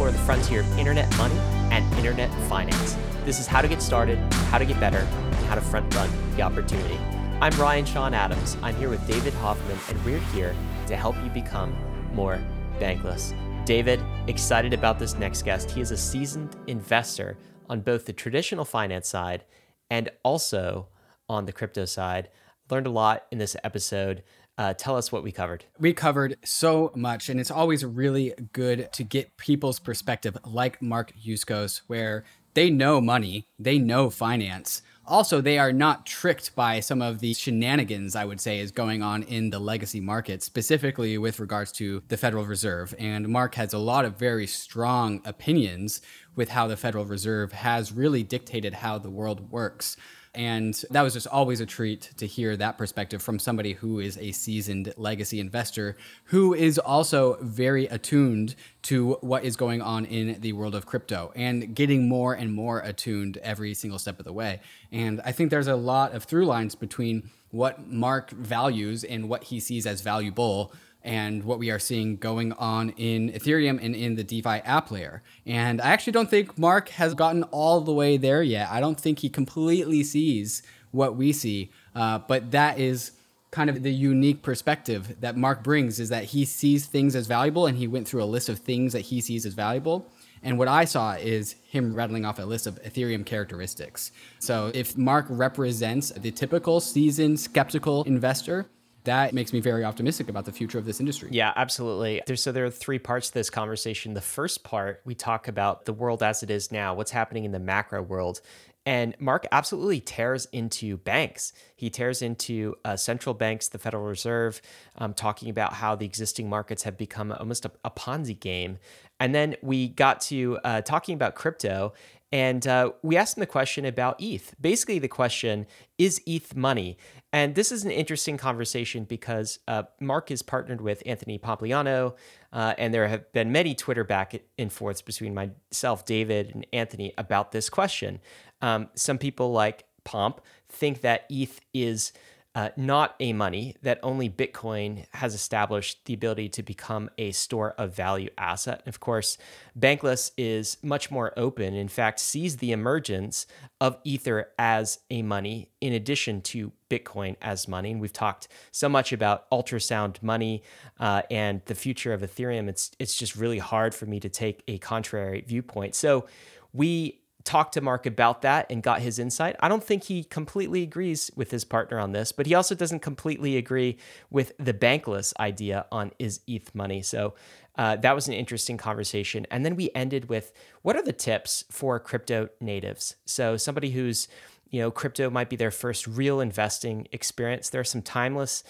[0.00, 1.38] explore the frontier of internet money
[1.70, 2.96] and internet finance.
[3.26, 4.16] This is how to get started,
[4.48, 6.96] how to get better, and how to front run the opportunity.
[7.42, 8.56] I'm Ryan Sean Adams.
[8.62, 10.56] I'm here with David Hoffman, and we're here
[10.86, 11.76] to help you become
[12.14, 12.42] more
[12.78, 13.34] bankless.
[13.66, 15.70] David, excited about this next guest.
[15.70, 17.36] He is a seasoned investor
[17.68, 19.44] on both the traditional finance side
[19.90, 20.88] and also
[21.28, 22.30] on the crypto side.
[22.70, 24.22] Learned a lot in this episode.
[24.60, 25.64] Uh, tell us what we covered.
[25.78, 31.14] We covered so much, and it's always really good to get people's perspective, like Mark
[31.16, 34.82] Yuskos, where they know money, they know finance.
[35.06, 39.02] Also, they are not tricked by some of the shenanigans, I would say, is going
[39.02, 42.94] on in the legacy market, specifically with regards to the Federal Reserve.
[42.98, 46.02] And Mark has a lot of very strong opinions
[46.36, 49.96] with how the Federal Reserve has really dictated how the world works.
[50.32, 54.16] And that was just always a treat to hear that perspective from somebody who is
[54.16, 60.40] a seasoned legacy investor who is also very attuned to what is going on in
[60.40, 64.32] the world of crypto and getting more and more attuned every single step of the
[64.32, 64.60] way.
[64.92, 69.44] And I think there's a lot of through lines between what Mark values and what
[69.44, 74.16] he sees as valuable and what we are seeing going on in Ethereum and in
[74.16, 75.22] the DeFi app layer.
[75.46, 78.68] And I actually don't think Mark has gotten all the way there yet.
[78.70, 83.12] I don't think he completely sees what we see, uh, but that is
[83.50, 87.66] kind of the unique perspective that Mark brings is that he sees things as valuable
[87.66, 90.08] and he went through a list of things that he sees as valuable.
[90.42, 94.12] And what I saw is him rattling off a list of Ethereum characteristics.
[94.38, 98.66] So if Mark represents the typical seasoned skeptical investor,
[99.10, 101.28] that makes me very optimistic about the future of this industry.
[101.32, 102.22] Yeah, absolutely.
[102.26, 104.14] There's, so there are three parts to this conversation.
[104.14, 107.52] The first part, we talk about the world as it is now, what's happening in
[107.52, 108.40] the macro world.
[108.86, 111.52] And Mark absolutely tears into banks.
[111.76, 114.62] He tears into uh, central banks, the Federal Reserve,
[114.96, 118.78] um, talking about how the existing markets have become almost a, a Ponzi game.
[119.18, 121.92] And then we got to uh, talking about crypto
[122.32, 124.54] and uh, we asked him the question about ETH.
[124.60, 125.66] Basically, the question
[125.98, 126.96] is ETH money?
[127.32, 132.16] And this is an interesting conversation because uh, Mark is partnered with Anthony Pompliano,
[132.52, 137.14] uh, and there have been many Twitter back and forths between myself, David, and Anthony
[137.16, 138.20] about this question.
[138.62, 142.12] Um, some people, like Pomp, think that ETH is
[142.54, 147.74] uh, not a money that only Bitcoin has established the ability to become a store
[147.78, 148.82] of value asset.
[148.86, 149.38] Of course,
[149.78, 153.46] Bankless is much more open, in fact, sees the emergence
[153.80, 157.92] of Ether as a money in addition to Bitcoin as money.
[157.92, 160.64] And we've talked so much about ultrasound money
[160.98, 162.68] uh, and the future of Ethereum.
[162.68, 165.94] It's, it's just really hard for me to take a contrary viewpoint.
[165.94, 166.26] So
[166.72, 169.56] we talked to Mark about that and got his insight.
[169.60, 173.00] I don't think he completely agrees with his partner on this, but he also doesn't
[173.00, 173.98] completely agree
[174.30, 177.02] with the bankless idea on is ETH money.
[177.02, 177.34] So
[177.76, 179.46] uh, that was an interesting conversation.
[179.50, 180.52] And then we ended with
[180.82, 183.16] what are the tips for crypto natives?
[183.24, 184.28] So somebody who's,
[184.68, 187.70] you know, crypto might be their first real investing experience.
[187.70, 188.64] There are some timeless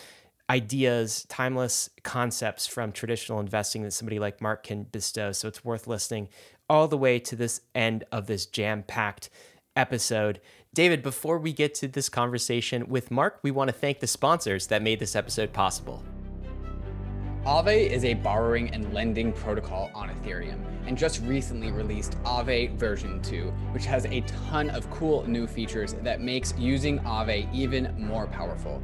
[0.48, 5.30] ideas, timeless concepts from traditional investing that somebody like Mark can bestow.
[5.30, 6.28] So it's worth listening
[6.70, 9.28] all the way to this end of this jam packed
[9.74, 10.40] episode.
[10.72, 14.68] David, before we get to this conversation with Mark, we want to thank the sponsors
[14.68, 16.04] that made this episode possible.
[17.44, 23.20] Aave is a borrowing and lending protocol on Ethereum and just recently released Aave version
[23.20, 28.28] 2, which has a ton of cool new features that makes using Aave even more
[28.28, 28.80] powerful.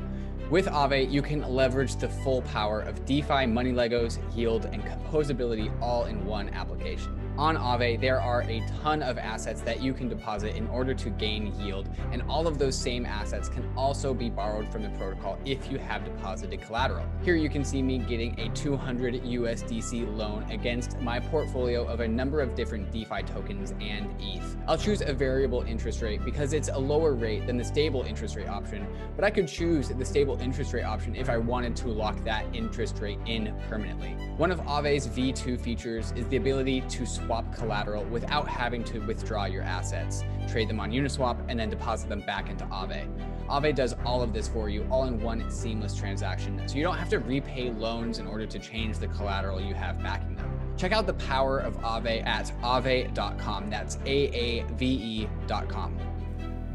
[0.51, 5.71] With Aave, you can leverage the full power of DeFi, money Legos, yield, and composability
[5.81, 7.26] all in one application.
[7.39, 11.11] On Aave, there are a ton of assets that you can deposit in order to
[11.11, 15.39] gain yield, and all of those same assets can also be borrowed from the protocol
[15.45, 17.05] if you have deposited collateral.
[17.23, 22.09] Here you can see me getting a 200 USDC loan against my portfolio of a
[22.09, 24.57] number of different DeFi tokens and ETH.
[24.67, 28.37] I'll choose a variable interest rate because it's a lower rate than the stable interest
[28.37, 31.89] rate option, but I could choose the stable interest rate option if I wanted to
[31.89, 34.13] lock that interest rate in permanently.
[34.39, 39.45] One of Aave's V2 features is the ability to swap collateral without having to withdraw
[39.47, 43.07] your assets, trade them on Uniswap, and then deposit them back into Aave.
[43.49, 46.97] Aave does all of this for you all in one seamless transaction, so you don't
[46.97, 50.51] have to repay loans in order to change the collateral you have backing them.
[50.77, 53.71] Check out the power of Aave at aave.com.
[53.71, 56.16] That's A A V E.com.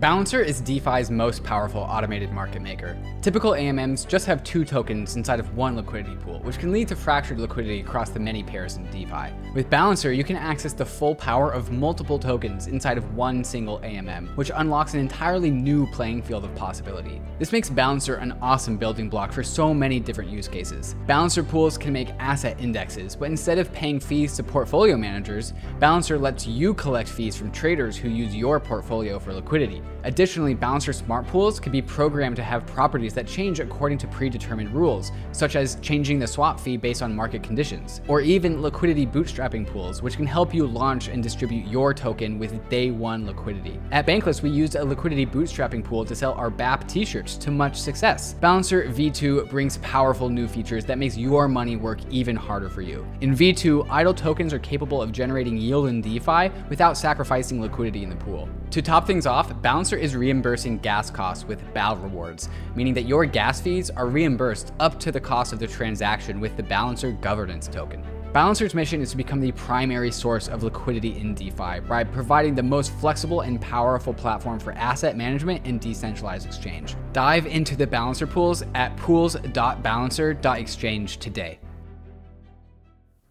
[0.01, 2.97] Balancer is DeFi's most powerful automated market maker.
[3.21, 6.95] Typical AMMs just have two tokens inside of one liquidity pool, which can lead to
[6.95, 9.31] fractured liquidity across the many pairs in DeFi.
[9.53, 13.77] With Balancer, you can access the full power of multiple tokens inside of one single
[13.81, 17.21] AMM, which unlocks an entirely new playing field of possibility.
[17.37, 20.95] This makes Balancer an awesome building block for so many different use cases.
[21.05, 26.17] Balancer pools can make asset indexes, but instead of paying fees to portfolio managers, Balancer
[26.17, 29.83] lets you collect fees from traders who use your portfolio for liquidity.
[30.03, 34.73] Additionally, Balancer smart pools can be programmed to have properties that change according to predetermined
[34.73, 39.67] rules, such as changing the swap fee based on market conditions, or even liquidity bootstrapping
[39.67, 43.79] pools, which can help you launch and distribute your token with day one liquidity.
[43.91, 47.79] At Bankless, we used a liquidity bootstrapping pool to sell our BAP t-shirts to much
[47.79, 48.33] success.
[48.33, 53.05] Balancer V2 brings powerful new features that makes your money work even harder for you.
[53.21, 58.09] In V2, idle tokens are capable of generating yield in DeFi without sacrificing liquidity in
[58.09, 58.49] the pool.
[58.71, 63.25] To top things off, Balancer is reimbursing gas costs with BAL rewards, meaning that your
[63.25, 67.67] gas fees are reimbursed up to the cost of the transaction with the Balancer governance
[67.67, 68.03] token.
[68.33, 72.63] Balancer's mission is to become the primary source of liquidity in DeFi by providing the
[72.63, 76.95] most flexible and powerful platform for asset management and decentralized exchange.
[77.11, 81.59] Dive into the Balancer pools at pools.balancer.exchange today.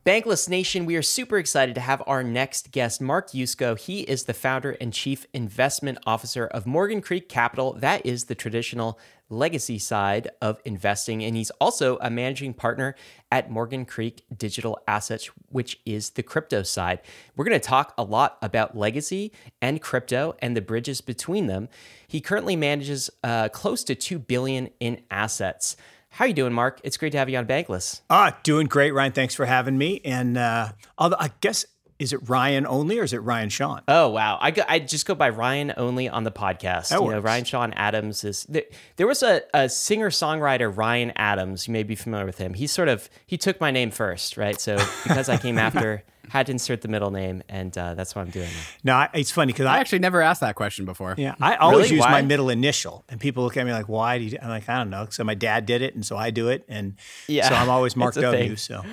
[0.06, 3.78] Bankless Nation, we are super excited to have our next guest, Mark Yusko.
[3.78, 7.74] He is the founder and chief investment officer of Morgan Creek Capital.
[7.74, 8.98] That is the traditional
[9.28, 11.22] legacy side of investing.
[11.22, 12.94] And he's also a managing partner
[13.30, 17.00] at Morgan Creek Digital Assets, which is the crypto side.
[17.36, 21.68] We're going to talk a lot about legacy and crypto and the bridges between them.
[22.08, 25.76] He currently manages uh, close to 2 billion in assets.
[26.10, 26.80] How you doing, Mark?
[26.84, 28.02] It's great to have you on Bankless.
[28.10, 29.12] Ah, doing great, Ryan.
[29.12, 30.00] Thanks for having me.
[30.04, 31.64] And uh, I guess
[32.00, 33.82] is it Ryan only or is it Ryan Sean?
[33.86, 36.88] Oh wow, I go, I just go by Ryan only on the podcast.
[36.88, 37.12] That you works.
[37.14, 38.64] know, Ryan Sean Adams is there,
[38.96, 41.68] there was a, a singer songwriter Ryan Adams.
[41.68, 42.54] You may be familiar with him.
[42.54, 44.60] He sort of he took my name first, right?
[44.60, 48.22] So because I came after, had to insert the middle name, and uh, that's what
[48.22, 48.48] I'm doing.
[48.84, 51.14] No, it's funny because I I actually never asked that question before.
[51.18, 51.96] yeah I always Really?
[51.96, 52.10] use Why?
[52.12, 54.78] my middle initial, and people look at me like, "Why do you?" I'm like, "I
[54.78, 56.94] don't know." So my dad did it, and so I do it, and
[57.28, 58.48] Yeah, so I'm always Mark it's a W.
[58.48, 58.56] thing.
[58.56, 58.84] So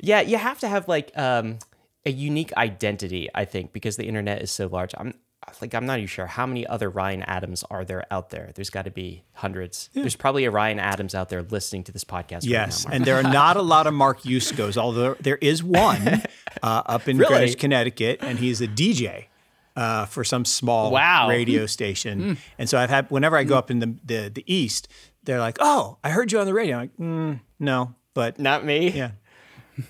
[0.00, 1.58] Yeah, you have to have like um,
[2.04, 4.94] a unique identity, I think, because the internet is so large.
[4.98, 5.14] I'm
[5.60, 8.52] like I'm not even sure how many other Ryan Adams are there out there.
[8.54, 9.90] There's got to be hundreds.
[9.92, 12.40] There's probably a Ryan Adams out there listening to this podcast.
[12.44, 15.62] yes, right now, and there are not a lot of Mark Yuskos, although there is
[15.62, 16.22] one
[16.62, 17.34] uh, up in Really?
[17.34, 19.26] Greenwich, Connecticut, and he's a DJ.
[19.74, 21.30] Uh, for some small Wow.
[21.30, 24.86] radio station, and so I've had whenever I go up in the, the the east,
[25.22, 28.66] they're like, "Oh, I heard you on the radio." I'm like, mm, "No," but not
[28.66, 28.90] me.
[28.90, 29.12] yeah,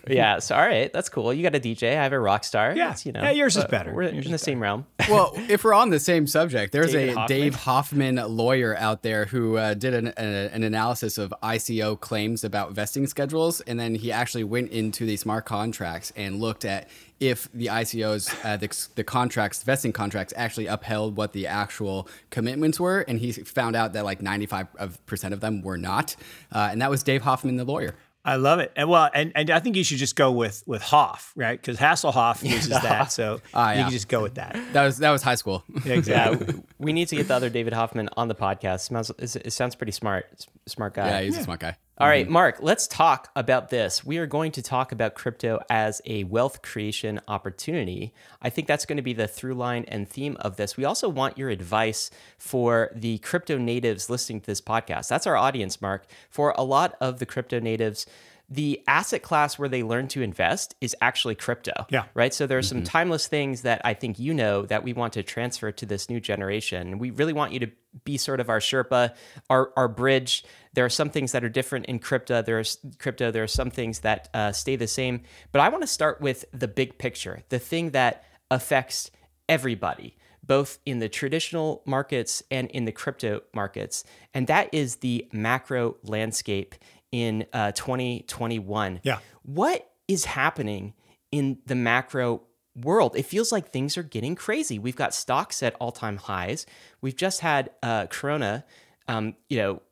[0.08, 0.38] yeah.
[0.38, 1.32] So all right, that's cool.
[1.32, 1.90] You got a DJ.
[1.90, 2.74] I have a rock star.
[2.74, 2.92] Yeah.
[2.92, 3.92] It's, you know, Yeah, yours is better.
[3.94, 4.86] We're Yours in the is same realm.
[5.08, 7.38] well, if we're on the same subject, there's David a Hoffman.
[7.38, 12.44] Dave Hoffman lawyer out there who uh, did an, a, an analysis of ICO claims
[12.44, 16.88] about vesting schedules, and then he actually went into the smart contracts and looked at
[17.22, 22.80] if the ICOs, uh, the, the contracts, vesting contracts, actually upheld what the actual commitments
[22.80, 26.16] were, and he found out that like 95% of them were not,
[26.50, 27.94] uh, and that was Dave Hoffman, the lawyer.
[28.24, 28.70] I love it.
[28.76, 31.60] And well, and, and I think you should just go with with Hoff, right?
[31.60, 33.82] Because Hasselhoff uses that, so Ah, you yeah.
[33.84, 34.56] can just go with that.
[34.72, 35.64] That was that was high school.
[35.84, 36.54] Exactly.
[36.54, 38.80] Yeah, we need to get the other David Hoffman on the podcast.
[38.82, 40.46] Smells, it sounds pretty smart.
[40.66, 41.06] Smart guy.
[41.08, 41.76] yeah, he's a smart guy.
[41.98, 42.32] All right, mm-hmm.
[42.32, 44.02] Mark, let's talk about this.
[44.02, 48.14] We are going to talk about crypto as a wealth creation opportunity.
[48.40, 50.76] I think that's going to be the through line and theme of this.
[50.76, 55.08] We also want your advice for the crypto natives listening to this podcast.
[55.08, 56.06] That's our audience, Mark.
[56.30, 58.06] For a lot of the crypto natives,
[58.48, 61.86] the asset class where they learn to invest is actually crypto.
[61.90, 62.04] Yeah.
[62.14, 62.32] Right.
[62.32, 62.86] So there are some mm-hmm.
[62.86, 66.20] timeless things that I think you know that we want to transfer to this new
[66.20, 66.98] generation.
[66.98, 67.70] We really want you to
[68.04, 69.14] be sort of our Sherpa,
[69.50, 70.44] our, our bridge.
[70.74, 72.42] There are some things that are different in crypto.
[72.42, 73.30] There's crypto.
[73.30, 75.22] There are some things that uh, stay the same.
[75.52, 79.10] But I want to start with the big picture, the thing that affects
[79.48, 85.28] everybody, both in the traditional markets and in the crypto markets, and that is the
[85.32, 86.74] macro landscape
[87.12, 89.00] in uh, 2021.
[89.02, 89.18] Yeah.
[89.42, 90.94] What is happening
[91.30, 92.42] in the macro
[92.74, 93.16] world?
[93.16, 94.78] It feels like things are getting crazy.
[94.78, 96.66] We've got stocks at all time highs.
[97.00, 98.64] We've just had uh, Corona,
[99.08, 99.82] um, you know,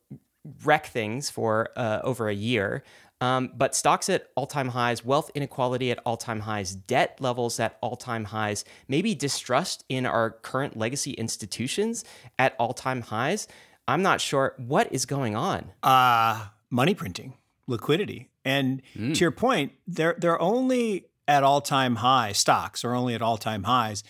[0.65, 2.83] wreck things for uh, over a year.
[3.23, 7.61] Um, but stocks at all time highs, wealth inequality at all time highs, debt levels
[7.61, 12.03] at all time highs, maybe distrust in our current legacy institutions
[12.39, 13.47] at all time highs.
[13.87, 15.71] I'm not sure what is going on.
[15.83, 17.35] uh, money printing,
[17.67, 22.33] liquidity, and to your point, they're they're only at all time high.
[22.33, 24.03] Stocks are only at all time highs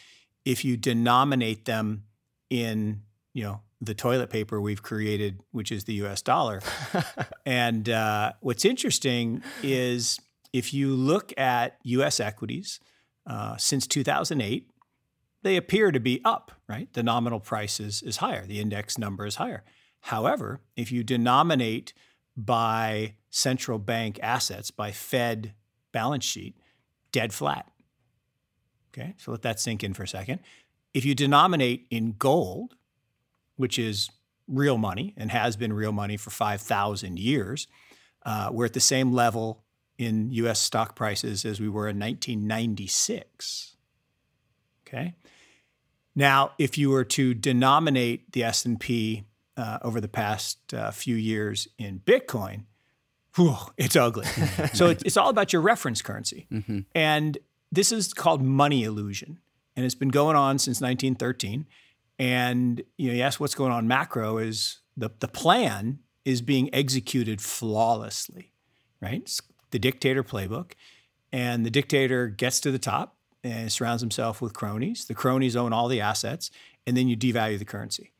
[0.46, 2.04] if you denominate them
[2.48, 3.02] in
[3.34, 6.22] you know the toilet paper we've created, which is the U.S.
[6.22, 6.60] dollar.
[7.46, 10.18] and uh, what's interesting is
[10.52, 12.20] if you look at U.S.
[12.20, 12.80] equities
[13.26, 14.70] uh, since 2008,
[15.42, 16.52] they appear to be up.
[16.68, 19.64] Right, the nominal price is, is higher, the index number is higher.
[20.02, 21.92] However, if you denominate
[22.36, 25.54] by central bank assets, by Fed
[25.92, 26.59] balance sheet,
[27.12, 27.70] dead flat.
[28.92, 30.40] Okay, so let that sink in for a second.
[30.92, 32.74] If you denominate in gold,
[33.56, 34.10] which is
[34.48, 37.68] real money and has been real money for 5,000 years,
[38.26, 39.62] uh, we're at the same level
[39.96, 43.76] in US stock prices as we were in 1996.
[44.86, 45.14] Okay.
[46.16, 49.24] Now, if you were to denominate the S&P
[49.56, 52.64] uh, over the past uh, few years in Bitcoin,
[53.36, 54.24] whew, it's ugly.
[54.74, 56.46] so it's, it's, all about your reference currency.
[56.50, 56.80] Mm-hmm.
[56.94, 57.38] And
[57.70, 59.38] this is called money illusion.
[59.76, 61.66] And it's been going on since 1913.
[62.18, 67.40] And you know, yes, what's going on macro is the, the plan is being executed
[67.40, 68.52] flawlessly,
[69.00, 69.22] right?
[69.22, 70.72] It's the dictator playbook.
[71.32, 75.06] And the dictator gets to the top and surrounds himself with cronies.
[75.06, 76.50] The cronies own all the assets,
[76.86, 78.12] and then you devalue the currency.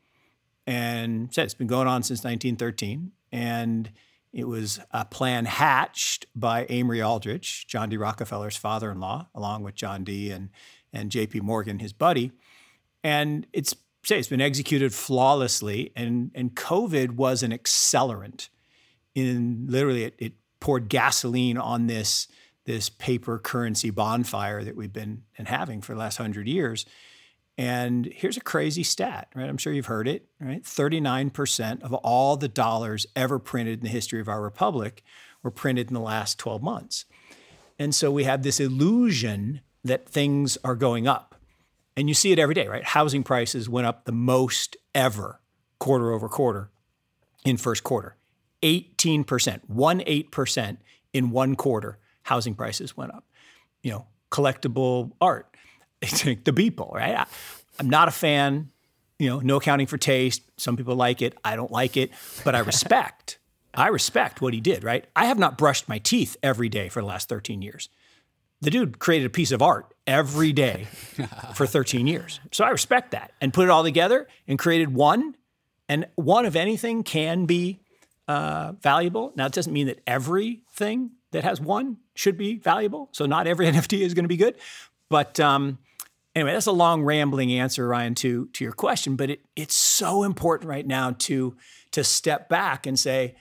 [0.65, 3.11] And said it's been going on since 1913.
[3.31, 3.91] And
[4.33, 7.97] it was a plan hatched by Amory Aldrich, John D.
[7.97, 10.31] Rockefeller's father in law, along with John D.
[10.31, 10.49] and,
[10.93, 12.31] and JP Morgan, his buddy.
[13.03, 15.91] And it's say it's been executed flawlessly.
[15.95, 18.49] And, and COVID was an accelerant.
[19.13, 22.27] In literally, it, it poured gasoline on this,
[22.65, 26.85] this paper currency bonfire that we've been, having for the last hundred years.
[27.57, 29.47] And here's a crazy stat, right?
[29.47, 30.63] I'm sure you've heard it, right?
[30.63, 35.03] 39% of all the dollars ever printed in the history of our republic
[35.43, 37.05] were printed in the last 12 months.
[37.77, 41.35] And so we have this illusion that things are going up.
[41.97, 42.83] And you see it every day, right?
[42.83, 45.41] Housing prices went up the most ever
[45.79, 46.71] quarter over quarter
[47.43, 48.15] in first quarter.
[48.63, 50.77] 18%, 1 8%
[51.13, 53.25] in one quarter, housing prices went up.
[53.81, 55.50] You know, collectible art
[56.43, 57.15] the Beeple, right?
[57.15, 57.25] I,
[57.79, 58.71] I'm not a fan.
[59.19, 60.41] You know, no accounting for taste.
[60.57, 61.37] Some people like it.
[61.45, 62.11] I don't like it,
[62.43, 63.37] but I respect.
[63.73, 65.05] I respect what he did, right?
[65.15, 67.89] I have not brushed my teeth every day for the last 13 years.
[68.61, 70.87] The dude created a piece of art every day
[71.55, 72.39] for 13 years.
[72.51, 75.35] So I respect that and put it all together and created one.
[75.87, 77.79] And one of anything can be
[78.27, 79.33] uh, valuable.
[79.35, 83.09] Now, it doesn't mean that everything that has one should be valuable.
[83.13, 84.55] So not every NFT is going to be good.
[85.09, 85.79] But um,
[86.35, 89.15] anyway, that's a long rambling answer, Ryan, to to your question.
[89.15, 91.55] But it it's so important right now to
[91.91, 93.35] to step back and say,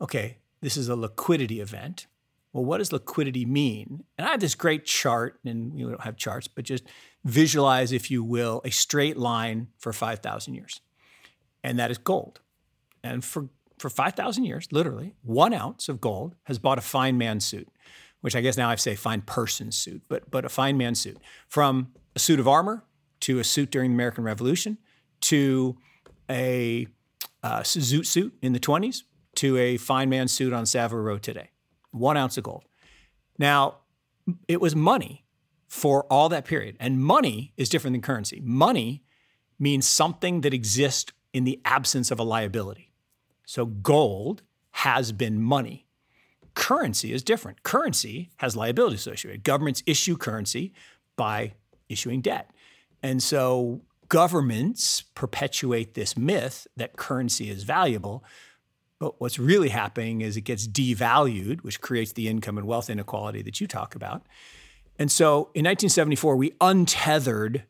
[0.00, 2.06] okay, this is a liquidity event.
[2.52, 4.04] Well, what does liquidity mean?
[4.18, 6.84] And I have this great chart, and we don't have charts, but just
[7.24, 10.80] visualize, if you will, a straight line for 5,000 years.
[11.62, 12.40] And that is gold.
[13.04, 17.44] And for, for 5,000 years, literally, one ounce of gold has bought a fine man's
[17.44, 17.68] suit,
[18.20, 21.18] which I guess now I say fine person's suit, but, but a fine man's suit.
[21.46, 22.84] From a suit of armor
[23.20, 24.78] to a suit during the American Revolution
[25.22, 25.76] to
[26.28, 26.86] a
[27.42, 29.02] uh, zoot suit in the 20s
[29.36, 31.50] to a fine man suit on Savile Row today.
[31.90, 32.64] One ounce of gold.
[33.38, 33.78] Now,
[34.48, 35.24] it was money
[35.66, 36.76] for all that period.
[36.80, 38.40] And money is different than currency.
[38.44, 39.04] Money
[39.58, 42.92] means something that exists in the absence of a liability.
[43.46, 45.86] So gold has been money.
[46.54, 47.62] Currency is different.
[47.62, 49.44] Currency has liability associated.
[49.44, 50.72] Governments issue currency
[51.16, 51.54] by
[51.90, 52.50] issuing debt.
[53.02, 58.24] And so governments perpetuate this myth that currency is valuable.
[58.98, 63.42] But what's really happening is it gets devalued, which creates the income and wealth inequality
[63.42, 64.26] that you talk about.
[64.98, 67.64] And so in 1974, we untethered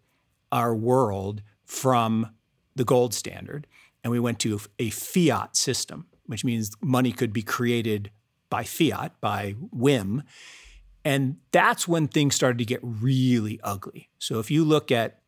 [0.51, 2.31] our world from
[2.75, 3.69] the gold standard
[4.03, 8.11] and we went to a fiat system, which means money could be created
[8.49, 10.23] by fiat, by whim.
[11.05, 14.11] And that's when things started to get really ugly.
[14.19, 15.21] So if you look at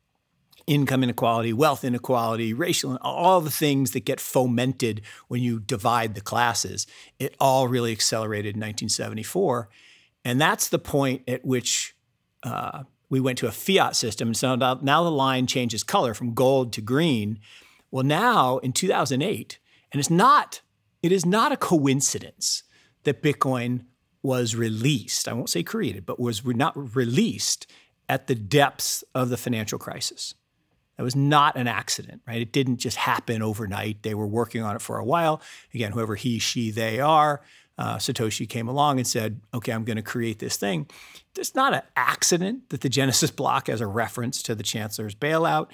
[0.66, 6.20] income inequality, wealth inequality, racial, all the things that get fomented when you divide the
[6.20, 6.86] classes,
[7.18, 9.68] it all really accelerated in 1974.
[10.24, 11.96] And that's the point at which
[12.42, 14.34] uh, we went to a fiat system.
[14.34, 17.40] So now, now the line changes color from gold to green.
[17.90, 19.58] Well, now in 2008,
[19.90, 20.60] and it's not,
[21.02, 22.62] it is not a coincidence
[23.04, 23.84] that Bitcoin
[24.22, 25.28] was released.
[25.28, 27.66] I won't say created, but was not released
[28.08, 30.34] at the depths of the financial crisis.
[30.96, 32.40] That was not an accident, right?
[32.40, 34.02] It didn't just happen overnight.
[34.02, 35.40] They were working on it for a while.
[35.72, 37.40] Again, whoever he, she, they are,
[37.78, 40.86] uh, Satoshi came along and said, okay, I'm going to create this thing.
[41.36, 45.68] It's not an accident that the Genesis block has a reference to the chancellor's bailout.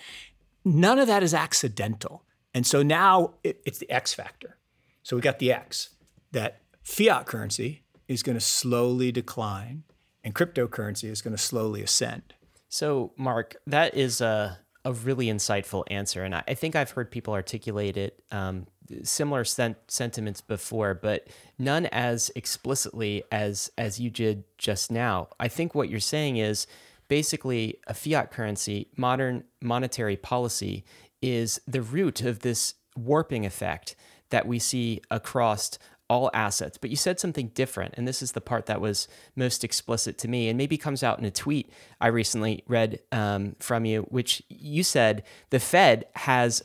[0.64, 2.24] none of that is accidental.
[2.54, 4.56] And so now it, it's the X factor.
[5.02, 5.90] So we got the X
[6.32, 9.84] that fiat currency is going to slowly decline
[10.24, 12.34] and cryptocurrency is going to slowly ascend.
[12.68, 16.22] So, Mark, that is a, a really insightful answer.
[16.24, 18.66] And I, I think I've heard people articulate it, um,
[19.02, 25.28] similar sentiments before, but none as explicitly as, as you did just now.
[25.38, 26.66] I think what you're saying is
[27.08, 30.84] basically a fiat currency, modern monetary policy,
[31.22, 33.96] is the root of this warping effect
[34.30, 36.78] that we see across all assets.
[36.78, 40.28] But you said something different, and this is the part that was most explicit to
[40.28, 44.42] me, and maybe comes out in a tweet I recently read um, from you, which
[44.48, 46.64] you said the Fed has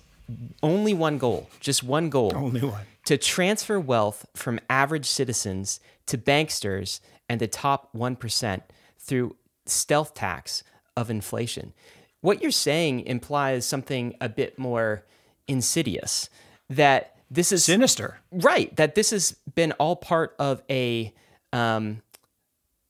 [0.62, 6.18] only one goal, just one goal, only one, to transfer wealth from average citizens to
[6.18, 8.64] banksters and the top one percent
[8.98, 9.36] through
[9.66, 10.64] stealth tax
[10.96, 11.74] of inflation.
[12.22, 15.06] What you're saying implies something a bit more
[15.48, 16.30] insidious
[16.70, 18.20] that this is sinister.
[18.32, 18.74] Right.
[18.76, 21.14] That this has been all part of a
[21.52, 22.02] um,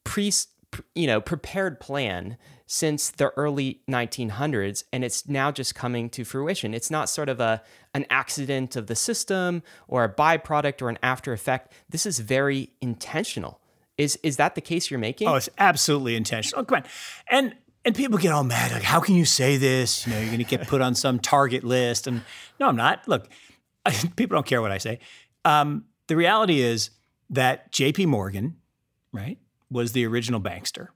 [0.03, 0.31] pre,
[0.95, 6.73] you know, prepared plan since the early 1900s, and it's now just coming to fruition.
[6.73, 7.62] It's not sort of a
[7.93, 11.71] an accident of the system or a byproduct or an after effect.
[11.89, 13.59] This is very intentional.
[13.97, 15.27] Is is that the case you're making?
[15.27, 16.62] Oh, it's absolutely intentional.
[16.62, 16.83] Oh, come on,
[17.29, 18.71] and and people get all mad.
[18.71, 20.07] Like, how can you say this?
[20.07, 22.07] You know, you're going to get put on some target list.
[22.07, 22.23] And
[22.59, 23.07] no, I'm not.
[23.07, 23.27] Look,
[24.15, 24.99] people don't care what I say.
[25.45, 26.89] Um, the reality is
[27.29, 28.05] that J.P.
[28.05, 28.57] Morgan,
[29.11, 29.37] right,
[29.69, 30.89] was the original bankster,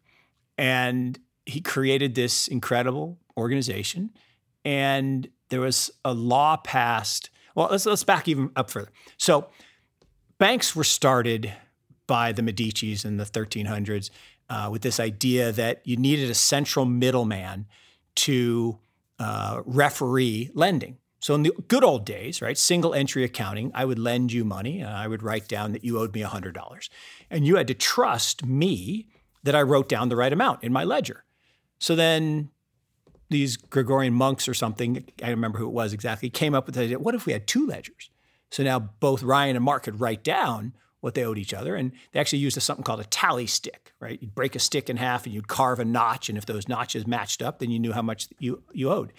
[0.57, 4.11] and he created this incredible organization.
[4.65, 7.29] And there was a law passed.
[7.55, 8.91] Well, let's let's back even up further.
[9.17, 9.47] So,
[10.37, 11.53] banks were started
[12.05, 14.09] by the Medici's in the 1300s
[14.49, 17.65] uh, with this idea that you needed a central middleman
[18.15, 18.79] to
[19.19, 20.97] uh, referee lending.
[21.19, 24.79] So in the good old days, right, single entry accounting, I would lend you money
[24.79, 26.89] and I would write down that you owed me $100.
[27.29, 29.07] And you had to trust me
[29.43, 31.23] that I wrote down the right amount in my ledger.
[31.79, 32.49] So then
[33.29, 36.81] these Gregorian monks or something, I remember who it was exactly, came up with the
[36.81, 38.09] idea, what if we had two ledgers?
[38.51, 41.75] So now both Ryan and Mark could write down what they owed each other.
[41.75, 44.19] And they actually used something called a tally stick, right?
[44.21, 46.29] You'd break a stick in half and you'd carve a notch.
[46.29, 49.13] And if those notches matched up, then you knew how much you, you owed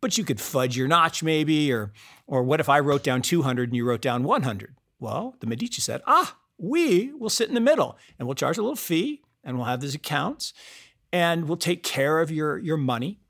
[0.00, 1.92] but you could fudge your notch maybe, or
[2.26, 4.76] or what if I wrote down 200 and you wrote down 100?
[4.98, 8.62] Well, the Medici said, ah, we will sit in the middle and we'll charge a
[8.62, 10.52] little fee and we'll have these accounts
[11.12, 13.20] and we'll take care of your your money.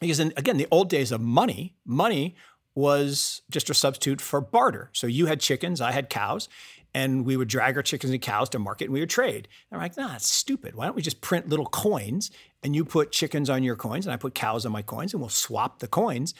[0.00, 2.36] Because in, again, the old days of money, money
[2.74, 4.90] was just a substitute for barter.
[4.92, 6.48] So you had chickens, I had cows,
[6.94, 9.48] and we would drag our chickens and cows to market and we would trade.
[9.70, 10.74] And I'm like, nah, that's stupid.
[10.74, 12.30] Why don't we just print little coins
[12.62, 15.20] and you put chickens on your coins and I put cows on my coins and
[15.20, 16.34] we'll swap the coins.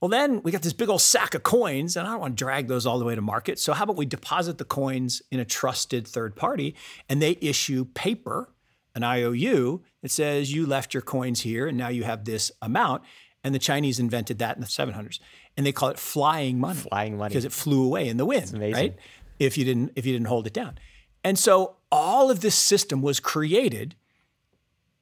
[0.00, 2.44] Well, then we got this big old sack of coins, and I don't want to
[2.44, 3.58] drag those all the way to market.
[3.58, 6.74] So, how about we deposit the coins in a trusted third party
[7.08, 8.52] and they issue paper,
[8.94, 13.04] an IOU, that says you left your coins here and now you have this amount.
[13.42, 15.20] And the Chinese invented that in the 700s.
[15.56, 16.80] And they call it flying money.
[16.80, 17.30] Flying money.
[17.30, 18.96] Because it flew away in the wind, right?
[19.38, 20.78] If you didn't if you didn't hold it down.
[21.24, 23.96] And so all of this system was created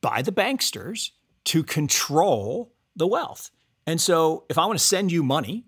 [0.01, 1.11] by the banksters
[1.45, 3.51] to control the wealth.
[3.87, 5.67] And so if I want to send you money,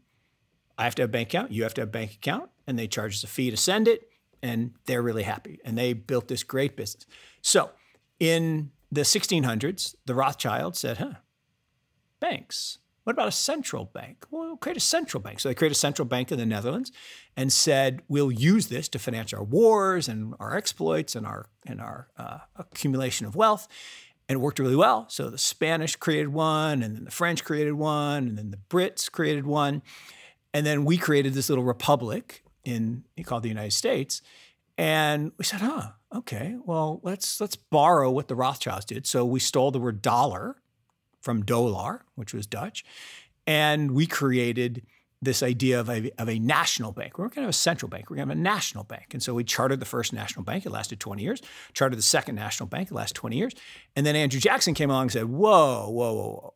[0.79, 2.79] I have to have a bank account, you have to have a bank account, and
[2.79, 4.09] they charge us a fee to send it,
[4.43, 5.59] and they're really happy.
[5.65, 7.07] And they built this great business.
[7.43, 7.71] So
[8.21, 11.15] in the 1600s, the Rothschilds said, huh,
[12.21, 12.79] banks.
[13.07, 14.27] What about a central bank?
[14.33, 15.39] Well, we'll create a central bank.
[15.39, 16.91] So they created a central bank in the Netherlands
[17.37, 21.81] and said, we'll use this to finance our wars and our exploits and our, and
[21.81, 23.69] our uh, accumulation of wealth
[24.29, 25.07] and it worked really well.
[25.09, 29.09] So the Spanish created one, and then the French created one, and then the Brits
[29.09, 29.83] created one,
[30.53, 34.23] and then we created this little republic in called the United States.
[34.77, 39.07] And we said, huh, okay, well, let's let's borrow what the Rothschilds did.
[39.07, 40.57] So we stole the word dollar
[41.27, 42.85] from dollar, which was Dutch,
[43.49, 44.87] and we created
[45.21, 47.19] this idea of a, of a national bank.
[47.19, 48.09] We're going to have a central bank.
[48.09, 49.09] We're going to have a national bank.
[49.13, 50.65] And so we chartered the first national bank.
[50.65, 51.43] It lasted 20 years.
[51.73, 52.91] Chartered the second national bank.
[52.91, 53.55] It lasted 20 years.
[53.97, 56.55] And then Andrew Jackson came along and said, whoa, whoa, whoa, whoa.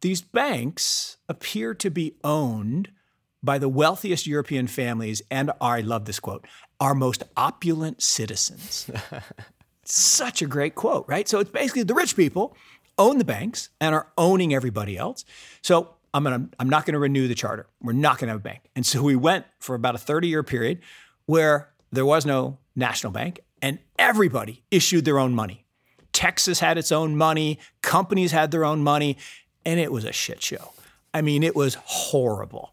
[0.00, 2.90] These banks appear to be owned
[3.42, 6.46] by the wealthiest European families and our, I love this quote,
[6.78, 8.90] our most opulent citizens.
[9.84, 11.28] Such a great quote, right?
[11.28, 12.56] So it's basically the rich people
[12.98, 15.24] own the banks and are owning everybody else.
[15.62, 17.66] So I'm gonna I'm not gonna renew the charter.
[17.82, 18.62] We're not gonna have a bank.
[18.76, 20.80] And so we went for about a 30 year period
[21.26, 25.64] where there was no national bank and everybody issued their own money.
[26.12, 29.16] Texas had its own money, companies had their own money,
[29.66, 30.72] and it was a shit show.
[31.12, 32.72] I mean, it was horrible.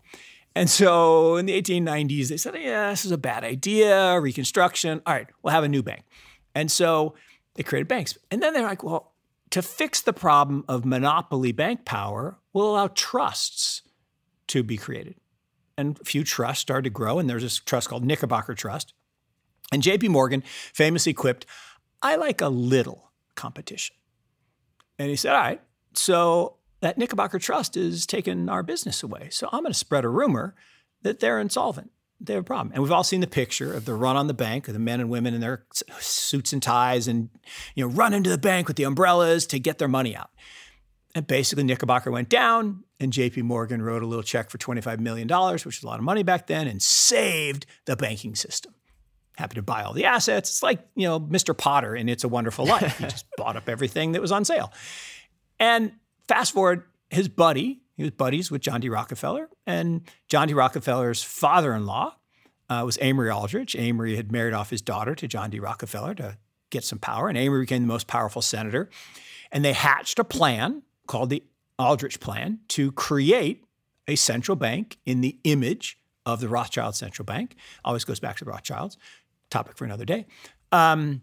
[0.55, 5.01] And so in the 1890s, they said, yeah, this is a bad idea, reconstruction.
[5.05, 6.03] All right, we'll have a new bank.
[6.53, 7.15] And so
[7.55, 8.17] they created banks.
[8.29, 9.11] And then they're like, well,
[9.51, 13.83] to fix the problem of monopoly bank power, we'll allow trusts
[14.47, 15.15] to be created.
[15.77, 18.93] And a few trusts started to grow, and there's this trust called Knickerbocker Trust.
[19.71, 21.45] And JP Morgan famously quipped,
[22.01, 23.95] I like a little competition.
[24.99, 25.61] And he said, All right,
[25.93, 29.29] so that Knickerbocker Trust is taking our business away.
[29.31, 30.55] So I'm going to spread a rumor
[31.03, 31.91] that they're insolvent.
[32.23, 32.71] They have a problem.
[32.73, 34.99] And we've all seen the picture of the run on the bank of the men
[34.99, 35.65] and women in their
[35.99, 37.29] suits and ties and,
[37.73, 40.29] you know, run into the bank with the umbrellas to get their money out.
[41.15, 45.27] And basically, Knickerbocker went down, and JP Morgan wrote a little check for $25 million,
[45.27, 48.73] which was a lot of money back then, and saved the banking system.
[49.36, 50.49] Happy to buy all the assets.
[50.49, 51.57] It's like, you know, Mr.
[51.57, 52.97] Potter in It's a Wonderful Life.
[52.97, 54.71] He just bought up everything that was on sale.
[55.60, 55.93] And
[56.27, 58.89] fast forward, his buddy, he was buddies with John D.
[58.89, 60.54] Rockefeller, and John D.
[60.54, 62.15] Rockefeller's father in law
[62.69, 63.75] uh, was Amory Aldrich.
[63.75, 65.60] Amory had married off his daughter to John D.
[65.60, 66.38] Rockefeller to
[66.69, 68.89] get some power, and Amory became the most powerful senator.
[69.51, 71.43] And they hatched a plan called the
[71.77, 73.65] Aldrich Plan to create
[74.08, 77.56] a central bank in the image of the Rothschild Central Bank.
[77.84, 78.97] Always goes back to the Rothschilds.
[79.49, 80.25] Topic for another day.
[80.71, 81.21] Um,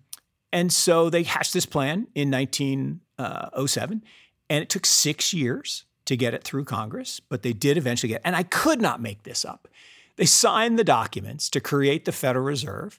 [0.53, 4.03] and so they hatched this plan in 1907,
[4.51, 8.17] and it took six years to get it through Congress, but they did eventually get.
[8.17, 8.23] it.
[8.25, 9.69] And I could not make this up.
[10.17, 12.99] They signed the documents to create the Federal Reserve,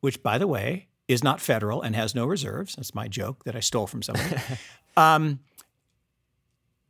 [0.00, 2.74] which, by the way, is not federal and has no reserves.
[2.74, 4.36] That's my joke that I stole from somebody.
[4.96, 5.38] um,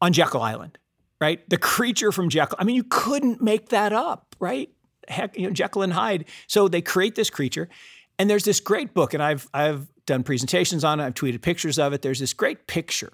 [0.00, 0.78] on Jekyll Island,
[1.20, 1.46] right?
[1.50, 2.57] The creature from Jekyll.
[2.59, 4.70] I mean, you couldn't make that up, right?
[5.09, 6.24] Heck, you know, Jekyll and Hyde.
[6.46, 7.68] So they create this creature,
[8.18, 11.04] and there's this great book, and I've I've done presentations on it.
[11.04, 12.00] I've tweeted pictures of it.
[12.00, 13.12] There's this great picture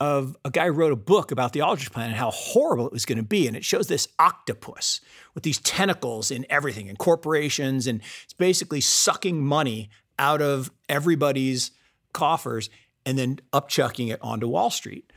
[0.00, 2.92] of a guy who wrote a book about the Aldrich Plan and how horrible it
[2.92, 3.46] was going to be.
[3.46, 5.00] And it shows this octopus
[5.34, 11.70] with these tentacles in everything, in corporations, and it's basically sucking money out of everybody's
[12.12, 12.70] coffers
[13.06, 15.12] and then upchucking it onto Wall Street.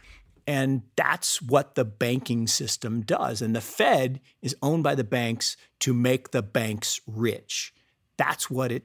[0.45, 3.41] And that's what the banking system does.
[3.41, 7.73] And the Fed is owned by the banks to make the banks rich.
[8.17, 8.83] That's what it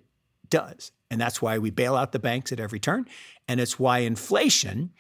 [0.49, 0.91] does.
[1.11, 3.07] And that's why we bail out the banks at every turn.
[3.47, 4.93] And it's why inflation,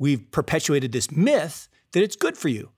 [0.00, 2.70] we've perpetuated this myth that it's good for you.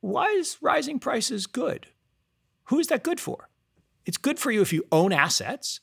[0.00, 1.86] Why is rising prices good?
[2.64, 3.48] Who is that good for?
[4.04, 5.80] It's good for you if you own assets.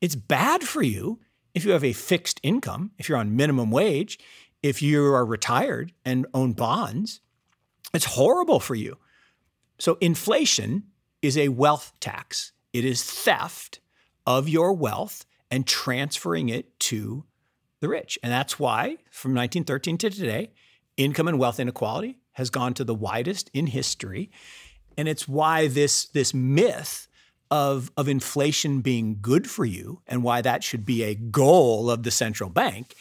[0.00, 1.20] It's bad for you
[1.54, 4.18] if you have a fixed income, if you're on minimum wage,
[4.62, 7.20] if you are retired and own bonds,
[7.92, 8.96] it's horrible for you.
[9.78, 10.84] So, inflation
[11.20, 13.80] is a wealth tax, it is theft
[14.26, 17.24] of your wealth and transferring it to
[17.80, 18.18] the rich.
[18.22, 20.52] And that's why, from 1913 to today,
[20.96, 24.30] income and wealth inequality has gone to the widest in history.
[24.96, 27.08] And it's why this, this myth
[27.50, 32.02] of, of inflation being good for you and why that should be a goal of
[32.02, 32.94] the central bank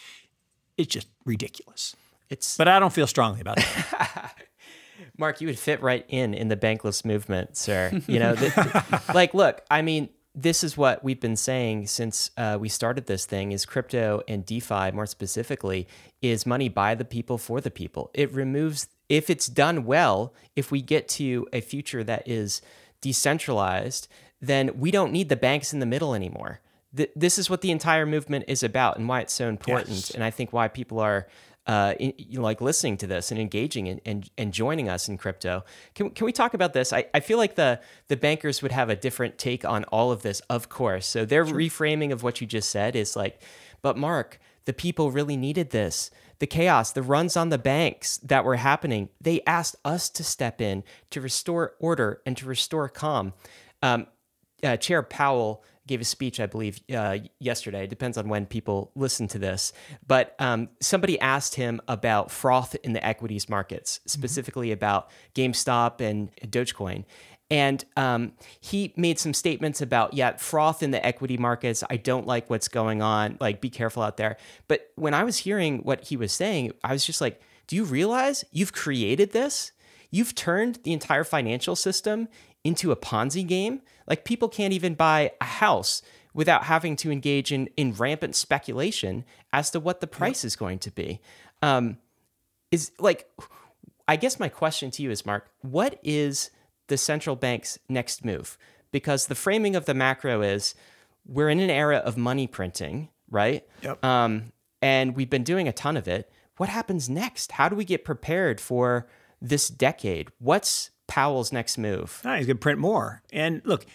[0.78, 1.96] it's just ridiculous.
[2.30, 3.66] It's but I don't feel strongly about it.
[5.18, 8.02] Mark, you would fit right in in the bankless movement, sir.
[8.08, 12.58] You know, the, like, look, I mean, this is what we've been saying since uh,
[12.60, 15.88] we started this thing: is crypto and DeFi, more specifically,
[16.22, 18.12] is money by the people for the people.
[18.14, 22.62] It removes, if it's done well, if we get to a future that is
[23.02, 24.08] decentralized,
[24.40, 26.62] then we don't need the banks in the middle anymore
[26.96, 29.90] th- this is what the entire movement is about and why it's so important.
[29.90, 30.12] Yes.
[30.12, 31.28] And I think why people are
[31.68, 35.10] uh, in, you know, like listening to this and engaging and, and, and joining us
[35.10, 35.64] in crypto.
[35.94, 36.94] Can, can we talk about this?
[36.94, 40.22] I, I feel like the, the bankers would have a different take on all of
[40.22, 41.06] this, of course.
[41.06, 41.58] So their sure.
[41.58, 43.42] reframing of what you just said is like,
[43.82, 46.10] but Mark, the people really needed this.
[46.40, 50.62] The chaos, the runs on the banks that were happening, they asked us to step
[50.62, 53.34] in to restore order and to restore calm.
[53.82, 54.08] Um,
[54.64, 57.86] uh, Chair Powell gave a speech, I believe, uh, yesterday.
[57.86, 59.74] It depends on when people listen to this.
[60.06, 64.10] But um, somebody asked him about froth in the equities markets, mm-hmm.
[64.10, 64.74] specifically mm-hmm.
[64.74, 67.06] about GameStop and Dogecoin.
[67.50, 71.84] And um, he made some statements about, yeah, froth in the equity markets.
[71.90, 73.38] I don't like what's going on.
[73.40, 74.36] Like, be careful out there.
[74.68, 77.86] But when I was hearing what he was saying, I was just like, do you
[77.86, 79.72] realize you've created this?
[80.12, 82.28] You've turned the entire financial system
[82.64, 83.82] into a Ponzi game.
[84.08, 86.02] Like people can't even buy a house
[86.34, 90.80] without having to engage in, in rampant speculation as to what the price is going
[90.80, 91.20] to be.
[91.62, 91.98] Um,
[92.72, 93.30] is like,
[94.08, 96.52] I guess my question to you is, Mark, what is
[96.88, 98.58] the central bank's next move?
[98.92, 100.76] Because the framing of the macro is
[101.26, 103.68] we're in an era of money printing, right?
[103.82, 104.04] Yep.
[104.06, 106.32] Um, and we've been doing a ton of it.
[106.58, 107.54] What happens next?
[107.54, 109.08] How do we get prepared for
[109.42, 110.30] this decade.
[110.40, 112.22] What's Powell's next move?
[112.26, 113.22] Ah, he's going to print more.
[113.32, 113.86] And look,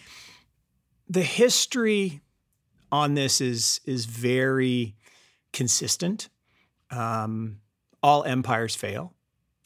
[1.09, 2.21] the history
[2.91, 4.97] on this is is very
[5.53, 6.29] consistent.
[6.91, 7.59] Um,
[8.03, 9.15] all empires fail,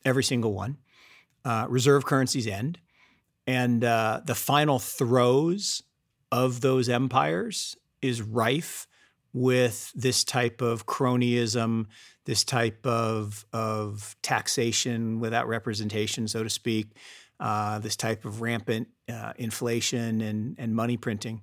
[0.05, 0.79] every single one.
[1.45, 2.81] Uh, reserve currencies end,
[3.47, 5.83] and uh, the final throes
[6.33, 8.89] of those empires is rife
[9.33, 11.87] with this type of cronyism,
[12.25, 16.97] this type of of taxation without representation, so to speak,
[17.41, 21.43] uh, this type of rampant uh, inflation and and money printing,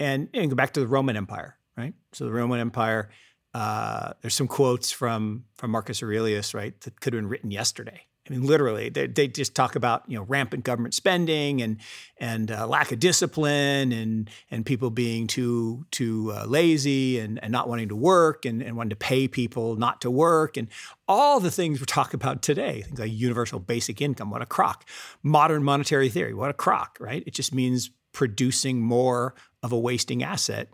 [0.00, 1.94] and, and go back to the Roman Empire, right?
[2.12, 3.10] So the Roman Empire.
[3.54, 8.07] Uh, there's some quotes from from Marcus Aurelius, right, that could have been written yesterday.
[8.28, 11.78] I mean, literally, they, they just talk about you know rampant government spending and
[12.18, 17.50] and uh, lack of discipline and and people being too too uh, lazy and, and
[17.50, 20.68] not wanting to work and, and wanting to pay people not to work and
[21.06, 24.86] all the things we're talking about today, things like universal basic income, what a crock,
[25.22, 27.22] modern monetary theory, what a crock, right?
[27.26, 30.68] It just means producing more of a wasting asset.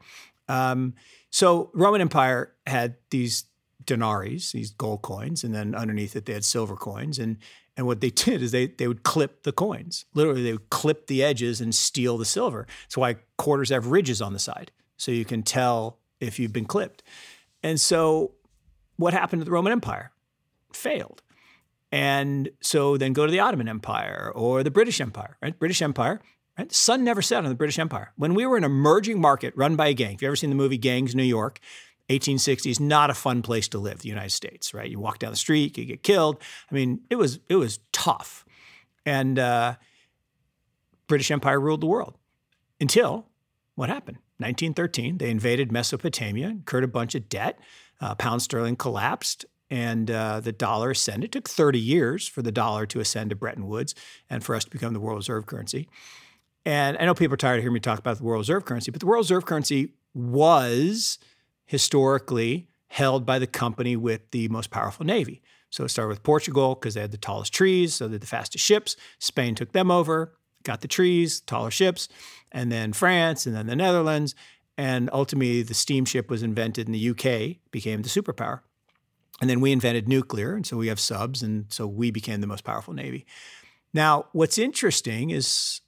[0.49, 0.95] Um,
[1.31, 3.45] so Roman Empire had these
[3.87, 7.19] denaries, these gold coins, and then underneath it they had silver coins.
[7.19, 7.39] And
[7.77, 10.05] and what they did is they they would clip the coins.
[10.15, 12.67] Literally, they would clip the edges and steal the silver.
[12.85, 16.67] That's why quarters have ridges on the side, so you can tell if you've been
[16.67, 17.03] clipped.
[17.63, 18.33] And so,
[18.97, 20.13] what happened to the Roman Empire?
[20.73, 21.23] Failed.
[21.95, 25.57] And so then go to the Ottoman Empire or the British Empire, right?
[25.57, 26.21] British Empire,
[26.59, 26.69] right?
[26.69, 28.13] The sun never set on the British Empire.
[28.17, 30.57] When we were an emerging market run by a gang, if you've ever seen the
[30.57, 31.61] movie Gangs New York,
[32.09, 35.37] 1860s not a fun place to live the united states right you walk down the
[35.37, 36.41] street you get killed
[36.71, 38.45] i mean it was it was tough
[39.07, 39.75] and uh,
[41.07, 42.17] british empire ruled the world
[42.81, 43.27] until
[43.75, 47.59] what happened 1913 they invaded mesopotamia incurred a bunch of debt
[48.01, 51.27] uh, pound sterling collapsed and uh, the dollar ascended.
[51.27, 53.95] It took 30 years for the dollar to ascend to Bretton Woods
[54.29, 55.89] and for us to become the world reserve currency.
[56.65, 58.91] And I know people are tired of hearing me talk about the world reserve currency,
[58.91, 61.19] but the world reserve currency was
[61.67, 65.43] historically held by the company with the most powerful navy.
[65.71, 68.27] So it started with Portugal because they had the tallest trees, so they had the
[68.27, 68.97] fastest ships.
[69.19, 72.09] Spain took them over, got the trees, taller ships,
[72.53, 74.37] and then France, and then the Netherlands.
[74.79, 78.61] And ultimately, the steamship was invented in the UK, became the superpower.
[79.41, 82.47] And then we invented nuclear, and so we have subs, and so we became the
[82.47, 83.27] most powerful navy.
[83.93, 85.81] Now, what's interesting is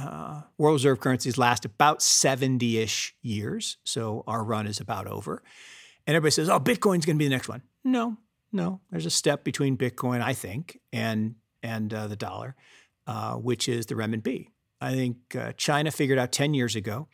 [0.00, 3.76] uh, world reserve currencies last about 70 ish years.
[3.84, 5.42] So our run is about over.
[6.06, 7.62] And everybody says, oh, Bitcoin's going to be the next one.
[7.84, 8.16] No,
[8.52, 8.80] no.
[8.90, 12.56] There's a step between Bitcoin, I think, and, and uh, the dollar,
[13.06, 14.48] uh, which is the renminbi.
[14.80, 17.08] I think uh, China figured out 10 years ago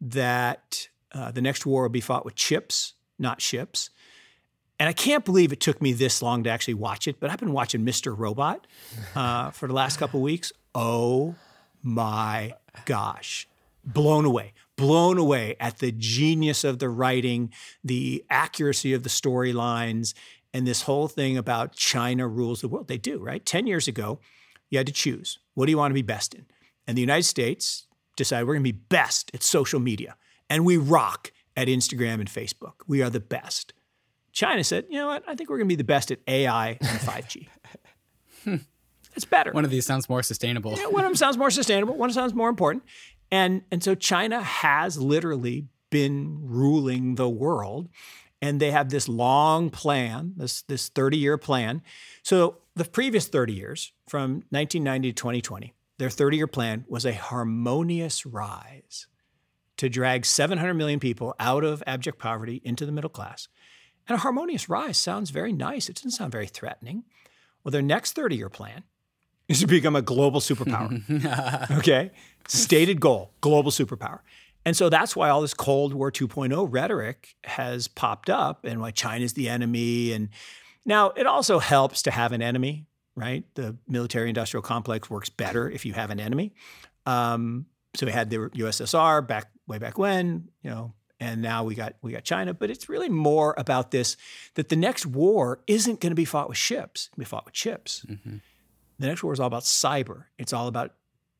[0.00, 3.90] that uh, the next war will be fought with chips, not ships.
[4.78, 7.38] And I can't believe it took me this long to actually watch it, but I've
[7.38, 8.16] been watching Mr.
[8.16, 8.66] Robot
[9.14, 10.52] uh, for the last couple weeks.
[10.74, 11.34] Oh
[11.86, 13.48] my gosh.
[13.84, 17.52] Blown away, blown away at the genius of the writing,
[17.84, 20.12] the accuracy of the storylines,
[20.52, 22.88] and this whole thing about China rules the world.
[22.88, 23.44] They do, right?
[23.46, 24.18] 10 years ago,
[24.68, 26.46] you had to choose what do you want to be best in?
[26.88, 30.16] And the United States decided we're going to be best at social media,
[30.50, 32.74] and we rock at Instagram and Facebook.
[32.88, 33.72] We are the best.
[34.32, 35.22] China said, you know what?
[35.28, 37.48] I think we're going to be the best at AI and 5G.
[39.16, 39.50] It's better.
[39.52, 40.74] One of these sounds more sustainable.
[40.76, 41.96] Yeah, one of them sounds more sustainable.
[41.96, 42.84] One sounds more important.
[43.32, 47.88] And and so China has literally been ruling the world,
[48.42, 51.82] and they have this long plan, this this 30 year plan.
[52.22, 57.14] So the previous 30 years, from 1990 to 2020, their 30 year plan was a
[57.14, 59.06] harmonious rise
[59.78, 63.48] to drag 700 million people out of abject poverty into the middle class.
[64.08, 65.88] And a harmonious rise sounds very nice.
[65.88, 67.04] It doesn't sound very threatening.
[67.64, 68.84] Well, their next 30 year plan
[69.48, 71.00] is to become a global superpower.
[71.78, 72.10] okay?
[72.48, 74.20] Stated goal, global superpower.
[74.64, 78.90] And so that's why all this Cold War 2.0 rhetoric has popped up and why
[78.90, 80.12] China's the enemy.
[80.12, 80.30] And
[80.84, 83.44] now it also helps to have an enemy, right?
[83.54, 86.52] The military industrial complex works better if you have an enemy.
[87.06, 91.74] Um, so we had the USSR back way back when, you know, and now we
[91.74, 92.52] got we got China.
[92.52, 94.16] But it's really more about this
[94.54, 97.30] that the next war isn't going to be fought with ships, it's going to be
[97.30, 98.04] fought with chips.
[98.08, 98.36] Mm-hmm.
[98.98, 100.24] The next war is all about cyber.
[100.38, 100.94] It's all about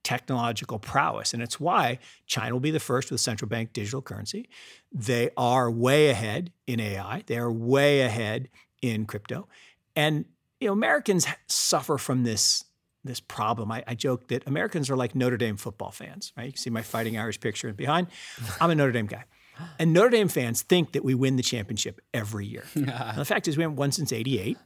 [0.06, 1.34] technological prowess.
[1.34, 4.48] And it's why China will be the first with central bank digital currency.
[4.92, 8.48] They are way ahead in AI, they are way ahead
[8.82, 9.48] in crypto.
[9.96, 10.26] And
[10.60, 12.64] you know, Americans suffer from this
[13.02, 13.70] this problem.
[13.70, 16.46] I, I, joke that Americans are like Notre Dame football fans, right?
[16.46, 18.08] You can see my fighting Irish picture behind.
[18.60, 19.24] I'm a Notre Dame guy.
[19.78, 22.64] And Notre Dame fans think that we win the championship every year.
[22.74, 24.58] the fact is, we haven't won since 88.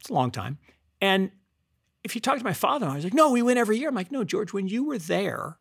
[0.00, 0.58] It's a long time.
[1.00, 1.30] And
[2.04, 3.88] if you talk to my father, I was like, no, we win every year.
[3.88, 5.58] I'm like, no, George, when you were there,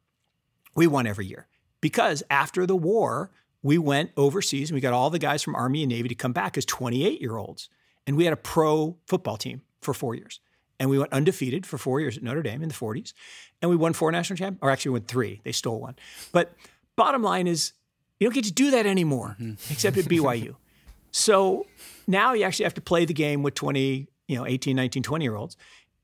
[0.76, 1.48] we won every year
[1.82, 3.32] because after the war,
[3.64, 6.34] we went overseas and we got all the guys from Army and Navy to come
[6.34, 7.70] back as 28 year olds.
[8.06, 10.42] And we had a pro football team for four years.
[10.80, 13.14] And we went undefeated for four years at Notre Dame in the 40s.
[13.62, 15.40] And we won four national championships, or actually we won three.
[15.46, 15.96] They stole one.
[16.34, 16.54] But
[16.98, 17.72] bottom line is,
[18.20, 19.72] you don't get to do that anymore, mm-hmm.
[19.72, 20.56] except at BYU.
[21.12, 21.68] so
[22.06, 25.24] now you actually have to play the game with 20, you know, 18, 19, 20
[25.24, 25.56] year olds.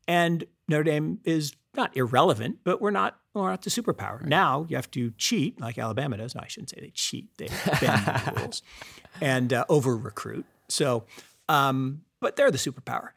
[0.10, 4.20] And Notre Dame is not irrelevant, but we're not we're not the superpower.
[4.20, 4.26] Right.
[4.26, 6.34] Now you have to cheat like Alabama does.
[6.34, 7.30] No, I shouldn't say they cheat.
[7.38, 7.48] They
[7.80, 8.64] bend the rules
[9.22, 10.46] and uh, over recruit.
[10.68, 11.06] So,
[11.48, 13.10] um, but they're the superpower.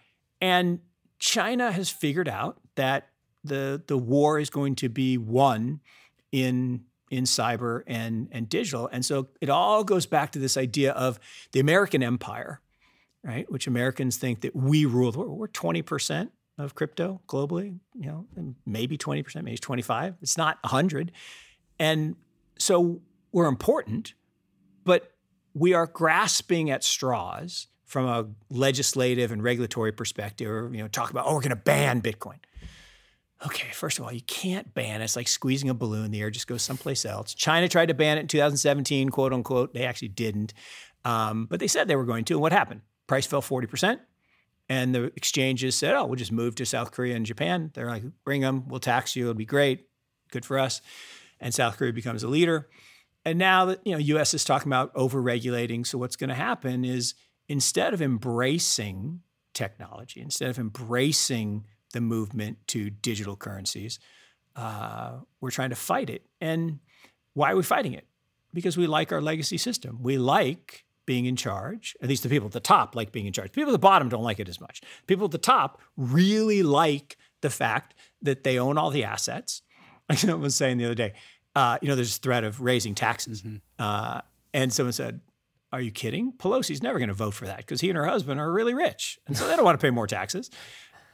[0.43, 0.81] And
[1.19, 3.09] China has figured out that
[3.43, 5.81] the the war is going to be won
[6.31, 8.87] in in cyber and and digital.
[8.93, 11.19] And so it all goes back to this idea of
[11.53, 12.61] the American empire,
[13.25, 13.51] right?
[13.51, 15.11] Which Americans think that we rule.
[15.13, 20.17] We're twenty percent of crypto globally, you know, and maybe 20%, maybe 25.
[20.21, 21.13] It's not 100.
[21.79, 22.17] And
[22.59, 23.01] so
[23.33, 24.15] we're important,
[24.85, 25.13] but
[25.55, 31.11] we are grasping at straws from a legislative and regulatory perspective, or, you know, talk
[31.11, 32.39] about, oh, we're going to ban Bitcoin.
[33.45, 35.05] Okay, first of all, you can't ban it.
[35.05, 36.11] It's like squeezing a balloon.
[36.11, 37.35] The air just goes someplace else.
[37.35, 39.75] China tried to ban it in 2017, quote unquote.
[39.75, 40.55] They actually didn't.
[41.05, 42.35] Um, but they said they were going to.
[42.35, 42.83] And what happened?
[43.09, 43.99] Price fell 40%.
[44.69, 47.71] And the exchanges said, oh, we'll just move to South Korea and Japan.
[47.75, 49.87] They're like, bring them, we'll tax you, it'll be great,
[50.31, 50.81] good for us.
[51.41, 52.69] And South Korea becomes a leader.
[53.25, 54.35] And now that you know, U.S.
[54.35, 55.85] is talking about over-regulating.
[55.85, 57.15] So what's going to happen is
[57.49, 59.21] instead of embracing
[59.55, 63.99] technology, instead of embracing the movement to digital currencies,
[64.57, 66.27] uh, we're trying to fight it.
[66.41, 66.81] And
[67.35, 68.07] why are we fighting it?
[68.55, 69.99] Because we like our legacy system.
[70.03, 71.97] We like being in charge.
[72.03, 73.53] At least the people at the top like being in charge.
[73.53, 74.81] People at the bottom don't like it as much.
[75.07, 79.63] People at the top really like the fact that they own all the assets.
[80.09, 81.15] I was saying the other day,
[81.55, 83.43] uh, you know, there's a threat of raising taxes.
[83.43, 83.57] Mm-hmm.
[83.79, 84.21] Uh,
[84.55, 85.21] and someone said,
[85.73, 86.33] Are you kidding?
[86.33, 89.19] Pelosi's never going to vote for that because he and her husband are really rich.
[89.27, 90.51] And so they don't want to pay more taxes.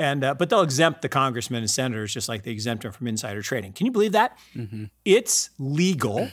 [0.00, 3.08] And, uh, but they'll exempt the congressmen and senators just like they exempt them from
[3.08, 3.72] insider trading.
[3.72, 4.38] Can you believe that?
[4.54, 4.84] Mm-hmm.
[5.04, 6.30] It's legal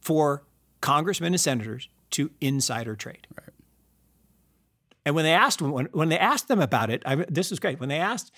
[0.00, 0.44] for
[0.80, 3.26] congressmen and senators to insider trade.
[3.36, 3.50] Right.
[5.06, 7.78] And when they asked when, when they asked them about it, I, this is great.
[7.78, 8.32] When they asked,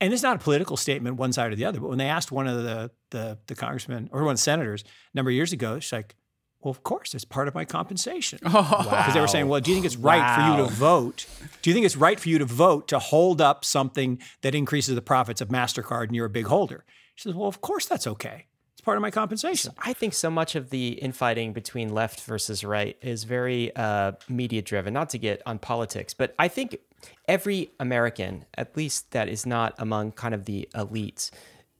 [0.00, 2.30] and it's not a political statement one side or the other, but when they asked
[2.30, 5.52] one of the the, the congressmen or one of the senators a number of years
[5.52, 6.14] ago, she's like,
[6.60, 9.10] "Well, of course, it's part of my compensation." Because oh, wow.
[9.12, 10.56] they were saying, "Well, do you think it's right wow.
[10.56, 11.26] for you to vote?
[11.62, 14.94] Do you think it's right for you to vote to hold up something that increases
[14.94, 16.84] the profits of Mastercard and you're a big holder?"
[17.16, 18.46] She says, "Well, of course that's okay."
[18.84, 19.72] Part of my compensation.
[19.78, 24.62] I think so much of the infighting between left versus right is very uh, media
[24.62, 24.92] driven.
[24.94, 26.78] Not to get on politics, but I think
[27.26, 31.30] every American, at least that is not among kind of the elites,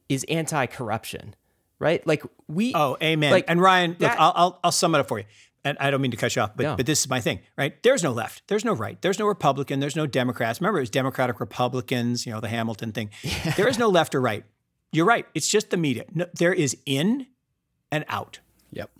[0.09, 1.35] is anti-corruption,
[1.79, 2.07] right?
[2.07, 2.73] Like we.
[2.75, 3.31] Oh, amen.
[3.33, 5.25] Like, and Ryan, that, look, I'll, I'll, I'll sum it up for you.
[5.67, 6.77] And I don't mean to cut you off, but no.
[6.77, 7.83] but this is my thing, right?
[7.83, 10.61] There's no left, there's no right, there's no Republican, there's no Democrats.
[10.61, 13.11] Remember, it was Democratic Republicans, you know, the Hamilton thing.
[13.23, 13.53] Yeah.
[13.53, 14.45] There is no left or right.
[14.94, 15.26] You're right.
[15.35, 16.04] It's just the media.
[16.14, 17.26] No, there is in
[17.90, 18.40] and out.
[18.70, 18.90] Yep.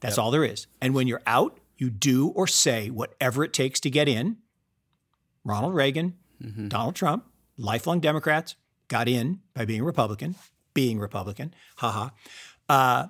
[0.00, 0.24] That's yep.
[0.24, 0.66] all there is.
[0.80, 4.38] And when you're out, you do or say whatever it takes to get in.
[5.44, 6.68] Ronald Reagan, mm-hmm.
[6.68, 7.24] Donald Trump,
[7.56, 8.56] lifelong Democrats
[8.88, 10.34] got in by being Republican,
[10.74, 11.54] being Republican.
[11.76, 12.10] Haha.
[12.68, 13.06] Uh,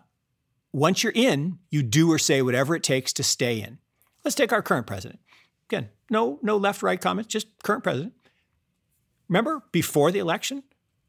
[0.73, 3.79] once you're in, you do or say whatever it takes to stay in.
[4.25, 5.21] Let's take our current president.
[5.69, 8.13] Again, no, no left right comments, just current president.
[9.29, 10.63] Remember before the election,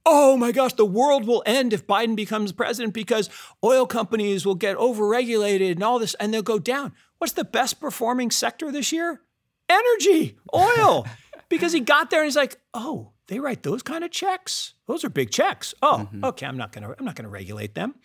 [0.05, 3.29] oh my gosh, the world will end if Biden becomes president because
[3.63, 6.93] oil companies will get overregulated and all this, and they'll go down.
[7.17, 9.21] What's the best performing sector this year?
[9.69, 11.05] Energy, oil.
[11.49, 14.73] because he got there and he's like, oh, they write those kind of checks.
[14.87, 15.73] Those are big checks.
[15.81, 16.25] Oh, mm-hmm.
[16.25, 17.95] okay, I'm not gonna, I'm not gonna regulate them.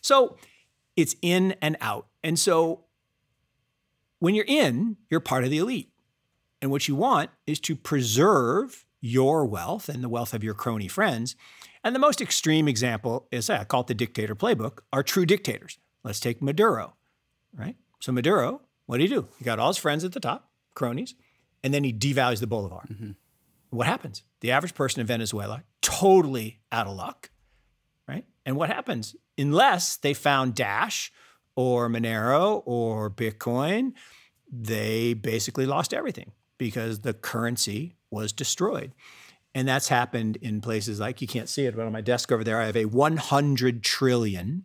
[0.00, 0.36] So
[0.96, 2.08] it's in and out.
[2.24, 2.84] And so
[4.18, 5.90] when you're in, you're part of the elite.
[6.60, 10.88] And what you want is to preserve your wealth and the wealth of your crony
[10.88, 11.36] friends.
[11.84, 15.78] And the most extreme example is I call it the dictator playbook, are true dictators.
[16.02, 16.94] Let's take Maduro,
[17.54, 17.76] right?
[18.00, 19.28] So Maduro, what did he do?
[19.38, 21.14] He got all his friends at the top, cronies,
[21.62, 22.86] and then he devalues the bolivar.
[22.90, 23.12] Mm-hmm.
[23.70, 24.22] What happens?
[24.40, 27.30] The average person in Venezuela, totally out of luck,
[28.08, 28.24] right?
[28.44, 29.16] And what happens?
[29.36, 31.12] Unless they found Dash
[31.56, 33.92] or Monero or Bitcoin,
[34.50, 38.92] they basically lost everything because the currency was destroyed.
[39.54, 42.44] And that's happened in places like you can't see it, but on my desk over
[42.44, 44.64] there, I have a 100 trillion.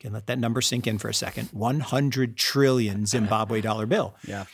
[0.00, 1.48] Can let that number sink in for a second.
[1.52, 4.14] 100 trillion Zimbabwe dollar bill.
[4.26, 4.44] Yeah.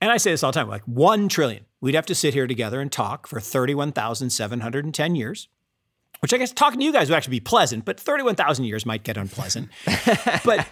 [0.00, 1.66] And I say this all the time like 1 trillion.
[1.80, 5.48] We'd have to sit here together and talk for 31,710 years,
[6.20, 9.04] which I guess talking to you guys would actually be pleasant, but 31,000 years might
[9.04, 9.68] get unpleasant.
[10.44, 10.66] but,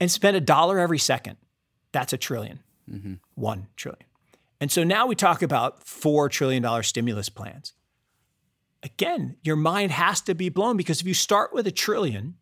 [0.00, 1.36] and spend a dollar every second.
[1.92, 2.58] That's a 10000000000
[2.90, 3.14] mm-hmm.
[3.36, 4.06] 1 trillion.
[4.62, 7.72] And so now we talk about $4 trillion stimulus plans.
[8.84, 12.36] Again, your mind has to be blown because if you start with a trillion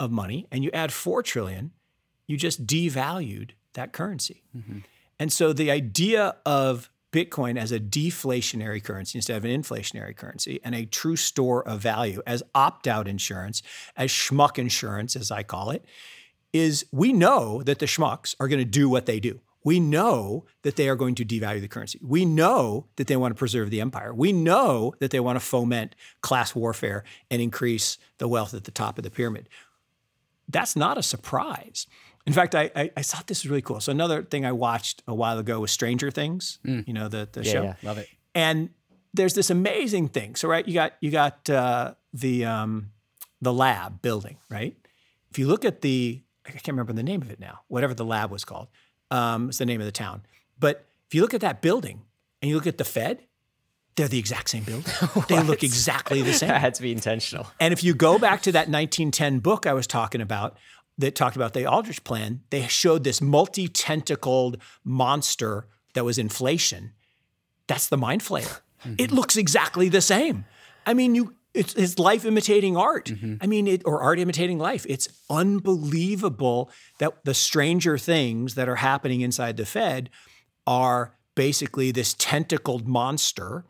[0.00, 1.70] of money and you add 4 trillion,
[2.26, 4.42] you just devalued that currency.
[4.56, 4.78] Mm-hmm.
[5.20, 10.58] And so the idea of Bitcoin as a deflationary currency instead of an inflationary currency
[10.64, 13.62] and a true store of value as opt out insurance,
[13.96, 15.84] as schmuck insurance, as I call it,
[16.52, 20.46] is we know that the schmucks are going to do what they do we know
[20.62, 21.98] that they are going to devalue the currency.
[22.02, 24.14] We know that they want to preserve the empire.
[24.14, 28.70] We know that they want to foment class warfare and increase the wealth at the
[28.70, 29.48] top of the pyramid.
[30.48, 31.86] That's not a surprise.
[32.26, 33.80] In fact, I, I, I thought this was really cool.
[33.80, 36.58] So another thing I watched a while ago was Stranger Things.
[36.66, 36.86] Mm.
[36.86, 37.62] You know the the yeah, show.
[37.62, 38.08] Yeah, love it.
[38.34, 38.70] And
[39.14, 40.36] there's this amazing thing.
[40.36, 42.90] So right, you got you got uh, the um,
[43.40, 44.76] the lab building, right?
[45.30, 47.60] If you look at the I can't remember the name of it now.
[47.68, 48.68] Whatever the lab was called
[49.10, 50.22] um, is the name of the town.
[50.58, 52.02] But if you look at that building
[52.40, 53.22] and you look at the Fed,
[53.96, 54.92] they're the exact same building.
[55.28, 56.48] they look exactly the same.
[56.48, 57.46] that had to be intentional.
[57.58, 60.56] And if you go back to that 1910 book I was talking about,
[60.98, 66.92] that talked about the Aldrich plan, they showed this multi tentacled monster that was inflation.
[67.66, 68.60] That's the mind flayer.
[68.84, 68.94] Mm-hmm.
[68.98, 70.44] It looks exactly the same.
[70.86, 73.06] I mean, you it's, it's life imitating art.
[73.06, 73.36] Mm-hmm.
[73.40, 74.86] I mean, it, or art imitating life.
[74.88, 80.10] It's unbelievable that the stranger things that are happening inside the Fed
[80.66, 83.64] are basically this tentacled monster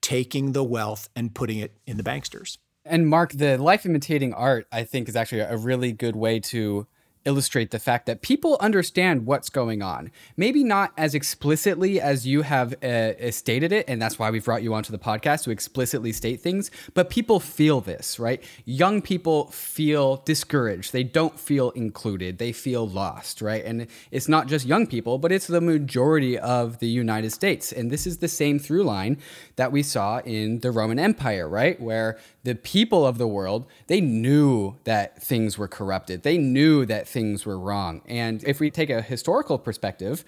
[0.00, 2.58] taking the wealth and putting it in the banksters.
[2.84, 6.86] And Mark, the life imitating art, I think, is actually a really good way to
[7.24, 10.10] illustrate the fact that people understand what's going on.
[10.36, 14.44] Maybe not as explicitly as you have uh, uh, stated it, and that's why we've
[14.44, 18.42] brought you onto the podcast to explicitly state things, but people feel this, right?
[18.64, 20.92] Young people feel discouraged.
[20.92, 22.38] They don't feel included.
[22.38, 23.64] They feel lost, right?
[23.64, 27.72] And it's not just young people, but it's the majority of the United States.
[27.72, 29.18] And this is the same through line
[29.56, 31.80] that we saw in the Roman Empire, right?
[31.80, 32.18] Where
[32.48, 36.22] the people of the world, they knew that things were corrupted.
[36.22, 38.00] They knew that things were wrong.
[38.06, 40.24] And if we take a historical perspective,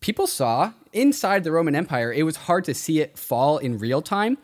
[0.00, 4.00] people saw inside the Roman Empire, it was hard to see it fall in real
[4.00, 4.38] time.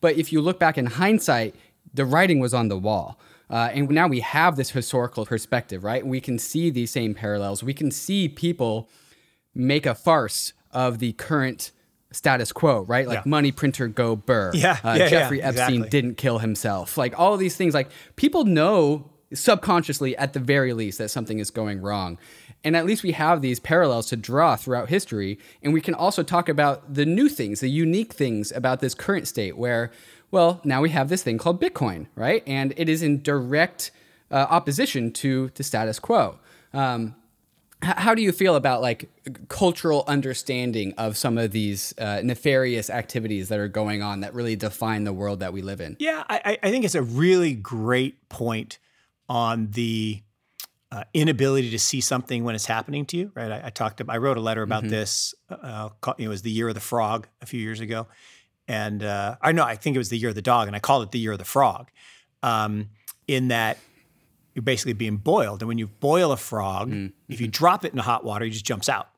[0.00, 1.56] But if you look back in hindsight,
[1.92, 3.18] the writing was on the wall.
[3.50, 6.06] Uh, and now we have this historical perspective, right?
[6.06, 7.64] We can see these same parallels.
[7.64, 8.88] We can see people
[9.52, 11.72] make a farce of the current
[12.12, 13.06] status quo, right?
[13.06, 13.30] Like yeah.
[13.30, 14.52] money printer go burr.
[14.54, 15.88] Yeah, uh, yeah Jeffrey yeah, Epstein exactly.
[15.90, 16.96] didn't kill himself.
[16.96, 21.38] Like all of these things, like people know subconsciously at the very least that something
[21.38, 22.18] is going wrong.
[22.64, 25.38] And at least we have these parallels to draw throughout history.
[25.62, 29.28] And we can also talk about the new things, the unique things about this current
[29.28, 29.92] state where,
[30.30, 32.42] well, now we have this thing called Bitcoin, right?
[32.46, 33.90] And it is in direct
[34.30, 36.38] uh, opposition to the status quo.
[36.72, 37.14] Um,
[37.80, 39.08] how do you feel about like
[39.48, 44.56] cultural understanding of some of these uh, nefarious activities that are going on that really
[44.56, 45.96] define the world that we live in?
[46.00, 48.78] Yeah, I, I think it's a really great point
[49.28, 50.22] on the
[50.90, 53.30] uh, inability to see something when it's happening to you.
[53.34, 53.52] Right?
[53.52, 54.02] I, I talked.
[54.08, 54.90] I wrote a letter about mm-hmm.
[54.90, 55.34] this.
[55.48, 58.08] Uh, it was the year of the frog a few years ago,
[58.66, 60.80] and uh, I know I think it was the year of the dog, and I
[60.80, 61.90] called it the year of the frog.
[62.42, 62.90] Um,
[63.26, 63.78] in that
[64.58, 65.62] you're basically being boiled.
[65.62, 67.14] And when you boil a frog, mm-hmm.
[67.28, 69.08] if you drop it in hot water, he just jumps out.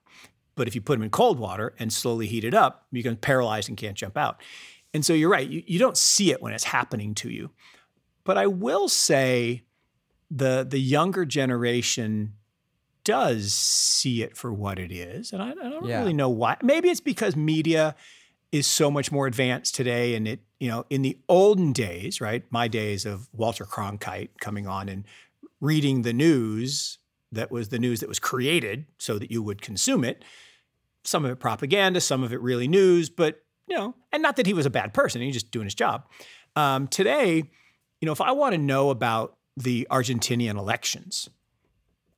[0.54, 3.16] But if you put him in cold water and slowly heat it up, you can
[3.16, 4.38] paralyze and can't jump out.
[4.92, 7.52] And so you're right, you, you don't see it when it's happening to you.
[8.22, 9.62] But I will say
[10.30, 12.34] the the younger generation
[13.02, 15.32] does see it for what it is.
[15.32, 16.00] And I, I don't yeah.
[16.00, 16.58] really know why.
[16.62, 17.94] Maybe it's because media
[18.52, 22.44] is so much more advanced today and it you know in the olden days right
[22.50, 25.04] my days of walter cronkite coming on and
[25.60, 26.98] reading the news
[27.32, 30.24] that was the news that was created so that you would consume it.
[31.04, 34.46] Some of it propaganda, some of it really news, but you know, and not that
[34.46, 36.08] he was a bad person, he's just doing his job.
[36.56, 37.50] Um, today,
[38.00, 41.28] you know, if I want to know about the Argentinian elections,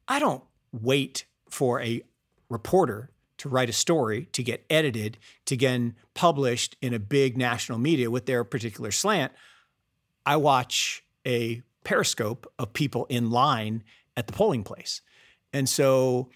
[0.09, 2.03] I don't wait for a
[2.49, 5.80] reporter to write a story to get edited to get
[6.14, 9.32] published in a big national media with their particular slant.
[10.24, 13.83] I watch a periscope of people in line
[14.16, 15.01] at the polling place.
[15.53, 16.28] And so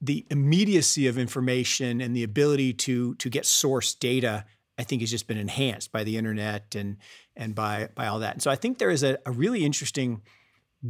[0.00, 4.44] the immediacy of information and the ability to to get source data
[4.80, 6.96] I think has just been enhanced by the internet and
[7.36, 8.32] and by by all that.
[8.32, 10.22] And so I think there is a, a really interesting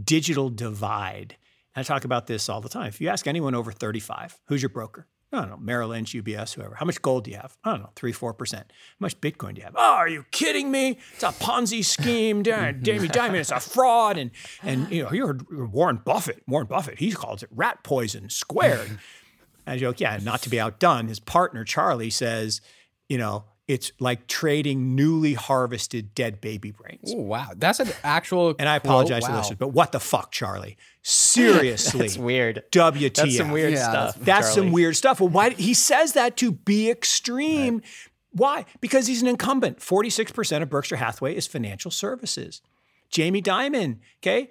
[0.04, 1.36] digital divide.
[1.74, 2.86] And I talk about this all the time.
[2.86, 5.08] If you ask anyone over 35, who's your broker?
[5.32, 6.74] I don't know, Merrill Lynch, UBS, whoever.
[6.74, 7.56] How much gold do you have?
[7.62, 8.54] I don't know, three, 4%.
[8.54, 8.64] How
[8.98, 9.76] much Bitcoin do you have?
[9.76, 10.98] Oh, are you kidding me?
[11.14, 12.42] It's a Ponzi scheme.
[12.82, 14.18] Jamie Dimon, it's a fraud.
[14.18, 14.32] And,
[14.64, 16.42] and you know, you heard Warren Buffett.
[16.48, 18.88] Warren Buffett, he calls it rat poison squared.
[18.88, 18.98] and
[19.68, 21.06] I joke, yeah, not to be outdone.
[21.06, 22.60] His partner, Charlie, says,
[23.08, 27.14] you know, it's like trading newly harvested dead baby brains.
[27.14, 27.50] Ooh, wow.
[27.56, 28.56] That's an actual.
[28.58, 29.28] And I apologize wow.
[29.28, 30.76] to listeners, but what the fuck, Charlie?
[31.02, 32.00] Seriously.
[32.00, 32.64] That's weird.
[32.72, 33.14] WTF.
[33.14, 34.16] That's some weird yeah, stuff.
[34.16, 34.68] That's Charlie.
[34.68, 35.20] some weird stuff.
[35.20, 37.76] Well, why he says that to be extreme.
[37.76, 37.84] Right.
[38.32, 38.64] Why?
[38.80, 39.78] Because he's an incumbent.
[39.78, 42.62] 46% of Berkshire Hathaway is financial services.
[43.08, 44.50] Jamie Dimon, okay?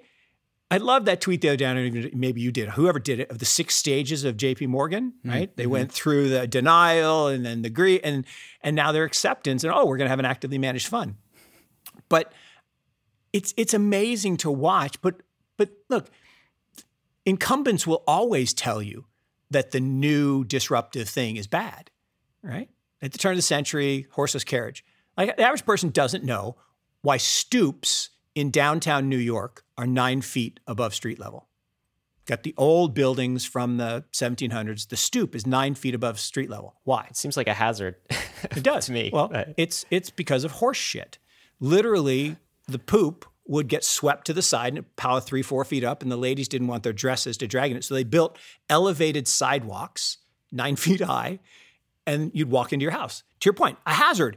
[0.70, 2.10] I love that tweet the other day.
[2.14, 2.70] Maybe you did.
[2.70, 4.68] Whoever did it of the six stages of J.P.
[4.68, 5.28] Morgan, mm-hmm.
[5.28, 5.48] right?
[5.48, 5.60] Mm-hmm.
[5.60, 8.24] They went through the denial and then the agree and
[8.62, 11.16] and now their acceptance and oh, we're going to have an actively managed fund.
[12.08, 12.32] But
[13.32, 15.00] it's it's amazing to watch.
[15.02, 15.22] But
[15.56, 16.08] but look,
[17.24, 19.06] incumbents will always tell you
[19.50, 21.90] that the new disruptive thing is bad,
[22.42, 22.68] right?
[23.02, 24.84] At the turn of the century, horseless carriage.
[25.16, 26.56] Like the average person doesn't know
[27.02, 31.48] why stoops in downtown New York are nine feet above street level.
[32.26, 34.88] Got the old buildings from the 1700s.
[34.88, 36.76] The stoop is nine feet above street level.
[36.84, 37.06] Why?
[37.10, 37.96] It seems like a hazard.
[38.10, 39.10] it does to me.
[39.12, 41.18] Well, it's it's because of horse shit.
[41.58, 42.36] Literally,
[42.68, 46.12] the poop would get swept to the side and pile three, four feet up, and
[46.12, 50.18] the ladies didn't want their dresses to drag in it, so they built elevated sidewalks
[50.52, 51.40] nine feet high,
[52.06, 53.24] and you'd walk into your house.
[53.40, 54.36] To your point, a hazard.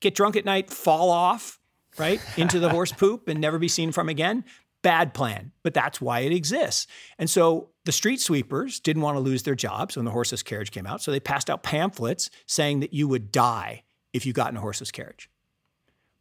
[0.00, 1.58] Get drunk at night, fall off,
[1.98, 4.44] right, into the horse poop and never be seen from again.
[4.82, 6.86] Bad plan, but that's why it exists.
[7.18, 10.70] And so the street sweepers didn't want to lose their jobs when the horseless carriage
[10.70, 11.00] came out.
[11.00, 14.60] So they passed out pamphlets saying that you would die if you got in a
[14.60, 15.30] horseless carriage.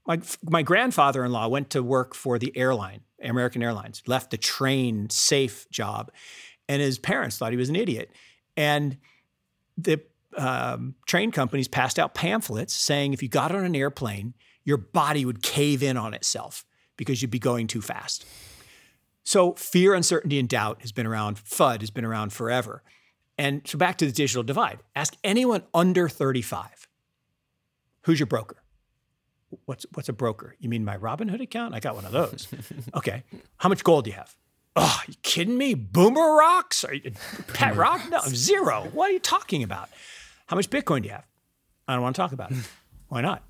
[0.05, 4.37] My, my grandfather in law went to work for the airline, American Airlines, left the
[4.37, 6.11] train safe job.
[6.67, 8.11] And his parents thought he was an idiot.
[8.57, 8.97] And
[9.77, 10.01] the
[10.37, 14.33] um, train companies passed out pamphlets saying if you got on an airplane,
[14.63, 16.65] your body would cave in on itself
[16.97, 18.25] because you'd be going too fast.
[19.23, 21.37] So fear, uncertainty, and doubt has been around.
[21.37, 22.83] FUD has been around forever.
[23.37, 24.79] And so back to the digital divide.
[24.95, 26.87] Ask anyone under 35,
[28.01, 28.57] who's your broker?
[29.65, 30.55] What's what's a broker?
[30.59, 31.75] You mean my Robinhood account?
[31.75, 32.47] I got one of those.
[32.95, 33.23] okay.
[33.57, 34.35] How much gold do you have?
[34.75, 35.75] Oh, you kidding me?
[35.75, 36.83] Boomer rocks?
[36.83, 37.11] Are you,
[37.53, 38.01] pet rock?
[38.09, 38.89] No, zero.
[38.93, 39.89] What are you talking about?
[40.47, 41.27] How much Bitcoin do you have?
[41.87, 42.57] I don't want to talk about it.
[43.09, 43.43] Why not?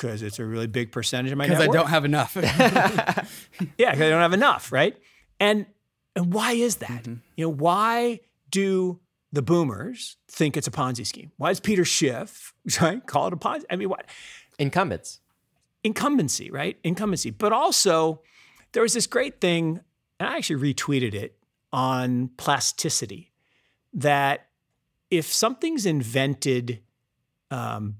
[0.00, 2.34] Because it's a really big percentage of my Because I don't have enough.
[2.36, 4.96] yeah, because I don't have enough, right?
[5.38, 5.66] And
[6.16, 7.02] and why is that?
[7.02, 7.14] Mm-hmm.
[7.36, 8.20] You know, why
[8.50, 9.00] do
[9.32, 11.30] the boomers think it's a Ponzi scheme?
[11.36, 13.64] Why does Peter Schiff right call it a Ponzi?
[13.70, 14.06] I mean, what?
[14.58, 15.20] Incumbents.
[15.84, 16.78] Incumbency, right?
[16.82, 17.30] Incumbency.
[17.30, 18.22] But also,
[18.72, 19.80] there was this great thing,
[20.18, 21.36] and I actually retweeted it
[21.72, 23.32] on plasticity,
[23.92, 24.48] that
[25.10, 26.80] if something's invented
[27.50, 27.96] um,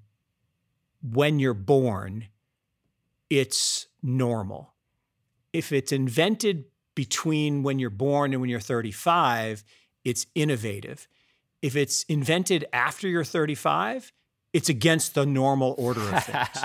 [1.02, 2.26] when you're born,
[3.28, 4.74] it's normal.
[5.52, 9.64] If it's invented between when you're born and when you're 35,
[10.04, 11.08] it's innovative.
[11.62, 14.12] If it's invented after you're 35,
[14.52, 16.64] it's against the normal order of things.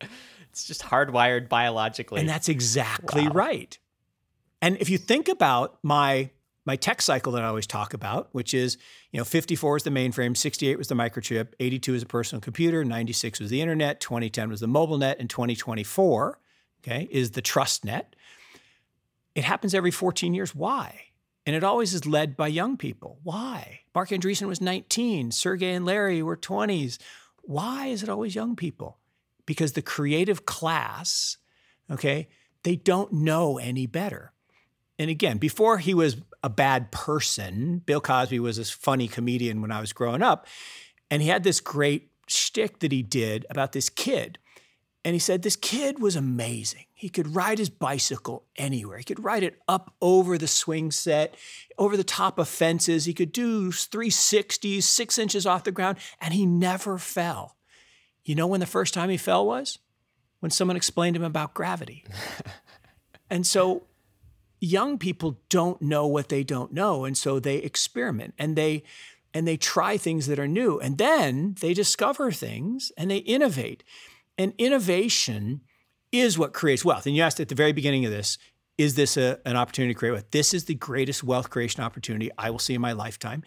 [0.50, 2.20] it's just hardwired biologically.
[2.20, 3.34] And that's exactly wow.
[3.34, 3.78] right.
[4.60, 6.30] And if you think about my
[6.64, 8.78] my tech cycle that I always talk about, which is,
[9.10, 12.84] you know, 54 is the mainframe, 68 was the microchip, 82 is a personal computer,
[12.84, 16.38] 96 was the internet, 2010 was the mobile net, and 2024,
[16.80, 18.14] okay, is the trust net.
[19.34, 20.54] It happens every 14 years.
[20.54, 21.06] Why?
[21.44, 23.18] And it always is led by young people.
[23.24, 23.80] Why?
[23.94, 26.98] Marc Andreessen was 19, Sergey and Larry were 20s.
[27.42, 28.98] Why is it always young people?
[29.46, 31.38] Because the creative class,
[31.90, 32.28] okay,
[32.62, 34.32] they don't know any better
[35.02, 39.70] and again, before he was a bad person, Bill Cosby was this funny comedian when
[39.70, 40.46] I was growing up.
[41.10, 44.38] And he had this great shtick that he did about this kid.
[45.04, 46.84] And he said this kid was amazing.
[46.94, 48.98] He could ride his bicycle anywhere.
[48.98, 51.34] He could ride it up over the swing set,
[51.76, 53.04] over the top of fences.
[53.04, 57.56] He could do 360s, six inches off the ground, and he never fell.
[58.24, 59.78] You know when the first time he fell was?
[60.38, 62.04] When someone explained to him about gravity.
[63.30, 63.82] and so
[64.62, 68.84] young people don't know what they don't know and so they experiment and they
[69.34, 73.82] and they try things that are new and then they discover things and they innovate.
[74.38, 75.62] And innovation
[76.12, 77.06] is what creates wealth.
[77.06, 78.38] And you asked at the very beginning of this
[78.78, 80.30] is this a, an opportunity to create wealth?
[80.30, 83.42] This is the greatest wealth creation opportunity i will see in my lifetime.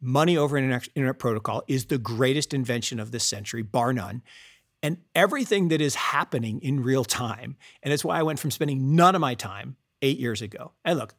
[0.00, 4.22] Money over internet, internet protocol is the greatest invention of this century bar none.
[4.82, 8.94] And everything that is happening in real time and it's why i went from spending
[8.94, 10.72] none of my time eight years ago.
[10.84, 11.14] And look,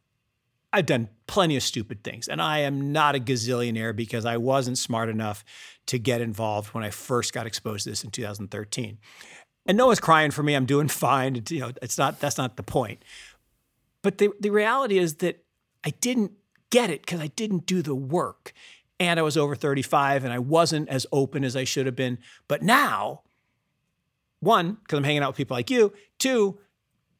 [0.73, 4.77] I've done plenty of stupid things, and I am not a gazillionaire because I wasn't
[4.77, 5.43] smart enough
[5.87, 8.97] to get involved when I first got exposed to this in 2013.
[9.65, 10.55] And no one's crying for me.
[10.55, 11.41] I'm doing fine.
[11.49, 13.03] you know, it's not that's not the point.
[14.01, 15.43] But the the reality is that
[15.83, 16.31] I didn't
[16.69, 18.53] get it because I didn't do the work.
[18.99, 22.19] And I was over 35 and I wasn't as open as I should have been.
[22.47, 23.23] But now,
[24.39, 26.59] one, because I'm hanging out with people like you, two,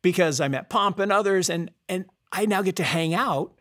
[0.01, 3.53] because I met Pomp and others, and and I now get to hang out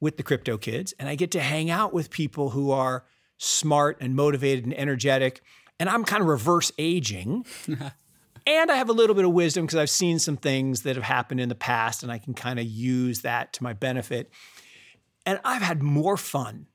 [0.00, 3.04] with the crypto kids and I get to hang out with people who are
[3.36, 5.42] smart and motivated and energetic.
[5.80, 7.46] And I'm kind of reverse aging.
[8.46, 11.04] and I have a little bit of wisdom because I've seen some things that have
[11.04, 14.30] happened in the past and I can kind of use that to my benefit.
[15.26, 16.66] And I've had more fun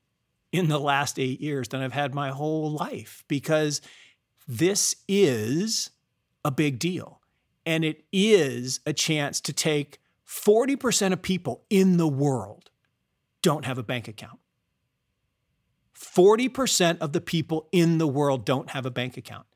[0.52, 3.80] in the last eight years than I've had my whole life because
[4.46, 5.90] this is
[6.44, 7.20] a big deal.
[7.66, 9.98] And it is a chance to take
[10.28, 12.70] 40% of people in the world
[13.42, 14.38] don't have a bank account.
[15.96, 19.46] 40% of the people in the world don't have a bank account.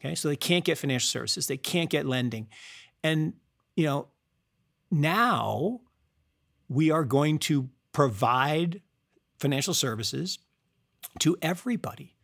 [0.00, 2.48] Okay, so they can't get financial services, they can't get lending.
[3.02, 3.34] And,
[3.76, 4.08] you know,
[4.90, 5.80] now
[6.68, 8.80] we are going to provide
[9.38, 10.38] financial services
[11.20, 12.14] to everybody.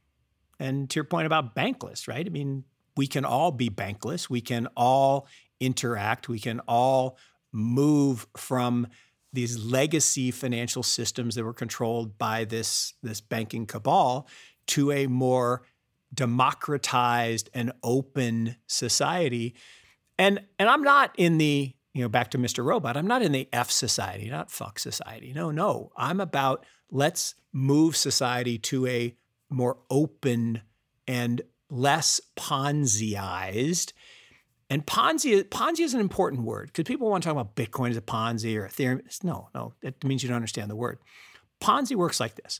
[0.58, 2.24] And to your point about bankless, right?
[2.26, 2.64] I mean,
[2.96, 5.26] we can all be bankless, we can all
[5.60, 7.16] interact, we can all
[7.52, 8.86] move from
[9.32, 14.28] these legacy financial systems that were controlled by this, this banking cabal
[14.66, 15.62] to a more
[16.12, 19.54] democratized and open society.
[20.18, 22.64] And, and I'm not in the, you know, back to Mr.
[22.64, 25.32] Robot, I'm not in the F society, not fuck society.
[25.34, 25.92] No, no.
[25.96, 29.14] I'm about let's move society to a
[29.48, 30.62] more open
[31.06, 31.42] and
[31.72, 33.92] less Ponziized
[34.72, 37.96] and Ponzi, Ponzi is an important word because people want to talk about Bitcoin as
[37.98, 39.02] a Ponzi or Ethereum.
[39.22, 40.98] No, no, that means you don't understand the word.
[41.60, 42.58] Ponzi works like this.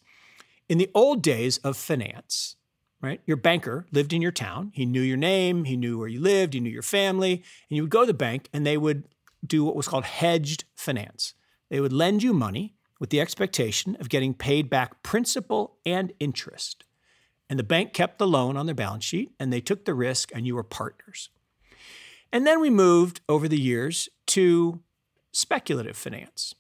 [0.69, 2.57] In the old days of finance,
[3.01, 3.23] right?
[3.25, 4.73] Your banker lived in your town.
[4.75, 7.33] He knew your name, he knew where you lived, he knew your family,
[7.71, 9.05] and you would go to the bank and they would
[9.47, 11.33] do what was called hedged finance.
[11.71, 16.85] They would lend you money with the expectation of getting paid back principal and interest.
[17.53, 20.33] And the bank kept the loan on their balance sheet and they took the risk
[20.35, 21.29] and you were partners.
[22.33, 24.81] And then we moved over the years to
[25.33, 26.55] speculative finance,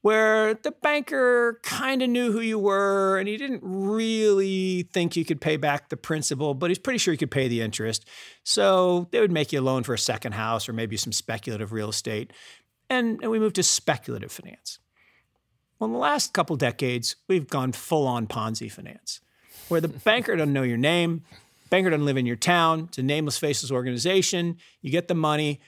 [0.00, 5.24] where the banker kind of knew who you were and he didn't really think you
[5.24, 8.08] could pay back the principal, but he's pretty sure he could pay the interest.
[8.44, 11.72] So they would make you a loan for a second house or maybe some speculative
[11.72, 12.32] real estate.
[12.88, 14.78] And, and we moved to speculative finance.
[15.80, 19.18] Well, in the last couple decades, we've gone full on Ponzi finance,
[19.68, 21.22] where the banker doesn't know your name,
[21.70, 22.86] Banker doesn't live in your town.
[22.88, 24.56] It's a nameless, faceless organization.
[24.80, 25.60] You get the money.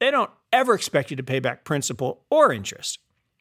[0.00, 2.98] They don't ever expect you to pay back principal or interest,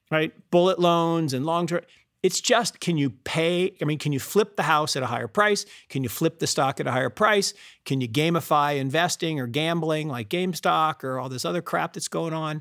[0.09, 0.33] right?
[0.51, 1.81] Bullet loans and long term.
[2.21, 3.73] It's just can you pay?
[3.81, 5.65] I mean, can you flip the house at a higher price?
[5.89, 7.53] Can you flip the stock at a higher price?
[7.85, 12.33] Can you gamify investing or gambling like GameStop or all this other crap that's going
[12.33, 12.57] on?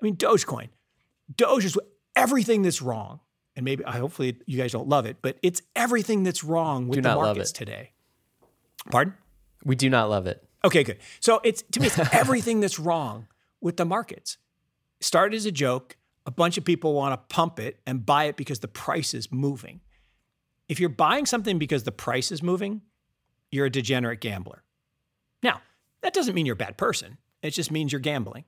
[0.00, 0.68] I mean, Dogecoin.
[1.36, 1.78] Doge is
[2.16, 3.20] everything that's wrong.
[3.54, 7.14] And maybe, hopefully, you guys don't love it, but it's everything that's wrong with the
[7.14, 7.92] markets today.
[8.90, 9.14] Pardon?
[9.64, 10.42] We do not love it.
[10.64, 10.98] Okay, good.
[11.20, 13.28] So it's to me, it's everything that's wrong
[13.60, 14.38] with the markets.
[15.00, 15.96] Started as a joke.
[16.24, 19.32] A bunch of people want to pump it and buy it because the price is
[19.32, 19.80] moving.
[20.68, 22.82] If you're buying something because the price is moving,
[23.50, 24.62] you're a degenerate gambler.
[25.42, 25.60] Now,
[26.02, 27.18] that doesn't mean you're a bad person.
[27.42, 28.44] It just means you're gambling.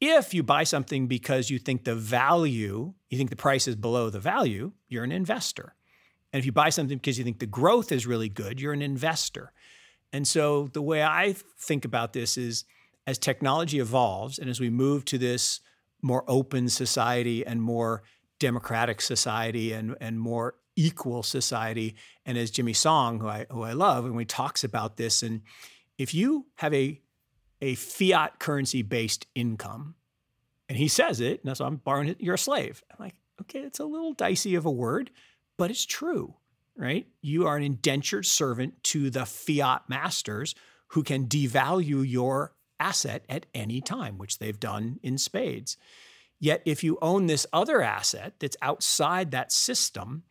[0.00, 4.10] If you buy something because you think the value, you think the price is below
[4.10, 5.74] the value, you're an investor.
[6.32, 8.82] And if you buy something because you think the growth is really good, you're an
[8.82, 9.52] investor.
[10.12, 12.64] And so the way I think about this is
[13.06, 15.60] as technology evolves and as we move to this
[16.02, 18.02] more open society and more
[18.38, 23.72] democratic society and, and more equal society, and as Jimmy Song, who I, who I
[23.72, 25.40] love, and he talks about this, and
[25.96, 27.00] if you have a,
[27.60, 29.94] a fiat currency based income,
[30.68, 32.82] and he says it, and so I'm borrowing it, you're a slave.
[32.90, 35.10] I'm like, okay, it's a little dicey of a word,
[35.56, 36.34] but it's true,
[36.76, 37.06] right?
[37.22, 40.54] You are an indentured servant to the fiat masters
[40.88, 45.76] who can devalue your asset at any time, which they've done in spades.
[46.38, 50.24] Yet, if you own this other asset that's outside that system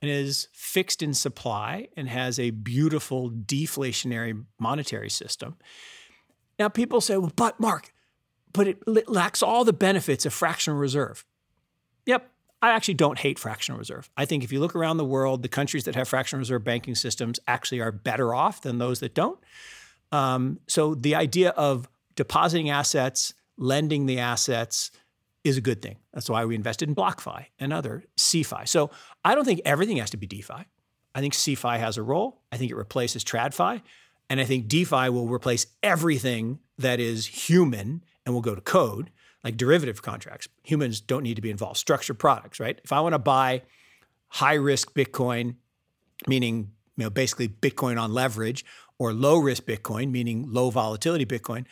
[0.00, 5.56] and is fixed in supply and has a beautiful deflationary monetary system,
[6.58, 7.92] now people say, well, but Mark,
[8.52, 11.24] but it lacks all the benefits of fractional reserve.
[12.06, 12.30] Yep,
[12.60, 14.10] I actually don't hate fractional reserve.
[14.16, 16.94] I think if you look around the world, the countries that have fractional reserve banking
[16.94, 19.38] systems actually are better off than those that don't.
[20.12, 24.90] Um, so the idea of depositing assets, lending the assets,
[25.44, 25.96] is a good thing.
[26.12, 28.68] That's why we invested in BlockFi and other CeFi.
[28.68, 28.90] So
[29.24, 30.66] I don't think everything has to be DeFi.
[31.14, 32.42] I think CeFi has a role.
[32.52, 33.82] I think it replaces TradFi.
[34.30, 39.10] And I think DeFi will replace everything that is human and will go to code,
[39.44, 40.48] like derivative contracts.
[40.64, 41.76] Humans don't need to be involved.
[41.76, 42.80] Structured products, right?
[42.84, 43.62] If I want to buy
[44.28, 45.56] high risk Bitcoin,
[46.26, 48.64] meaning you know basically Bitcoin on leverage,
[48.98, 51.66] or low risk Bitcoin, meaning low volatility Bitcoin,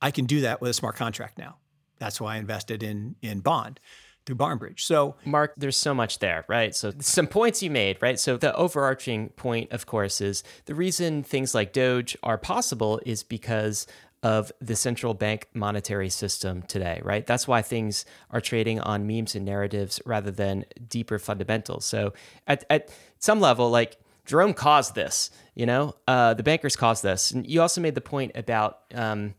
[0.00, 1.56] I can do that with a smart contract now.
[1.98, 3.80] That's why I invested in in Bond
[4.24, 4.80] through BarnBridge.
[4.80, 6.74] So, Mark, there's so much there, right?
[6.74, 8.18] So, some points you made, right?
[8.18, 13.22] So, the overarching point, of course, is the reason things like Doge are possible is
[13.22, 13.86] because
[14.22, 17.26] of the central bank monetary system today, right?
[17.26, 21.84] That's why things are trading on memes and narratives rather than deeper fundamentals.
[21.84, 22.12] So,
[22.46, 27.32] at, at some level, like Jerome caused this, you know, uh, the bankers caused this.
[27.32, 29.34] And you also made the point about, um,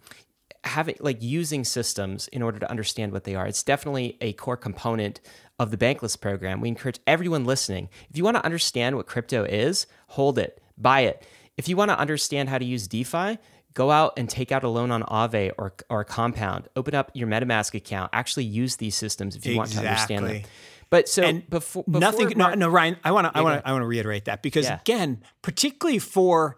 [0.64, 3.46] having like using systems in order to understand what they are.
[3.46, 5.20] It's definitely a core component
[5.60, 6.62] of the Bankless program.
[6.62, 7.90] We encourage everyone listening.
[8.10, 11.26] If you want to understand what crypto is, hold it, buy it.
[11.58, 13.38] If you want to understand how to use DeFi,
[13.74, 16.68] go out and take out a loan on Aave or or Compound.
[16.76, 18.10] Open up your MetaMask account.
[18.14, 19.76] Actually use these systems if you exactly.
[19.76, 20.52] want to understand them.
[20.90, 22.38] But so and before, before nothing.
[22.38, 22.98] Mark, no, no, Ryan.
[23.04, 23.38] I want to.
[23.38, 23.68] I want to.
[23.68, 24.80] I want to reiterate that because yeah.
[24.80, 26.58] again, particularly for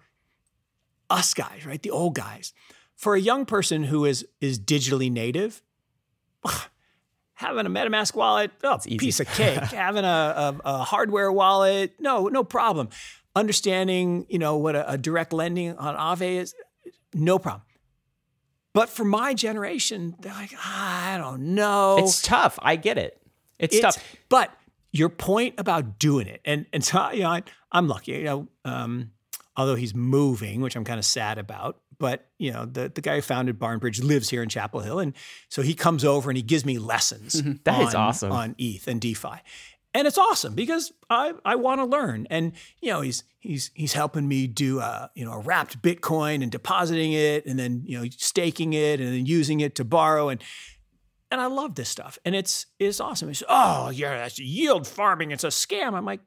[1.09, 2.53] us guys, right, the old guys,
[2.95, 5.61] for a young person who is is digitally native,
[7.33, 9.59] having a MetaMask wallet, oh, piece of cake.
[9.71, 12.89] having a, a, a, hardware wallet, no, no problem.
[13.35, 16.55] Understanding, you know, what a, a direct lending on Aave is,
[17.13, 17.63] no problem.
[18.73, 21.97] But for my generation, they're like, I don't know.
[21.99, 22.59] It's tough.
[22.61, 23.21] I get it.
[23.57, 24.15] It's, it's tough.
[24.27, 24.51] But
[24.91, 27.43] your point about doing it, and and so you know, I,
[27.73, 28.13] am lucky.
[28.13, 29.11] You know, um,
[29.55, 33.15] although he's moving, which I'm kind of sad about but you know the the guy
[33.15, 35.13] who founded BarnBridge lives here in Chapel Hill, and
[35.49, 37.41] so he comes over and he gives me lessons.
[37.41, 37.53] Mm-hmm.
[37.63, 39.41] That on, is awesome on ETH and DeFi,
[39.93, 43.93] and it's awesome because I I want to learn, and you know he's he's he's
[43.93, 47.99] helping me do a you know a wrapped Bitcoin and depositing it, and then you
[47.99, 50.41] know staking it, and then using it to borrow and.
[51.31, 53.29] And I love this stuff, and it's it's awesome.
[53.29, 55.31] It's oh yeah, that's yield farming.
[55.31, 55.93] It's a scam.
[55.93, 56.21] I'm like,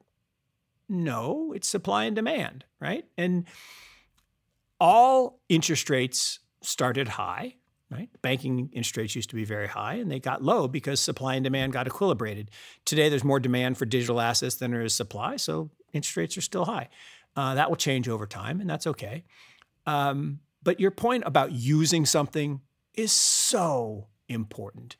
[0.89, 3.05] no, it's supply and demand, right?
[3.17, 3.45] And
[4.79, 7.55] all interest rates started high,
[7.89, 8.09] right?
[8.21, 11.43] Banking interest rates used to be very high and they got low because supply and
[11.43, 12.47] demand got equilibrated.
[12.85, 16.41] Today, there's more demand for digital assets than there is supply, so interest rates are
[16.41, 16.89] still high.
[17.35, 19.23] Uh, that will change over time, and that's okay.
[19.85, 22.61] Um, but your point about using something
[22.95, 24.97] is so important.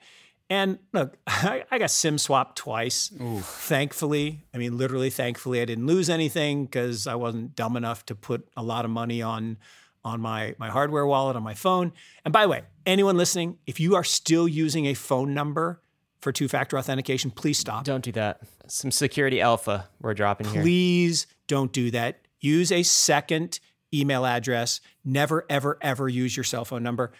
[0.50, 3.12] And look, I, I got sim swapped twice.
[3.22, 3.46] Oof.
[3.46, 8.16] Thankfully, I mean, literally, thankfully, I didn't lose anything because I wasn't dumb enough to
[8.16, 9.58] put a lot of money on
[10.04, 11.92] on my my hardware wallet on my phone.
[12.26, 15.82] And by the way, anyone listening, if you are still using a phone number
[16.22, 17.84] for two factor authentication, please stop.
[17.84, 18.42] Don't do that.
[18.68, 20.62] Some security alpha we're dropping please here.
[20.64, 22.22] Please don't do that.
[22.40, 23.60] Use a second
[23.94, 24.82] email address.
[25.04, 27.12] Never, ever, ever use your cell phone number.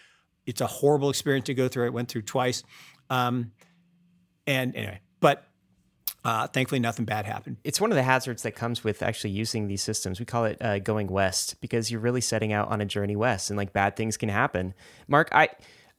[0.46, 1.86] It's a horrible experience to go through.
[1.86, 2.62] I went through twice.
[3.10, 3.52] Um,
[4.46, 5.44] and anyway, but
[6.24, 7.58] uh, thankfully, nothing bad happened.
[7.64, 10.18] It's one of the hazards that comes with actually using these systems.
[10.18, 13.50] We call it uh, going west because you're really setting out on a journey west,
[13.50, 14.74] and like bad things can happen.
[15.08, 15.48] Mark, I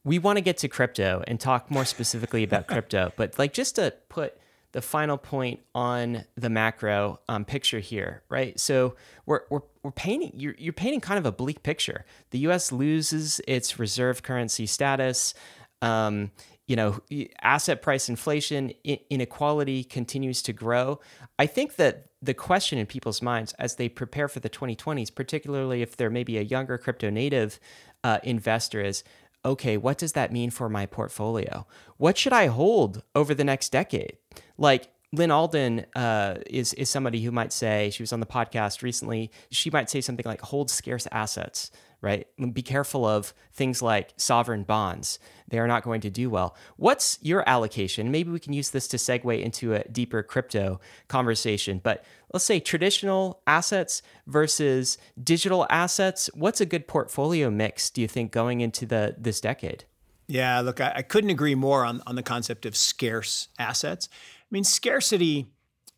[0.04, 3.76] we want to get to crypto and talk more specifically about crypto, but like just
[3.76, 4.36] to put
[4.72, 8.58] the final point on the macro um, picture here, right?
[8.58, 8.96] So
[9.26, 12.06] we're, we're, we're painting, you're, you're painting kind of a bleak picture.
[12.30, 15.34] The US loses its reserve currency status.
[15.82, 16.30] Um,
[16.72, 16.98] you know,
[17.42, 18.72] asset price inflation,
[19.10, 21.00] inequality continues to grow.
[21.38, 25.82] I think that the question in people's minds as they prepare for the 2020s, particularly
[25.82, 27.60] if they're maybe a younger crypto native
[28.04, 29.04] uh, investor, is
[29.44, 31.66] okay, what does that mean for my portfolio?
[31.98, 34.16] What should I hold over the next decade?
[34.56, 38.82] Like, Lynn Alden uh, is is somebody who might say she was on the podcast
[38.82, 39.30] recently.
[39.50, 41.70] She might say something like "hold scarce assets,"
[42.02, 42.26] right?
[42.52, 45.18] Be careful of things like sovereign bonds.
[45.48, 46.56] They are not going to do well.
[46.76, 48.10] What's your allocation?
[48.10, 52.58] Maybe we can use this to segue into a deeper crypto conversation, but let's say
[52.58, 56.28] traditional assets versus digital assets.
[56.34, 59.84] What's a good portfolio mix, do you think, going into the this decade?
[60.26, 64.08] Yeah, look, I, I couldn't agree more on, on the concept of scarce assets.
[64.12, 65.46] I mean, scarcity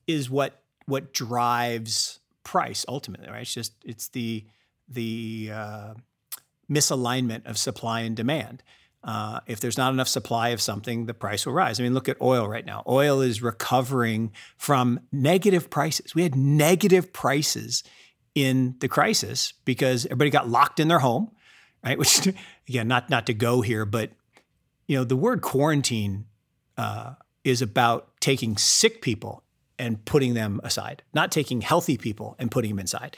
[0.06, 3.42] is what what drives price ultimately, right?
[3.42, 4.44] It's just it's the
[4.88, 5.94] the uh,
[6.70, 8.62] misalignment of supply and demand.
[9.02, 11.78] Uh, if there's not enough supply of something, the price will rise.
[11.78, 12.82] I mean, look at oil right now.
[12.88, 16.14] Oil is recovering from negative prices.
[16.14, 17.84] We had negative prices
[18.34, 21.30] in the crisis because everybody got locked in their home,
[21.84, 21.98] right?
[22.04, 22.26] Which,
[22.66, 24.12] again, not not to go here, but
[24.86, 26.24] you know, the word quarantine
[26.78, 29.42] uh, is about taking sick people
[29.78, 33.16] and putting them aside, not taking healthy people and putting them inside.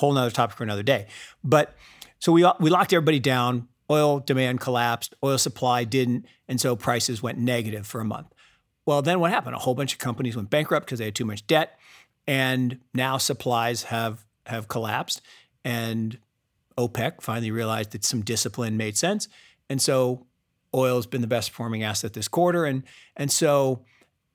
[0.00, 1.06] Whole nother topic for another day.
[1.44, 1.74] But
[2.18, 3.68] so we we locked everybody down.
[3.90, 8.28] Oil demand collapsed, oil supply didn't, and so prices went negative for a month.
[8.86, 9.56] Well, then what happened?
[9.56, 11.78] A whole bunch of companies went bankrupt because they had too much debt,
[12.26, 15.20] and now supplies have have collapsed,
[15.64, 16.18] and
[16.78, 19.28] OPEC finally realized that some discipline made sense,
[19.68, 20.26] and so
[20.74, 22.84] oil has been the best performing asset this quarter, and
[23.16, 23.84] and so,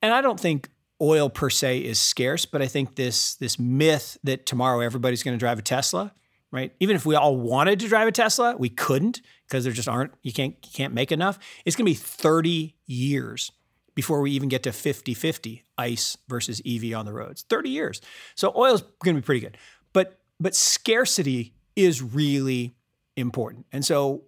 [0.02, 0.70] and I don't think
[1.02, 5.36] oil per se is scarce, but I think this this myth that tomorrow everybody's going
[5.36, 6.14] to drive a Tesla,
[6.52, 6.74] right?
[6.80, 10.14] Even if we all wanted to drive a Tesla, we couldn't because there just aren't
[10.22, 11.40] you can't you can't make enough.
[11.66, 13.52] It's going to be 30 years
[13.94, 17.46] before we even get to 50-50 ICE versus EV on the roads.
[17.50, 18.02] 30 years.
[18.36, 19.58] So oil's going to be pretty good.
[19.94, 22.76] But but scarcity is really
[23.16, 23.66] important.
[23.72, 24.24] And so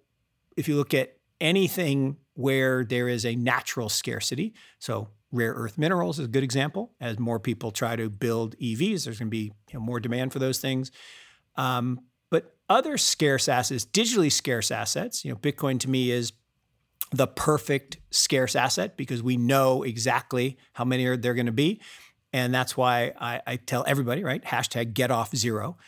[0.56, 6.18] if you look at anything where there is a natural scarcity, so rare earth minerals
[6.18, 6.92] is a good example.
[7.00, 10.32] As more people try to build EVs, there's going to be you know, more demand
[10.32, 10.90] for those things.
[11.56, 12.00] Um,
[12.30, 16.32] but other scarce assets, digitally scarce assets, you know, Bitcoin to me is
[17.10, 21.80] the perfect scarce asset because we know exactly how many are there going to be.
[22.32, 24.42] And that's why I, I tell everybody, right?
[24.44, 25.78] Hashtag get off zero.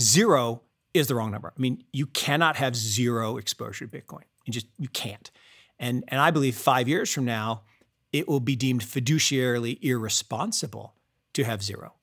[0.00, 0.62] Zero
[0.94, 1.52] is the wrong number.
[1.56, 4.22] I mean, you cannot have zero exposure to Bitcoin.
[4.44, 5.30] You just you can't.
[5.78, 7.62] And and I believe five years from now,
[8.12, 10.94] it will be deemed fiduciarily irresponsible
[11.34, 11.94] to have zero.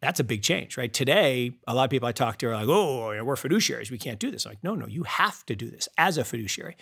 [0.00, 0.92] That's a big change, right?
[0.92, 3.90] Today, a lot of people I talk to are like, oh, we're fiduciaries.
[3.90, 4.44] We can't do this.
[4.44, 6.76] I'm like, no, no, you have to do this as a fiduciary.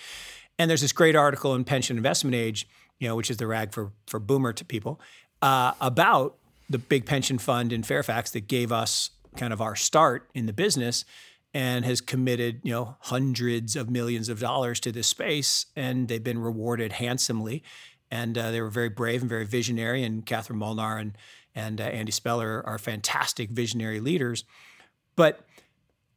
[0.59, 2.67] And there's this great article in Pension Investment Age,
[2.99, 5.01] you know, which is the rag for, for boomer to people,
[5.41, 6.37] uh, about
[6.69, 10.53] the big pension fund in Fairfax that gave us kind of our start in the
[10.53, 11.05] business
[11.55, 16.25] and has committed, you know, hundreds of millions of dollars to this space, and they've
[16.25, 17.63] been rewarded handsomely
[18.13, 20.05] and uh, they were very brave and very visionary.
[20.05, 21.17] And Katherine Molnar and
[21.55, 24.45] and uh, Andy Speller are fantastic visionary leaders.
[25.17, 25.41] But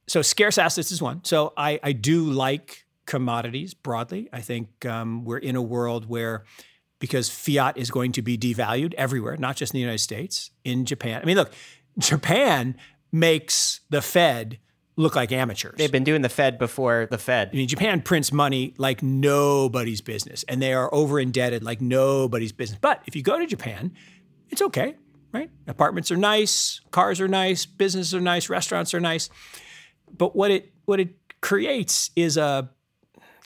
[0.08, 1.24] so scarce assets is one.
[1.24, 4.30] So I I do like commodities broadly.
[4.32, 6.44] I think um, we're in a world where
[7.00, 10.86] because fiat is going to be devalued everywhere, not just in the United States, in
[10.86, 11.22] Japan.
[11.22, 11.52] I mean, look,
[11.98, 12.76] Japan
[13.12, 14.60] makes the Fed
[14.98, 15.76] look like amateurs.
[15.78, 17.50] They've been doing the Fed before the Fed.
[17.52, 22.52] I mean, Japan prints money like nobody's business, and they are over indebted like nobody's
[22.52, 22.80] business.
[22.82, 23.94] But if you go to Japan,
[24.50, 24.96] it's okay,
[25.34, 25.50] right?
[25.68, 29.30] Apartments are nice, cars are nice, businesses are nice, restaurants are nice.
[30.16, 32.70] But what it what it creates is a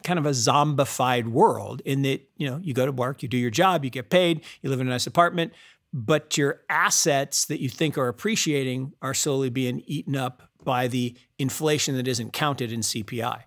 [0.04, 3.38] kind of a zombified world in that you know you go to work, you do
[3.38, 5.54] your job, you get paid, you live in a nice apartment,
[5.91, 11.16] but your assets that you think are appreciating are slowly being eaten up by the
[11.38, 13.43] inflation that isn't counted in CPI.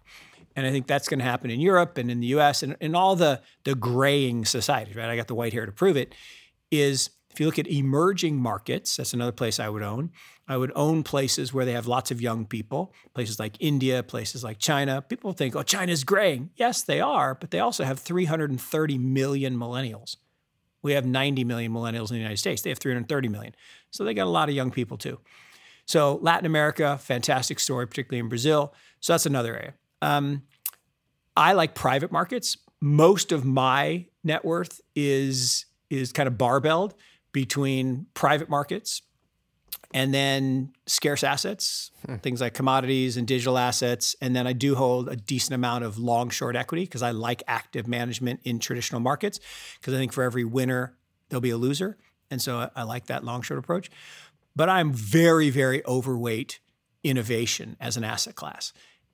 [0.54, 2.94] And I think that's going to happen in Europe and in the US and in
[2.94, 5.08] all the, the graying societies, right?
[5.08, 6.14] I got the white hair to prove it.
[6.70, 10.10] Is if you look at emerging markets, that's another place I would own.
[10.46, 14.44] I would own places where they have lots of young people, places like India, places
[14.44, 15.00] like China.
[15.00, 16.50] People think, oh, China's graying.
[16.56, 20.16] Yes, they are, but they also have 330 million millennials.
[20.82, 22.60] We have 90 million millennials in the United States.
[22.60, 23.54] They have 330 million.
[23.90, 25.18] So they got a lot of young people too.
[25.86, 28.74] So Latin America, fantastic story, particularly in Brazil.
[29.00, 29.74] So that's another area.
[30.00, 30.42] Um,
[31.36, 32.56] I like private markets.
[32.80, 36.94] Most of my net worth is is kind of barbelled
[37.32, 39.02] between private markets
[39.94, 42.16] and then scarce assets, hmm.
[42.16, 44.16] things like commodities and digital assets.
[44.20, 47.42] And then I do hold a decent amount of long short equity because I like
[47.46, 49.38] active management in traditional markets
[49.78, 50.96] because I think for every winner,
[51.28, 51.98] there'll be a loser.
[52.30, 53.90] And so I, I like that long short approach
[54.54, 56.60] but I'm very, very overweight
[57.02, 58.72] innovation as an asset class.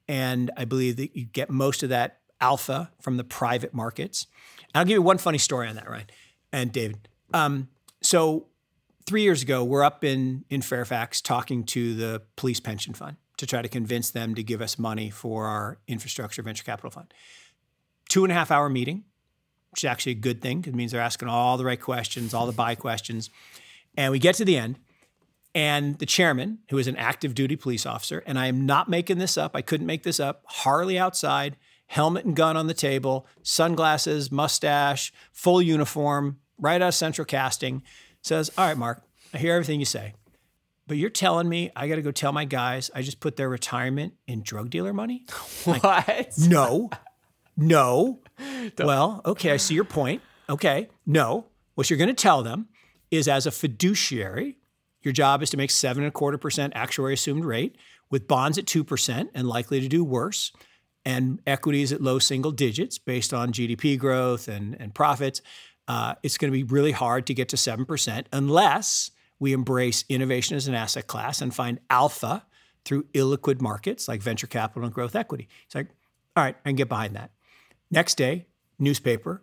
[0.09, 4.26] And I believe that you get most of that alpha from the private markets.
[4.74, 6.07] And I'll give you one funny story on that, Ryan
[6.53, 7.09] And David.
[7.34, 7.68] Um,
[8.01, 8.47] so
[9.07, 13.47] three years ago, we're up in, in Fairfax talking to the police pension fund to
[13.47, 17.12] try to convince them to give us money for our infrastructure venture capital fund.
[18.09, 19.05] Two and a half hour meeting,
[19.70, 20.61] which is actually a good thing.
[20.61, 23.30] Because it means they're asking all the right questions, all the buy questions.
[23.97, 24.78] And we get to the end,
[25.55, 29.18] and the chairman, who is an active duty police officer, and I am not making
[29.18, 33.26] this up, I couldn't make this up, Harley outside, helmet and gun on the table,
[33.42, 37.82] sunglasses, mustache, full uniform, right out of central casting,
[38.22, 40.14] says, All right, Mark, I hear everything you say.
[40.86, 43.49] But you're telling me I got to go tell my guys I just put their
[43.49, 45.24] retirement in drug dealer money?
[45.64, 45.84] What?
[45.84, 46.90] Like, no,
[47.57, 48.20] no.
[48.78, 50.22] well, okay, I see your point.
[50.49, 51.46] Okay, no.
[51.74, 52.68] What you're going to tell them
[53.11, 54.57] is as a fiduciary,
[55.03, 57.76] your job is to make seven and a quarter percent actuary assumed rate
[58.11, 60.53] with bonds at 2% and likely to do worse
[61.05, 65.40] and equities at low single digits based on GDP growth and, and profits.
[65.86, 70.57] uh, it's going to be really hard to get to 7% unless we embrace innovation
[70.57, 72.44] as an asset class and find alpha
[72.84, 75.49] through illiquid markets like venture capital and growth equity.
[75.66, 75.88] It's like,
[76.36, 77.30] all right, I can get behind that.
[77.90, 78.46] Next day,
[78.78, 79.42] newspaper,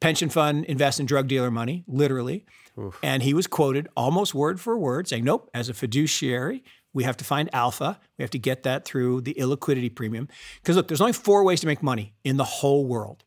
[0.00, 2.44] pension fund invest in drug dealer money, literally.
[2.78, 2.98] Oof.
[3.02, 7.16] And he was quoted almost word for word saying, nope, as a fiduciary, we have
[7.18, 7.98] to find alpha.
[8.18, 10.28] We have to get that through the illiquidity premium.
[10.62, 13.24] Because look, there's only four ways to make money in the whole world,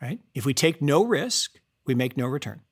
[0.00, 0.20] right?
[0.34, 2.62] If we take no risk, we make no return.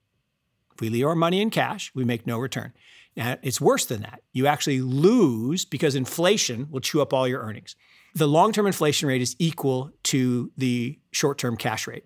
[0.74, 2.72] If we leave our money in cash, we make no return.
[3.16, 4.22] Now, it's worse than that.
[4.32, 7.74] You actually lose because inflation will chew up all your earnings.
[8.14, 12.04] The long term inflation rate is equal to the short term cash rate.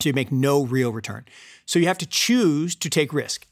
[0.00, 1.24] So you make no real return.
[1.66, 3.46] So you have to choose to take risk.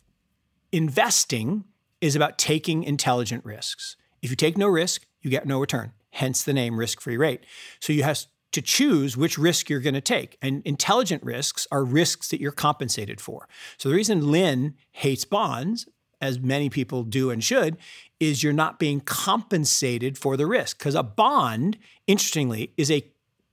[0.72, 1.64] Investing
[2.00, 3.96] is about taking intelligent risks.
[4.22, 7.44] If you take no risk, you get no return, hence the name risk free rate.
[7.80, 10.38] So you have to choose which risk you're going to take.
[10.40, 13.48] And intelligent risks are risks that you're compensated for.
[13.76, 15.86] So the reason Lynn hates bonds,
[16.20, 17.76] as many people do and should,
[18.18, 20.78] is you're not being compensated for the risk.
[20.78, 23.06] Because a bond, interestingly, is a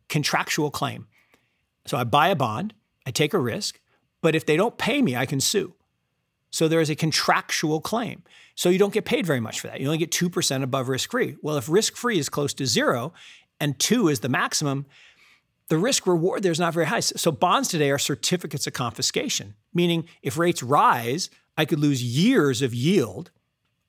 [0.08, 1.08] contractual claim.
[1.86, 2.74] So I buy a bond,
[3.06, 3.80] I take a risk,
[4.22, 5.74] but if they don't pay me, I can sue.
[6.50, 8.24] So there is a contractual claim.
[8.56, 9.82] So you don't get paid very much for that.
[9.82, 11.36] You only get 2% above risk free.
[11.42, 13.14] Well, if risk free is close to zero
[13.60, 14.86] and two is the maximum,
[15.68, 17.02] the risk reward there is not very high.
[17.02, 22.62] So bonds today are certificates of confiscation, meaning if rates rise, I could lose years
[22.62, 23.32] of yield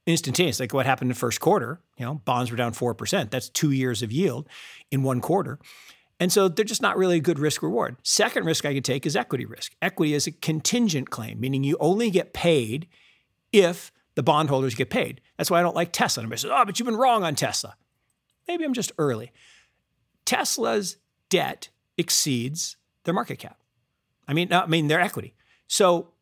[0.06, 1.80] instantaneous, like what happened in the first quarter.
[1.98, 3.30] You know, bonds were down 4%.
[3.30, 4.48] That's two years of yield
[4.90, 5.58] in one quarter.
[6.18, 7.96] And so they're just not really a good risk reward.
[8.02, 9.74] Second risk I could take is equity risk.
[9.82, 12.88] Equity is a contingent claim, meaning you only get paid
[13.52, 15.20] if the bondholders get paid.
[15.36, 16.22] That's why I don't like Tesla.
[16.22, 17.76] And everybody says, oh, but you've been wrong on Tesla.
[18.48, 19.30] Maybe I'm just early.
[20.24, 20.96] Tesla's
[21.28, 23.58] debt exceeds their market cap.
[24.26, 25.34] I mean, I mean their equity.
[25.68, 26.12] So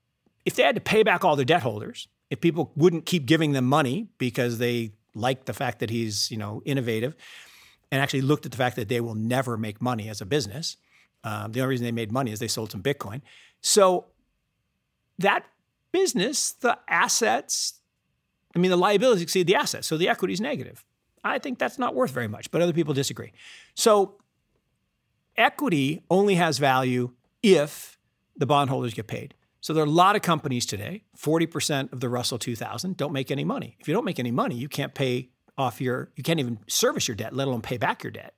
[0.45, 3.53] if they had to pay back all their debt holders, if people wouldn't keep giving
[3.53, 7.15] them money because they like the fact that he's, you know, innovative,
[7.95, 10.77] and actually looked at the fact that they will never make money as a business.
[11.23, 13.23] Um, the only reason they made money is they sold some Bitcoin.
[13.61, 14.07] So
[15.21, 15.47] that
[15.93, 17.75] business, the assets,
[18.57, 19.87] I mean, the liabilities exceed the assets.
[19.87, 20.85] So the equity is negative.
[21.23, 23.33] I think that's not worth very much, but other people disagree.
[23.77, 24.17] So
[25.37, 27.13] equity only has value
[27.45, 27.97] if
[28.37, 29.35] the bondholders get paid.
[29.61, 33.31] So there are a lot of companies today, 40% of the Russell 2000 don't make
[33.31, 33.77] any money.
[33.79, 37.09] If you don't make any money, you can't pay off your, you can't even service
[37.09, 38.35] your debt, let alone pay back your debt.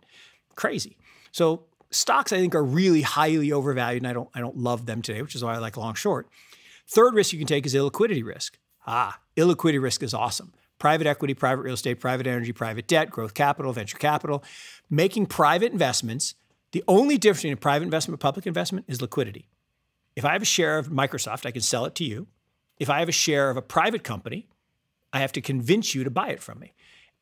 [0.54, 0.96] Crazy.
[1.32, 5.02] So stocks I think are really highly overvalued and I don't I don't love them
[5.02, 6.28] today, which is why I like long short.
[6.88, 8.58] Third risk you can take is illiquidity risk.
[8.86, 10.52] Ah, illiquidity risk is awesome.
[10.78, 14.44] Private equity, private real estate, private energy, private debt, growth capital, venture capital,
[14.90, 16.34] making private investments.
[16.72, 19.48] The only difference between a private investment and public investment is liquidity.
[20.14, 22.26] If I have a share of Microsoft, I can sell it to you.
[22.78, 24.48] If I have a share of a private company,
[25.12, 26.74] I have to convince you to buy it from me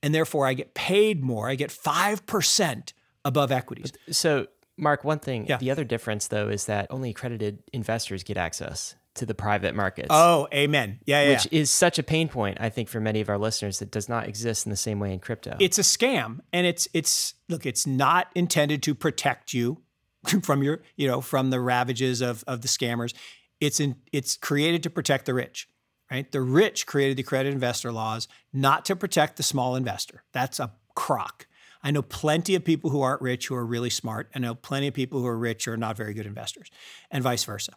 [0.04, 1.48] and therefore I get paid more.
[1.48, 2.92] I get 5%
[3.24, 3.90] above equities.
[4.10, 5.56] So, Mark, one thing, yeah.
[5.56, 10.08] the other difference though is that only accredited investors get access to the private markets.
[10.10, 11.00] Oh, amen.
[11.06, 11.30] Yeah, yeah.
[11.30, 14.08] Which is such a pain point, I think, for many of our listeners that does
[14.08, 15.56] not exist in the same way in crypto.
[15.58, 16.40] It's a scam.
[16.52, 19.82] And it's it's look, it's not intended to protect you
[20.42, 23.14] from your, you know, from the ravages of of the scammers.
[23.58, 25.68] It's in it's created to protect the rich
[26.10, 26.30] right?
[26.30, 30.24] The rich created the credit investor laws not to protect the small investor.
[30.32, 31.46] That's a crock.
[31.82, 34.30] I know plenty of people who aren't rich who are really smart.
[34.34, 36.70] I know plenty of people who are rich who are not very good investors,
[37.10, 37.72] and vice versa.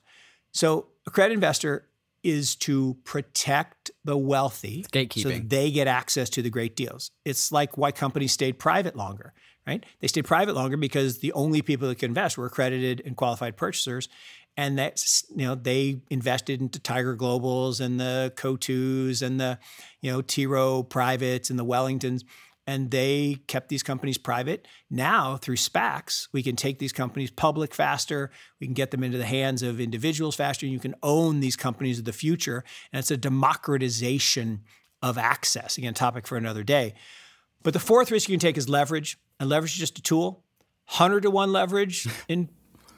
[0.54, 1.88] So, a credit investor
[2.24, 4.86] is to protect the wealthy
[5.22, 7.12] so they get access to the great deals.
[7.26, 9.34] It's like why companies stayed private longer,
[9.68, 9.86] right?
[10.00, 13.56] They stayed private longer because the only people that could invest were accredited and qualified
[13.56, 14.10] purchasers
[14.58, 19.60] and that's you know they invested into Tiger Globals and the Coatues and the
[20.02, 20.48] you know T.
[20.48, 22.24] Rowe Privates and the Wellingtons,
[22.66, 24.68] and they kept these companies private.
[24.90, 28.32] Now through SPACs, we can take these companies public faster.
[28.60, 30.66] We can get them into the hands of individuals faster.
[30.66, 34.64] And you can own these companies of the future, and it's a democratization
[35.04, 35.78] of access.
[35.78, 36.96] Again, topic for another day.
[37.62, 40.44] But the fourth risk you can take is leverage, and leverage is just a tool.
[40.86, 42.50] Hundred to one leverage in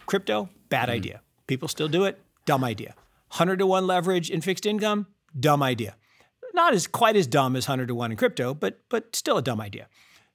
[0.05, 0.93] crypto, bad mm.
[0.93, 2.22] idea People still do it.
[2.45, 2.93] Dumb idea.
[3.30, 5.95] 100 to 1 leverage in fixed income, dumb idea.
[6.54, 9.41] Not as quite as dumb as 100 to 1 in crypto, but but still a
[9.41, 9.88] dumb idea.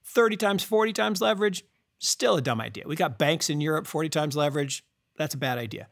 [0.03, 1.63] 30 times 40 times leverage,
[1.99, 2.83] still a dumb idea.
[2.85, 4.83] We got banks in Europe 40 times leverage,
[5.17, 5.87] that's a bad idea.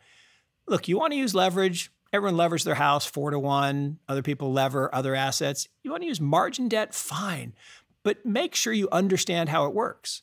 [0.67, 4.51] Look, you want to use leverage, everyone levers their house 4 to 1, other people
[4.51, 5.69] lever other assets.
[5.83, 7.55] You want to use margin debt, fine.
[8.03, 10.21] But make sure you understand how it works.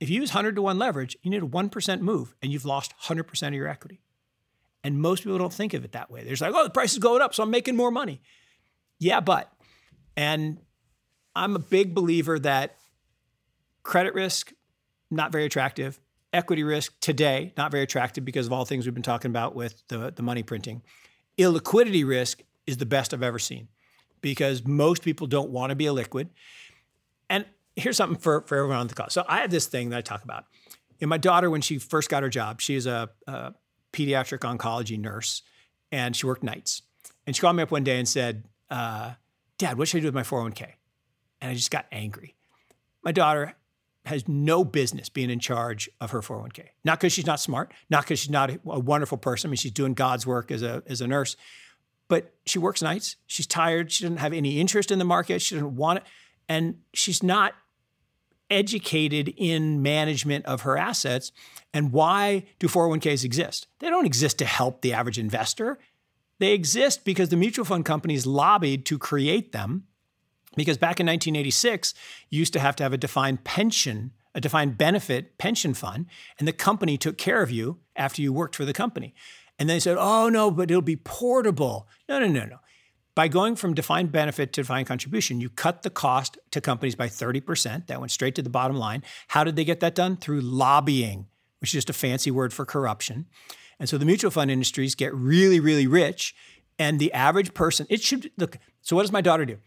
[0.00, 2.94] If you use 100 to 1 leverage, you need a 1% move and you've lost
[3.02, 4.00] 100% of your equity.
[4.84, 6.22] And most people don't think of it that way.
[6.22, 8.22] They're like, oh, the price is going up, so I'm making more money.
[8.98, 9.52] Yeah, but.
[10.16, 10.58] And
[11.34, 12.76] I'm a big believer that
[13.82, 14.52] credit risk,
[15.10, 16.00] not very attractive.
[16.32, 19.82] Equity risk today, not very attractive because of all things we've been talking about with
[19.88, 20.82] the, the money printing.
[21.38, 23.68] Illiquidity risk is the best I've ever seen
[24.20, 26.28] because most people don't want to be illiquid.
[27.30, 29.08] And here's something for, for everyone on the call.
[29.10, 30.44] So I have this thing that I talk about.
[31.00, 33.54] And my daughter, when she first got her job, she is a, a
[33.92, 35.42] pediatric oncology nurse
[35.90, 36.82] and she worked nights.
[37.26, 39.12] And she called me up one day and said, uh,
[39.58, 40.72] Dad, what should I do with my 401k?
[41.40, 42.34] And I just got angry.
[43.02, 43.54] My daughter
[44.06, 46.68] has no business being in charge of her 401k.
[46.84, 49.48] Not because she's not smart, not because she's not a wonderful person.
[49.48, 51.36] I mean, she's doing God's work as a, as a nurse,
[52.08, 53.16] but she works nights.
[53.26, 53.92] She's tired.
[53.92, 55.42] She doesn't have any interest in the market.
[55.42, 56.04] She doesn't want it.
[56.48, 57.52] And she's not
[58.50, 61.32] educated in management of her assets.
[61.72, 63.66] And why do 401ks exist?
[63.80, 65.78] They don't exist to help the average investor.
[66.38, 69.84] They exist because the mutual fund companies lobbied to create them
[70.56, 71.94] because back in 1986,
[72.30, 76.06] you used to have to have a defined pension, a defined benefit pension fund,
[76.38, 79.14] and the company took care of you after you worked for the company.
[79.58, 81.88] And they said, oh, no, but it'll be portable.
[82.08, 82.58] No, no, no, no.
[83.18, 87.08] By going from defined benefit to defined contribution, you cut the cost to companies by
[87.08, 87.88] 30%.
[87.88, 89.02] That went straight to the bottom line.
[89.26, 90.16] How did they get that done?
[90.16, 91.26] Through lobbying,
[91.60, 93.26] which is just a fancy word for corruption.
[93.80, 96.32] And so the mutual fund industries get really, really rich.
[96.78, 98.56] And the average person, it should look.
[98.82, 99.58] So, what does my daughter do?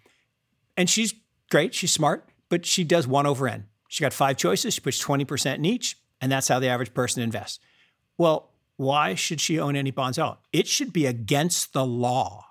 [0.77, 1.13] And she's
[1.49, 3.65] great, she's smart, but she does one over N.
[3.89, 7.21] She got five choices, she puts 20% in each, and that's how the average person
[7.21, 7.59] invests.
[8.17, 10.41] Well, why should she own any bonds all?
[10.53, 12.45] It should be against the law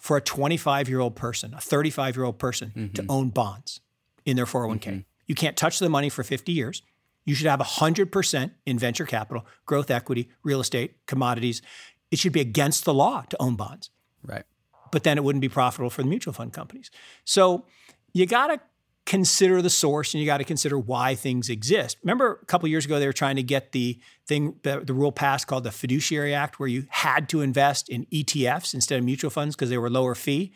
[0.00, 2.92] for a 25 year old person, a 35 year old person mm-hmm.
[2.94, 3.80] to own bonds
[4.24, 4.80] in their 401k.
[4.80, 4.98] Mm-hmm.
[5.26, 6.82] You can't touch the money for 50 years.
[7.24, 11.62] You should have 100% in venture capital, growth equity, real estate, commodities.
[12.10, 13.90] It should be against the law to own bonds.
[14.24, 14.44] Right
[14.90, 16.90] but then it wouldn't be profitable for the mutual fund companies.
[17.24, 17.66] So
[18.12, 18.60] you got to
[19.06, 21.96] consider the source and you got to consider why things exist.
[22.02, 25.10] Remember a couple years ago they were trying to get the thing the, the, rule
[25.10, 29.30] passed called the Fiduciary Act where you had to invest in ETFs instead of mutual
[29.30, 30.52] funds because they were lower fee.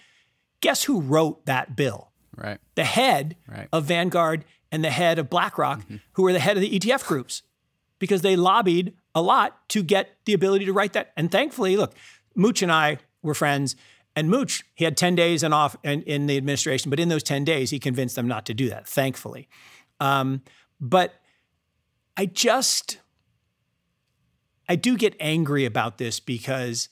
[0.61, 2.13] Guess who wrote that bill?
[2.37, 2.59] Right.
[2.75, 3.69] The head right.
[3.73, 5.97] of Vanguard and the head of BlackRock mm-hmm.
[6.13, 7.43] who were the head of the ETF groups
[7.99, 11.13] because they lobbied a lot to get the ability to write that.
[11.17, 11.95] And thankfully, look,
[12.35, 13.77] Mooch and I were friends
[14.17, 17.23] and Mooch, he had 10 days and off in, in, the administration, but in those
[17.23, 19.49] 10 days, he convinced them not to do that, thankfully.
[19.99, 20.43] Um,
[20.81, 21.15] but
[22.17, 22.99] I just,
[24.69, 26.89] I do get angry about this because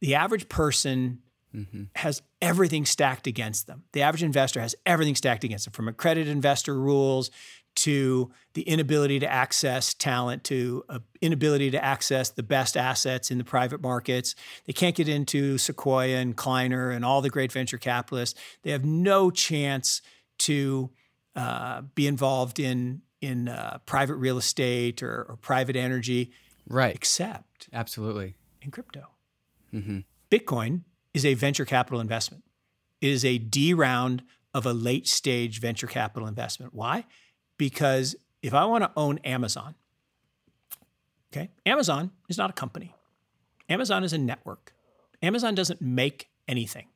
[0.00, 1.20] the average person
[1.54, 1.84] mm-hmm.
[1.96, 3.84] has everything stacked against them.
[3.92, 7.30] The average investor has everything stacked against them from accredited investor rules
[7.76, 13.38] to the inability to access talent, to uh, inability to access the best assets in
[13.38, 14.34] the private markets.
[14.66, 18.38] They can't get into Sequoia and Kleiner and all the great venture capitalists.
[18.62, 20.02] They have no chance
[20.38, 20.90] to
[21.36, 26.30] uh, be involved in in uh, private real estate or, or, private energy,
[26.68, 26.94] right?
[26.94, 29.08] Except absolutely in crypto.
[29.72, 30.00] Mm-hmm.
[30.30, 30.82] Bitcoin
[31.14, 32.44] is a venture capital investment.
[33.00, 34.22] It is a D round
[34.52, 36.74] of a late stage venture capital investment.
[36.74, 37.06] Why?
[37.56, 39.74] Because if I want to own Amazon,
[41.32, 42.94] okay, Amazon is not a company.
[43.68, 44.74] Amazon is a network.
[45.22, 46.88] Amazon doesn't make anything.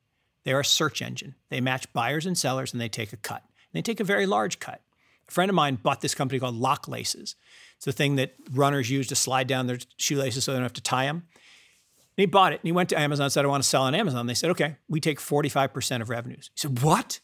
[0.44, 1.34] They're a search engine.
[1.48, 3.42] They match buyers and sellers and they take a cut.
[3.42, 4.82] And they take a very large cut.
[5.28, 7.36] A friend of mine bought this company called Lock Laces.
[7.76, 10.72] It's the thing that runners use to slide down their shoelaces so they don't have
[10.74, 11.16] to tie them.
[11.16, 13.82] And he bought it and he went to Amazon and said, I want to sell
[13.82, 14.26] on Amazon.
[14.26, 16.50] They said, okay, we take 45% of revenues.
[16.54, 17.20] He said, what?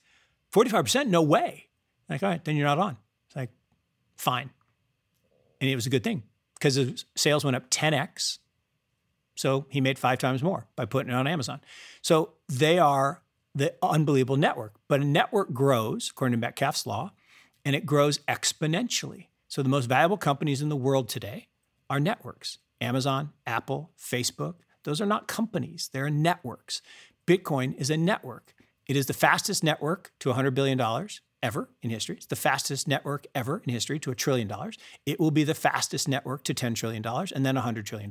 [0.55, 1.09] 45%?
[1.09, 1.69] No way.
[2.09, 2.97] I'm like, all right, then you're not on
[4.17, 4.51] fine.
[5.61, 6.23] And it was a good thing
[6.55, 8.39] because his sales went up 10x.
[9.37, 11.61] So he made five times more by putting it on Amazon.
[12.03, 13.23] So they are
[13.55, 14.75] the unbelievable network.
[14.89, 17.13] But a network grows, according to Metcalfe's law,
[17.65, 19.27] and it grows exponentially.
[19.49, 21.49] So the most valuable companies in the world today
[21.89, 24.57] are networks Amazon, Apple, Facebook.
[24.83, 26.83] Those are not companies, they're networks.
[27.27, 28.55] Bitcoin is a network.
[28.87, 30.79] It is the fastest network to $100 billion
[31.45, 32.17] ever in history.
[32.17, 34.79] It's the fastest network ever in history to a trillion dollars.
[35.05, 38.11] It will be the fastest network to $10 trillion and then $100 trillion.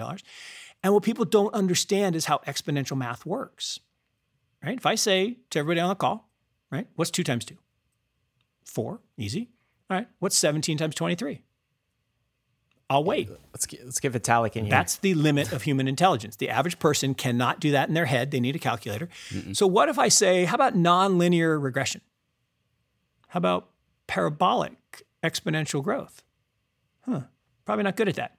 [0.84, 3.80] And what people don't understand is how exponential math works.
[4.64, 4.77] Right?
[4.77, 6.30] If I say to everybody on the call,
[6.72, 7.57] right, what's two times two?
[8.64, 9.49] Four, easy.
[9.89, 11.41] All right, what's 17 times 23?
[12.89, 13.30] I'll wait.
[13.51, 14.72] Let's get, let's get Vitalik in here.
[14.72, 16.35] That's the limit of human intelligence.
[16.35, 18.31] The average person cannot do that in their head.
[18.31, 19.10] They need a calculator.
[19.30, 19.55] Mm-mm.
[19.55, 22.01] So what if I say, how about nonlinear regression?
[23.34, 23.72] How about
[24.05, 26.22] parabolic exponential growth?
[27.01, 27.22] Huh,
[27.65, 28.38] probably not good at that.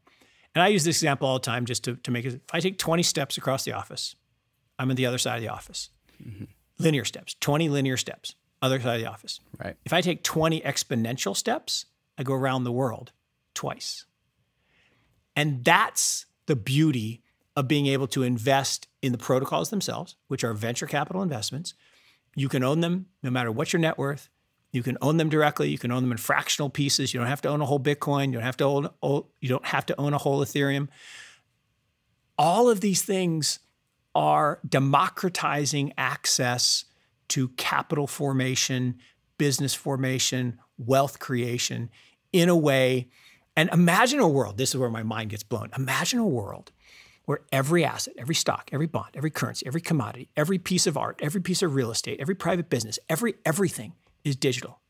[0.55, 2.35] And I use this example all the time just to, to make it.
[2.35, 4.15] If I take 20 steps across the office,
[4.79, 5.91] I'm on the other side of the office.
[6.25, 6.45] Mm-hmm.
[6.79, 9.41] Linear steps, 20 linear steps, other side of the office.
[9.59, 9.75] Right.
[9.85, 13.11] If I take 20 exponential steps, I go around the world
[13.53, 14.05] twice.
[15.35, 17.21] And that's the beauty
[17.57, 21.75] of being able to invest in the protocols themselves, which are venture capital investments.
[22.37, 24.29] You can own them no matter what your net worth.
[24.75, 25.69] You can own them directly.
[25.71, 27.15] You can own them in fractional pieces.
[27.15, 28.27] You don't have to own a whole Bitcoin.
[28.27, 28.89] You don't have to own.
[29.41, 30.89] You don't have to own a whole Ethereum.
[32.37, 33.61] All of these things
[34.17, 36.87] are democratizing access
[37.29, 38.97] to capital formation,
[39.39, 41.89] business formation, wealth creation
[42.33, 43.09] in a way.
[43.57, 44.59] And imagine a world.
[44.59, 45.71] This is where my mind gets blown.
[45.79, 46.73] Imagine a world
[47.27, 51.21] where every asset, every stock, every bond, every currency, every commodity, every piece of art,
[51.23, 53.93] every piece of real estate, every private business, every everything
[54.25, 54.81] is digital.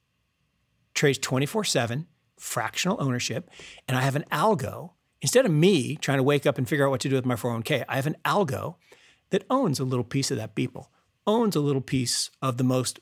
[0.94, 2.06] Trades 24/7,
[2.38, 3.50] fractional ownership,
[3.88, 4.92] and I have an algo.
[5.20, 7.34] Instead of me trying to wake up and figure out what to do with my
[7.34, 8.76] 401k, I have an algo
[9.30, 10.90] that owns a little piece of that people,
[11.26, 13.00] owns a little piece of the most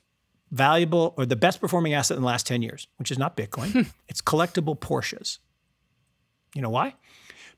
[0.50, 3.72] valuable or the best performing asset in the last 10 years, which is not Bitcoin.
[3.72, 3.90] Hmm.
[4.08, 5.38] it's collectible Porsches.
[6.54, 6.94] You know why?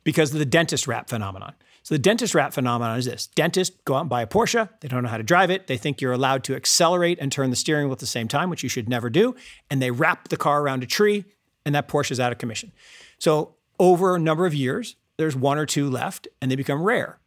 [0.05, 1.55] Because of the dentist wrap phenomenon.
[1.85, 3.27] So the dentist wrap phenomenon is this.
[3.27, 4.70] Dentists go out and buy a Porsche.
[4.81, 5.66] They don't know how to drive it.
[5.66, 8.48] They think you're allowed to accelerate and turn the steering wheel at the same time,
[8.48, 9.36] which you should never do.
[9.70, 11.27] And they wrap the car around a tree
[11.66, 12.73] and that Porsche is out of commission.
[13.19, 17.20] So over a number of years, there's one or two left and they become rare.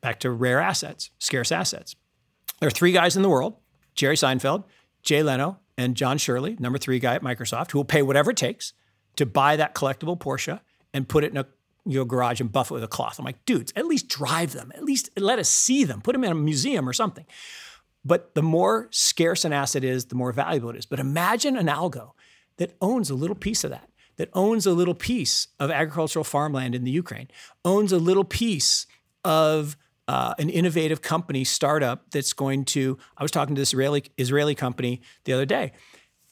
[0.00, 1.94] Back to rare assets, scarce assets.
[2.58, 3.58] There are three guys in the world,
[3.94, 4.64] Jerry Seinfeld,
[5.02, 8.36] Jay Leno, and Jon Shirley, number three guy at Microsoft, who will pay whatever it
[8.36, 8.72] takes
[9.16, 10.60] to buy that collectible Porsche
[10.92, 11.46] and put it in a
[11.84, 13.18] your garage and buff it with a cloth.
[13.18, 14.72] I'm like, dudes, at least drive them.
[14.74, 16.00] At least let us see them.
[16.00, 17.26] Put them in a museum or something.
[18.04, 20.86] But the more scarce an asset is, the more valuable it is.
[20.86, 22.12] But imagine an algo
[22.56, 26.74] that owns a little piece of that, that owns a little piece of agricultural farmland
[26.74, 27.28] in the Ukraine,
[27.64, 28.86] owns a little piece
[29.24, 29.76] of
[30.08, 32.98] uh, an innovative company startup that's going to.
[33.16, 35.72] I was talking to this Israeli Israeli company the other day.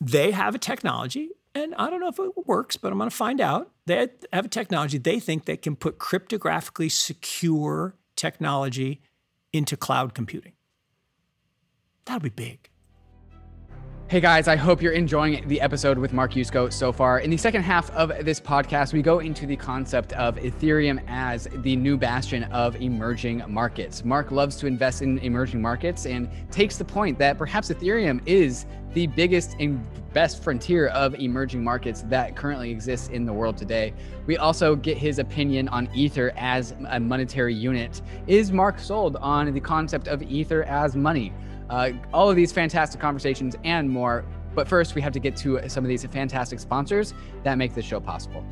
[0.01, 3.17] They have a technology and I don't know if it works, but I'm going to
[3.17, 3.71] find out.
[3.87, 9.01] They have a technology they think that can put cryptographically secure technology
[9.53, 10.53] into cloud computing.
[12.05, 12.71] That'll be big.
[14.11, 17.21] Hey guys, I hope you're enjoying the episode with Mark Yusko so far.
[17.21, 21.47] In the second half of this podcast, we go into the concept of Ethereum as
[21.57, 24.07] the new bastion of emerging markets.
[24.07, 28.65] Mark loves to invest in emerging markets and takes the point that perhaps Ethereum is
[28.95, 33.93] the biggest and best frontier of emerging markets that currently exists in the world today.
[34.25, 38.01] We also get his opinion on Ether as a monetary unit.
[38.27, 41.31] Is Mark sold on the concept of Ether as money?
[41.71, 44.25] Uh, all of these fantastic conversations and more.
[44.55, 47.15] But first, we have to get to some of these fantastic sponsors
[47.45, 48.45] that make this show possible.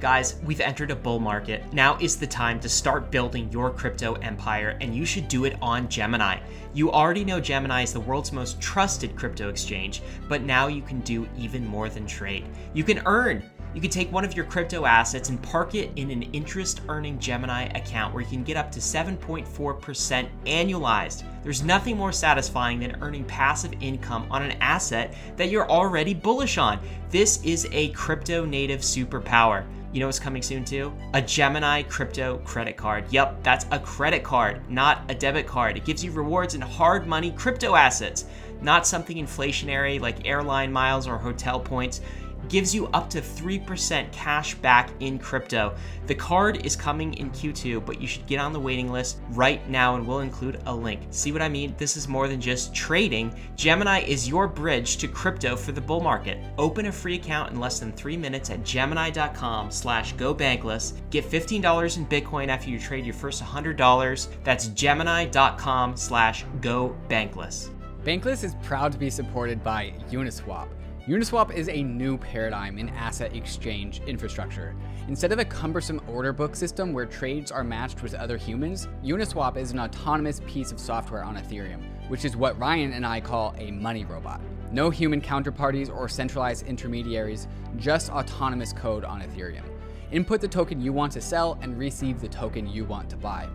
[0.00, 1.60] Guys, we've entered a bull market.
[1.72, 5.56] Now is the time to start building your crypto empire, and you should do it
[5.60, 6.38] on Gemini.
[6.72, 11.00] You already know Gemini is the world's most trusted crypto exchange, but now you can
[11.00, 12.46] do even more than trade.
[12.74, 13.42] You can earn.
[13.78, 17.16] You can take one of your crypto assets and park it in an interest earning
[17.20, 21.22] Gemini account where you can get up to 7.4% annualized.
[21.44, 26.58] There's nothing more satisfying than earning passive income on an asset that you're already bullish
[26.58, 26.80] on.
[27.10, 29.64] This is a crypto native superpower.
[29.92, 30.92] You know what's coming soon too?
[31.14, 33.04] A Gemini crypto credit card.
[33.10, 35.76] Yep, that's a credit card, not a debit card.
[35.76, 38.24] It gives you rewards in hard money crypto assets,
[38.60, 42.00] not something inflationary like airline miles or hotel points
[42.48, 45.74] gives you up to 3% cash back in crypto.
[46.06, 49.68] The card is coming in Q2, but you should get on the waiting list right
[49.68, 51.00] now and we'll include a link.
[51.10, 51.74] See what I mean?
[51.78, 53.34] This is more than just trading.
[53.56, 56.38] Gemini is your bridge to crypto for the bull market.
[56.56, 60.94] Open a free account in less than three minutes at gemini.com slash go bankless.
[61.10, 64.28] Get $15 in Bitcoin after you trade your first $100.
[64.44, 67.70] That's gemini.com slash go bankless.
[68.04, 70.68] Bankless is proud to be supported by Uniswap.
[71.08, 74.76] Uniswap is a new paradigm in asset exchange infrastructure.
[75.08, 79.56] Instead of a cumbersome order book system where trades are matched with other humans, Uniswap
[79.56, 81.80] is an autonomous piece of software on Ethereum,
[82.10, 84.42] which is what Ryan and I call a money robot.
[84.70, 87.48] No human counterparties or centralized intermediaries,
[87.78, 89.64] just autonomous code on Ethereum.
[90.12, 93.48] Input the token you want to sell and receive the token you want to buy.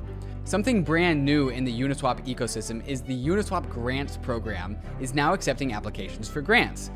[0.43, 5.71] Something brand new in the Uniswap ecosystem is the Uniswap Grants program is now accepting
[5.71, 6.89] applications for grants.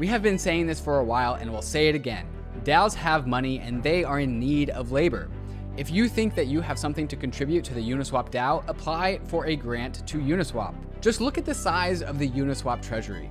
[0.00, 2.26] We have been saying this for a while and we'll say it again.
[2.64, 5.28] DAOs have money and they are in need of labor.
[5.76, 9.44] If you think that you have something to contribute to the Uniswap DAO, apply for
[9.44, 10.74] a grant to Uniswap.
[11.02, 13.30] Just look at the size of the Uniswap treasury.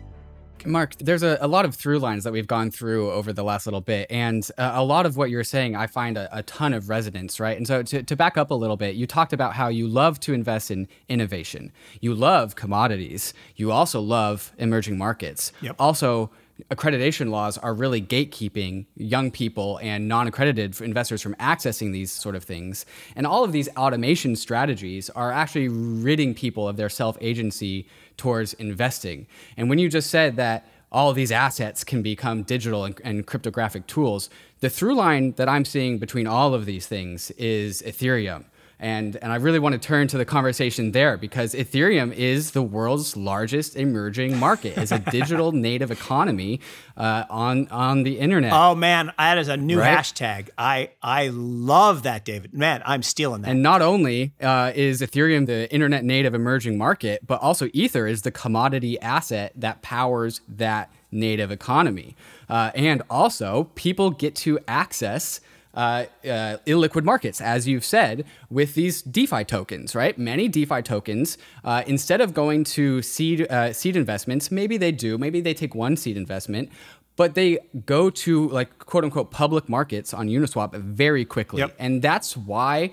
[0.65, 3.65] Mark, there's a, a, lot of through lines that we've gone through over the last
[3.65, 4.07] little bit.
[4.09, 7.39] And uh, a lot of what you're saying, I find a, a, ton of resonance,
[7.39, 7.57] right?
[7.57, 10.19] And so to, to back up a little bit, you talked about how you love
[10.21, 11.71] to invest in innovation.
[11.99, 13.33] You love commodities.
[13.55, 15.51] You also love emerging markets.
[15.61, 15.75] Yep.
[15.79, 16.29] Also,
[16.69, 22.43] accreditation laws are really gatekeeping young people and non-accredited investors from accessing these sort of
[22.43, 22.85] things.
[23.15, 27.87] And all of these automation strategies are actually ridding people of their self-agency
[28.17, 29.27] towards investing.
[29.57, 33.25] And when you just said that all of these assets can become digital and, and
[33.25, 34.29] cryptographic tools
[34.59, 38.43] the through line that i'm seeing between all of these things is ethereum
[38.81, 42.63] and, and I really want to turn to the conversation there because Ethereum is the
[42.63, 44.75] world's largest emerging market.
[44.75, 46.59] It's a digital native economy
[46.97, 48.51] uh, on on the internet.
[48.53, 49.99] Oh man, that is a new right?
[49.99, 50.49] hashtag.
[50.57, 52.55] I I love that, David.
[52.55, 53.51] Man, I'm stealing that.
[53.51, 58.23] And not only uh, is Ethereum the internet native emerging market, but also Ether is
[58.23, 62.15] the commodity asset that powers that native economy.
[62.49, 65.39] Uh, and also, people get to access
[65.73, 70.17] uh, uh, illiquid markets, as you've said, with these DeFi tokens, right?
[70.17, 75.17] Many DeFi tokens, uh, instead of going to seed uh, seed investments, maybe they do,
[75.17, 76.69] maybe they take one seed investment,
[77.15, 81.75] but they go to like quote unquote public markets on Uniswap very quickly, yep.
[81.79, 82.91] and that's why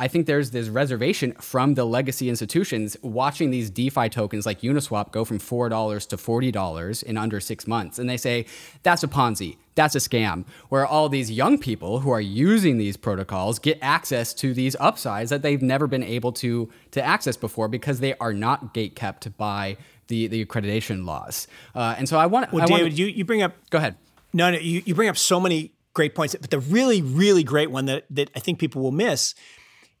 [0.00, 5.12] I think there's this reservation from the legacy institutions watching these DeFi tokens like Uniswap
[5.12, 7.98] go from $4 to $40 in under six months.
[7.98, 8.46] And they say,
[8.82, 12.96] that's a Ponzi, that's a scam, where all these young people who are using these
[12.96, 17.68] protocols get access to these upsides that they've never been able to, to access before
[17.68, 19.76] because they are not gate kept by
[20.08, 21.46] the, the accreditation laws.
[21.74, 23.54] Uh, and so I want Well, I David, want you, you bring up.
[23.70, 23.96] Go ahead.
[24.32, 26.34] No, no, you, you bring up so many great points.
[26.38, 29.34] But the really, really great one that, that I think people will miss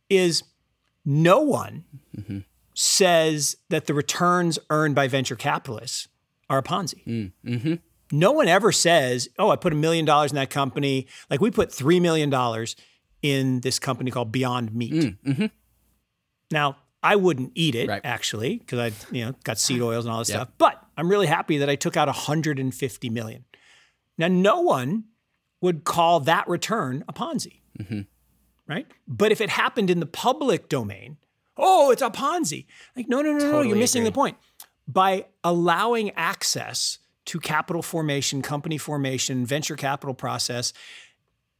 [0.08, 0.42] is
[1.04, 1.84] no one
[2.16, 2.38] mm-hmm.
[2.74, 6.08] says that the returns earned by venture capitalists
[6.48, 7.04] are a Ponzi.
[7.06, 7.74] Mm, mm-hmm.
[8.12, 11.50] No one ever says, "Oh, I put a million dollars in that company." Like we
[11.50, 12.76] put three million dollars
[13.22, 14.92] in this company called Beyond Meat.
[14.92, 15.46] Mm, mm-hmm.
[16.50, 18.02] Now, I wouldn't eat it right.
[18.04, 20.36] actually because I, you know, got seed oils and all this yep.
[20.36, 20.48] stuff.
[20.58, 23.44] But I'm really happy that I took out 150 million.
[24.18, 25.04] Now, no one
[25.60, 27.60] would call that return a Ponzi.
[27.78, 28.02] Mm-hmm
[28.66, 28.86] right?
[29.06, 31.16] But if it happened in the public domain,
[31.56, 32.66] oh, it's a Ponzi.
[32.96, 34.10] Like, no, no, no, totally no, you're missing agree.
[34.10, 34.36] the point.
[34.86, 40.72] By allowing access to capital formation, company formation, venture capital process,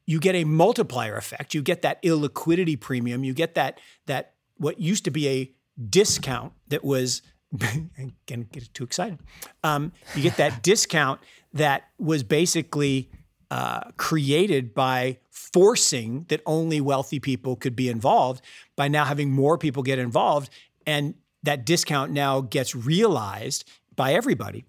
[0.06, 1.54] you get a multiplier effect.
[1.54, 3.24] You get that illiquidity premium.
[3.24, 5.50] You get that that what used to be a
[5.88, 7.22] discount that was
[7.98, 9.18] again get too excited.
[9.62, 11.20] Um, you get that discount
[11.54, 13.10] that was basically
[13.50, 18.42] uh, created by forcing that only wealthy people could be involved
[18.76, 20.50] by now having more people get involved
[20.86, 23.64] and that discount now gets realized
[23.96, 24.64] by everybody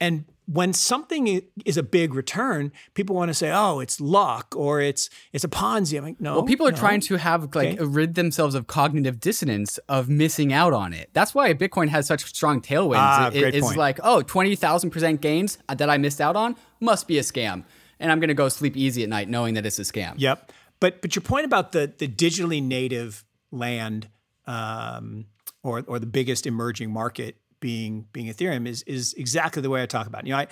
[0.00, 4.80] and when something is a big return, people want to say, "Oh, it's luck or
[4.80, 6.34] it's it's a Ponzi." I'm like, no.
[6.34, 6.76] Well, people are no.
[6.76, 7.84] trying to have like okay.
[7.84, 11.10] rid themselves of cognitive dissonance of missing out on it.
[11.12, 12.96] That's why Bitcoin has such strong tailwinds.
[12.96, 13.78] Ah, it, great it's point.
[13.78, 17.64] like, oh, twenty thousand percent gains that I missed out on must be a scam
[18.00, 20.14] and I'm going to go sleep easy at night knowing that it's a scam.
[20.16, 20.52] Yep.
[20.80, 24.08] But but your point about the the digitally native land
[24.46, 25.26] um,
[25.62, 29.86] or or the biggest emerging market being being Ethereum is is exactly the way I
[29.86, 30.22] talk about.
[30.22, 30.28] It.
[30.28, 30.46] You know, I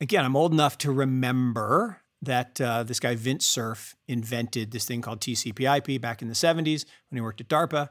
[0.00, 5.00] again, I'm old enough to remember that uh, this guy Vint Cerf invented this thing
[5.00, 7.88] called TCP/IP back in the 70s when he worked at DARPA,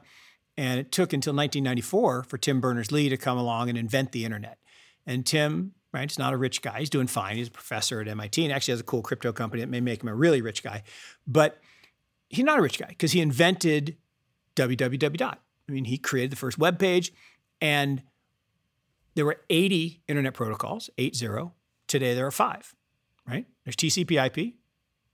[0.56, 4.58] and it took until 1994 for Tim Berners-Lee to come along and invent the internet.
[5.06, 6.10] And Tim right?
[6.10, 6.80] He's not a rich guy.
[6.80, 7.36] He's doing fine.
[7.36, 10.02] He's a professor at MIT and actually has a cool crypto company that may make
[10.02, 10.82] him a really rich guy.
[11.26, 11.60] But
[12.28, 13.96] he's not a rich guy because he invented
[14.56, 15.22] www.
[15.22, 17.12] I mean, he created the first web page
[17.60, 18.02] and
[19.14, 21.50] there were 80 internet protocols, 80.
[21.86, 22.74] Today there are five,
[23.26, 23.46] right?
[23.64, 24.54] There's TCP IP,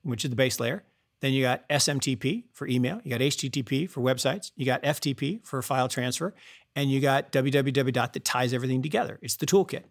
[0.02, 0.84] which is the base layer.
[1.20, 5.62] Then you got SMTP for email, you got HTTP for websites, you got FTP for
[5.62, 6.34] file transfer,
[6.76, 9.18] and you got www that ties everything together.
[9.22, 9.84] It's the toolkit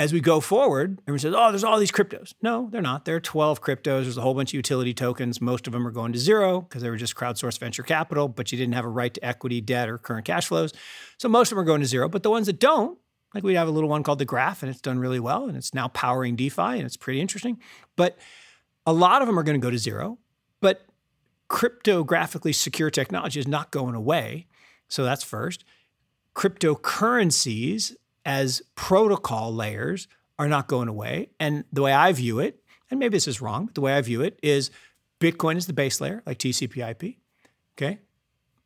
[0.00, 2.32] as we go forward, everyone says, oh, there's all these cryptos.
[2.40, 3.04] No, they're not.
[3.04, 4.04] There are 12 cryptos.
[4.04, 5.42] There's a whole bunch of utility tokens.
[5.42, 8.50] Most of them are going to zero because they were just crowdsourced venture capital, but
[8.50, 10.72] you didn't have a right to equity, debt, or current cash flows.
[11.18, 12.08] So most of them are going to zero.
[12.08, 12.98] But the ones that don't,
[13.34, 15.54] like we have a little one called the Graph, and it's done really well, and
[15.54, 17.58] it's now powering DeFi, and it's pretty interesting.
[17.94, 18.16] But
[18.86, 20.16] a lot of them are going to go to zero,
[20.62, 20.86] but
[21.50, 24.46] cryptographically secure technology is not going away.
[24.88, 25.62] So that's first.
[26.34, 31.30] Cryptocurrencies as protocol layers are not going away.
[31.38, 34.00] And the way I view it, and maybe this is wrong, but the way I
[34.00, 34.70] view it is
[35.20, 37.16] Bitcoin is the base layer, like TCP/IP.
[37.76, 38.00] Okay,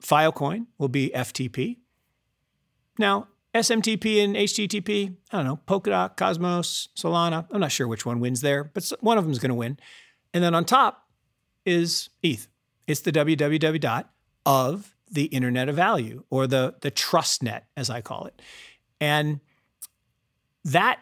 [0.02, 1.78] Filecoin will be FTP.
[2.98, 7.46] Now, SMTP and HTTP, I don't know, Polkadot, Cosmos, Solana.
[7.50, 9.78] I'm not sure which one wins there, but one of them is going to win.
[10.32, 11.08] And then on top
[11.64, 12.48] is ETH.
[12.86, 14.10] It's the www dot
[14.44, 18.42] of the Internet of Value or the, the trust net, as I call it.
[19.00, 19.40] And
[20.64, 20.98] that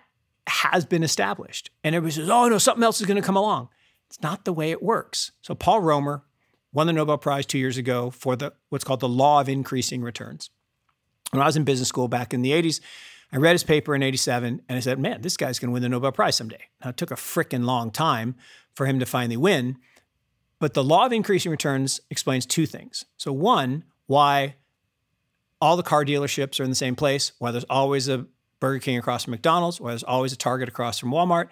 [0.46, 1.70] has been established.
[1.84, 3.68] And everybody says, oh, no, something else is going to come along.
[4.08, 5.32] It's not the way it works.
[5.40, 6.24] So Paul Romer
[6.72, 10.02] won the Nobel Prize two years ago for the what's called the law of increasing
[10.02, 10.50] returns.
[11.30, 12.80] When I was in business school back in the 80s,
[13.32, 15.82] I read his paper in 87 and I said, man, this guy's going to win
[15.82, 16.60] the Nobel Prize someday.
[16.84, 18.34] Now, it took a freaking long time
[18.74, 19.78] for him to finally win.
[20.58, 23.06] But the law of increasing returns explains two things.
[23.16, 24.56] So, one, why
[25.62, 28.26] all the car dealerships are in the same place, why there's always a
[28.58, 31.50] Burger King across from McDonald's, why there's always a Target across from Walmart.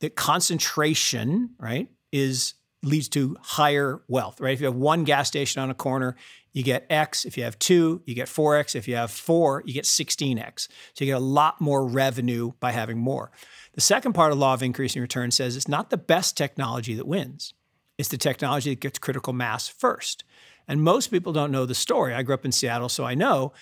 [0.00, 4.52] The concentration, right, is leads to higher wealth, right?
[4.52, 6.16] If you have one gas station on a corner,
[6.52, 7.24] you get X.
[7.24, 8.74] If you have two, you get 4X.
[8.74, 10.66] If you have four, you get 16X.
[10.94, 13.30] So you get a lot more revenue by having more.
[13.74, 17.06] The second part of law of increasing return says it's not the best technology that
[17.06, 17.54] wins.
[17.96, 20.24] It's the technology that gets critical mass first.
[20.68, 22.14] And most people don't know the story.
[22.14, 23.52] I grew up in Seattle, so I know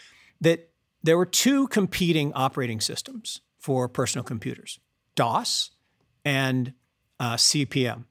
[0.41, 0.71] that
[1.03, 4.79] there were two competing operating systems for personal computers
[5.15, 5.71] DOS
[6.25, 6.73] and
[7.19, 8.05] uh, CPM.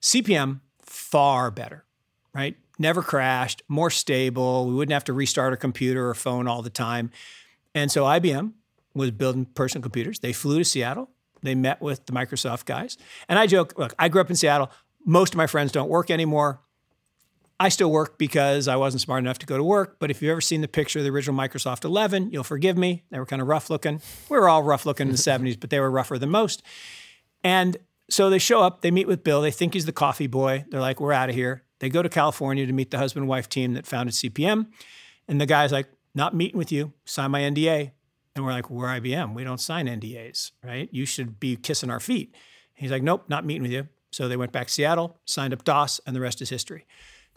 [0.00, 1.84] CPM, far better,
[2.34, 2.56] right?
[2.78, 4.66] Never crashed, more stable.
[4.66, 7.10] We wouldn't have to restart a computer or phone all the time.
[7.74, 8.52] And so IBM
[8.94, 10.20] was building personal computers.
[10.20, 11.10] They flew to Seattle.
[11.42, 12.96] They met with the Microsoft guys.
[13.28, 14.70] And I joke, look, I grew up in Seattle.
[15.04, 16.60] Most of my friends don't work anymore.
[17.60, 19.96] I still work because I wasn't smart enough to go to work.
[19.98, 23.02] But if you've ever seen the picture of the original Microsoft 11, you'll forgive me.
[23.10, 24.00] They were kind of rough looking.
[24.28, 26.62] We were all rough looking in the 70s, but they were rougher than most.
[27.42, 27.76] And
[28.08, 29.40] so they show up, they meet with Bill.
[29.40, 30.64] They think he's the coffee boy.
[30.70, 31.64] They're like, we're out of here.
[31.80, 34.68] They go to California to meet the husband and wife team that founded CPM.
[35.26, 37.92] And the guy's like, not meeting with you, sign my NDA.
[38.34, 39.34] And we're like, we're IBM.
[39.34, 40.88] We don't sign NDAs, right?
[40.92, 42.34] You should be kissing our feet.
[42.74, 43.88] He's like, nope, not meeting with you.
[44.10, 46.86] So they went back to Seattle, signed up DOS, and the rest is history.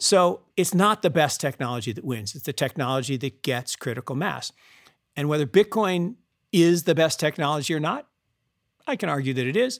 [0.02, 2.34] So it's not the best technology that wins.
[2.34, 4.50] It's the technology that gets critical mass.
[5.14, 6.16] And whether Bitcoin
[6.50, 8.08] is the best technology or not,
[8.84, 9.78] I can argue that it is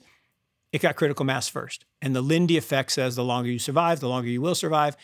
[0.71, 1.83] it got critical mass first.
[2.01, 4.95] And the Lindy effect says the longer you survive, the longer you will survive.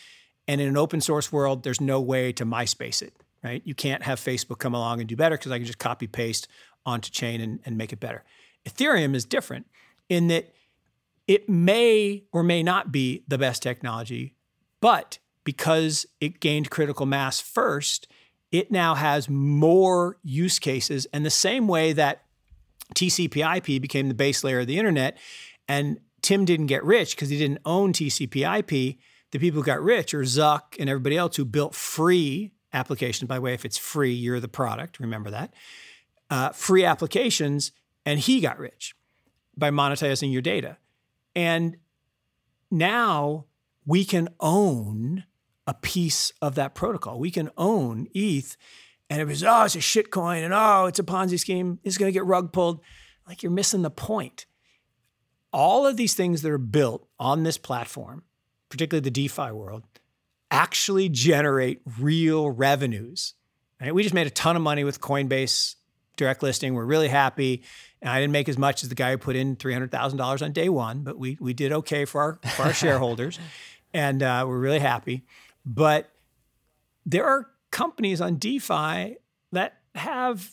[0.48, 3.12] And in an open source world, there's no way to MySpace it,
[3.44, 3.60] right?
[3.66, 6.48] You can't have Facebook come along and do better because I can just copy paste
[6.86, 8.24] onto chain and, and make it better.
[8.66, 9.66] Ethereum is different
[10.08, 10.54] in that
[11.28, 14.34] it may or may not be the best technology,
[14.80, 18.06] but because it gained critical mass first,
[18.52, 21.06] it now has more use cases.
[21.12, 22.24] And the same way that
[22.94, 25.16] TCP/IP became the base layer of the internet,
[25.68, 28.98] and Tim didn't get rich because he didn't own TCP/IP.
[29.30, 33.28] The people who got rich are Zuck and everybody else who built free applications.
[33.28, 34.98] By the way, if it's free, you're the product.
[34.98, 35.54] Remember that.
[36.28, 37.72] Uh, free applications,
[38.04, 38.94] and he got rich
[39.56, 40.78] by monetizing your data.
[41.34, 41.76] And
[42.70, 43.46] now
[43.86, 45.24] we can own
[45.66, 47.18] a piece of that protocol.
[47.18, 48.56] We can own ETH,
[49.08, 51.78] and it was oh, it's a shit coin, and oh, it's a Ponzi scheme.
[51.84, 52.80] It's going to get rug pulled.
[53.26, 54.46] Like you're missing the point
[55.52, 58.22] all of these things that are built on this platform,
[58.68, 59.84] particularly the DeFi world,
[60.50, 63.34] actually generate real revenues.
[63.80, 63.94] Right?
[63.94, 65.76] We just made a ton of money with Coinbase
[66.20, 66.74] direct listing.
[66.74, 67.62] We're really happy.
[68.00, 70.18] And I didn't make as much as the guy who put in three hundred thousand
[70.18, 73.38] dollars on day one, but we we did okay for our for our shareholders,
[73.94, 75.24] and uh, we're really happy.
[75.66, 76.10] But
[77.04, 79.16] there are companies on DeFi
[79.52, 80.52] that have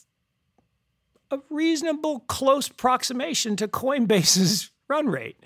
[1.30, 5.38] a reasonable close approximation to Coinbase's run rate.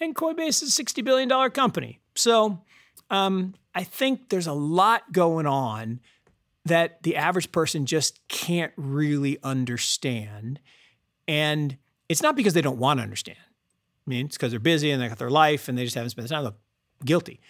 [0.00, 2.00] And Coinbase is a $60 billion company.
[2.14, 2.60] So
[3.10, 6.00] um, I think there's a lot going on
[6.66, 10.60] that the average person just can't really understand.
[11.28, 11.76] And
[12.08, 13.38] it's not because they don't want to understand.
[13.38, 16.10] I mean, it's because they're busy and they got their life and they just haven't
[16.10, 16.44] spent the time.
[16.44, 16.58] Look,
[17.04, 17.40] guilty.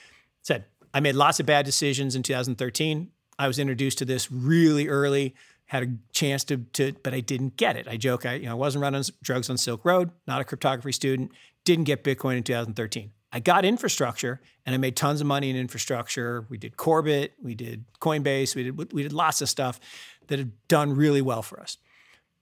[0.42, 3.10] Said, I made lots of bad decisions in 2013.
[3.38, 5.34] I was introduced to this really early
[5.66, 7.88] had a chance to, to but I didn't get it.
[7.88, 10.92] I joke, I, you know, I wasn't running drugs on Silk Road, not a cryptography
[10.92, 11.32] student,
[11.64, 13.10] didn't get Bitcoin in 2013.
[13.32, 16.46] I got infrastructure and I made tons of money in infrastructure.
[16.48, 19.80] We did Korbit, we did Coinbase, we did we did lots of stuff
[20.28, 21.78] that have done really well for us.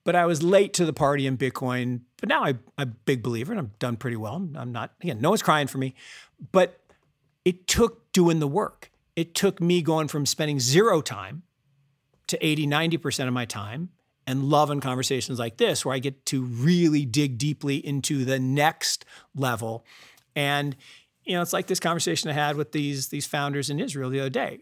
[0.04, 2.00] but I was late to the party in Bitcoin.
[2.20, 4.36] But now I, I'm a big believer and I've done pretty well.
[4.54, 5.94] I'm not, again, no one's crying for me.
[6.52, 6.78] But
[7.44, 8.90] it took doing the work.
[9.16, 11.42] It took me going from spending zero time
[12.26, 13.90] to 80, 90% of my time
[14.26, 19.04] and loving conversations like this, where I get to really dig deeply into the next
[19.34, 19.84] level.
[20.36, 20.76] And,
[21.24, 24.20] you know, it's like this conversation I had with these, these founders in Israel the
[24.20, 24.60] other day.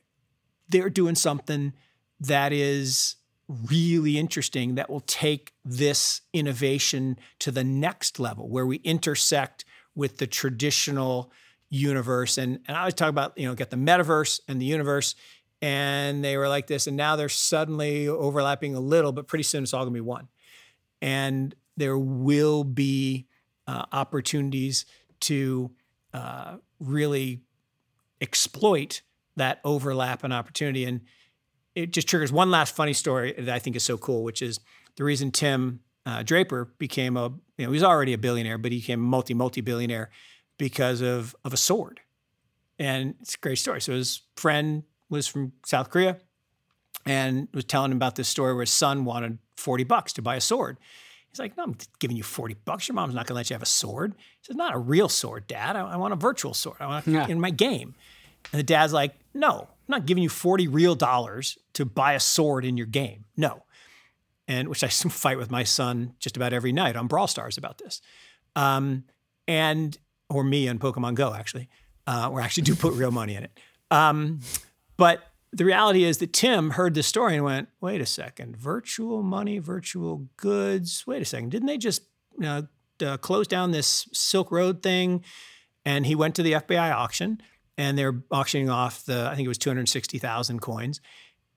[0.68, 1.72] They're doing something
[2.20, 3.16] that is
[3.48, 10.18] really interesting that will take this innovation to the next level where we intersect with
[10.18, 11.30] the traditional
[11.68, 12.38] universe.
[12.38, 15.14] And, and I always talk about, you know, get the metaverse and the universe.
[15.60, 16.86] And they were like this.
[16.86, 20.00] And now they're suddenly overlapping a little, but pretty soon it's all going to be
[20.00, 20.28] one.
[21.00, 23.26] And there will be
[23.66, 24.84] uh, opportunities
[25.22, 25.70] to
[26.12, 27.42] uh, really
[28.20, 29.02] exploit
[29.36, 30.84] that overlap and opportunity.
[30.84, 31.00] And
[31.74, 34.60] it just triggers one last funny story that I think is so cool, which is
[34.96, 38.72] the reason Tim uh, Draper became a, you know, he was already a billionaire, but
[38.72, 40.10] he became a multi, multi billionaire
[40.58, 42.00] because of, of a sword.
[42.78, 43.80] And it's a great story.
[43.80, 46.18] So his friend was from South Korea
[47.06, 50.36] and was telling him about this story where his son wanted 40 bucks to buy
[50.36, 50.78] a sword.
[51.32, 52.88] He's like, no, I'm giving you 40 bucks.
[52.88, 54.14] Your mom's not going to let you have a sword.
[54.18, 55.76] He says, not a real sword, dad.
[55.76, 56.76] I, I want a virtual sword.
[56.78, 57.26] I want yeah.
[57.26, 57.94] in my game.
[58.52, 62.20] And the dad's like, no, I'm not giving you 40 real dollars to buy a
[62.20, 63.24] sword in your game.
[63.34, 63.62] No.
[64.46, 67.78] And which I fight with my son just about every night on Brawl Stars about
[67.78, 68.02] this.
[68.54, 69.04] Um,
[69.48, 69.96] and,
[70.28, 71.70] or me on Pokemon Go, actually,
[72.06, 73.58] uh, or actually do put real money in it.
[73.90, 74.40] Um,
[74.98, 79.22] but the reality is that Tim heard this story and went, wait a second, virtual
[79.22, 81.04] money, virtual goods.
[81.06, 82.02] Wait a second, didn't they just
[82.38, 82.66] you know,
[83.04, 85.22] uh, close down this Silk Road thing?
[85.84, 87.42] And he went to the FBI auction
[87.76, 91.00] and they're auctioning off the, I think it was 260,000 coins.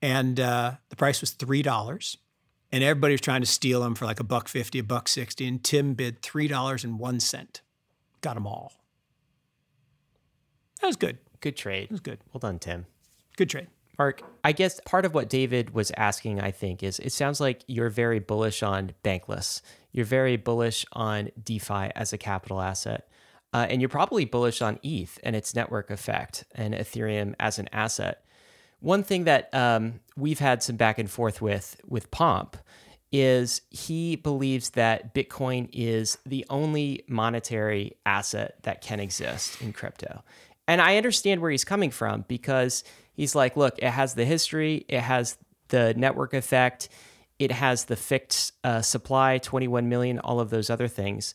[0.02, 2.16] And uh, the price was $3.
[2.72, 5.46] And everybody was trying to steal them for like a buck 50, a buck 60.
[5.46, 7.60] And Tim bid $3.01.
[8.20, 8.72] Got them all.
[10.80, 11.18] That was good.
[11.40, 11.84] Good trade.
[11.84, 12.18] It was good.
[12.32, 12.86] Well done, Tim.
[13.36, 13.68] Good trade.
[13.98, 17.62] Mark, I guess part of what David was asking, I think, is it sounds like
[17.66, 19.62] you're very bullish on bankless.
[19.92, 23.08] You're very bullish on DeFi as a capital asset.
[23.54, 27.68] Uh, and you're probably bullish on ETH and its network effect and Ethereum as an
[27.72, 28.22] asset.
[28.80, 32.56] One thing that um, we've had some back and forth with with Pomp
[33.12, 40.22] is he believes that Bitcoin is the only monetary asset that can exist in crypto.
[40.68, 42.84] And I understand where he's coming from because
[43.16, 45.36] he's like, look, it has the history, it has
[45.68, 46.88] the network effect,
[47.38, 51.34] it has the fixed uh, supply, 21 million, all of those other things.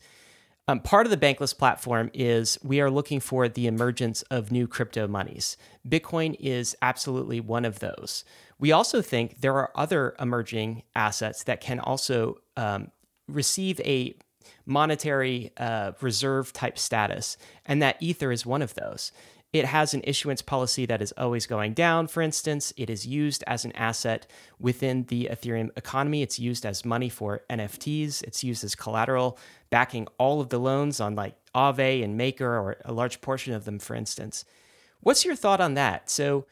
[0.68, 4.68] Um, part of the Bankless platform is we are looking for the emergence of new
[4.68, 5.56] crypto monies.
[5.86, 8.24] Bitcoin is absolutely one of those.
[8.60, 12.92] We also think there are other emerging assets that can also um,
[13.26, 14.14] receive a
[14.64, 17.36] monetary uh, reserve type status,
[17.66, 19.10] and that Ether is one of those.
[19.52, 22.72] It has an issuance policy that is always going down, for instance.
[22.78, 24.26] It is used as an asset
[24.58, 26.22] within the Ethereum economy.
[26.22, 28.22] It's used as money for NFTs.
[28.22, 29.38] It's used as collateral,
[29.68, 33.66] backing all of the loans on like Aave and Maker, or a large portion of
[33.66, 34.46] them, for instance.
[35.00, 36.08] What's your thought on that?
[36.08, 36.46] So,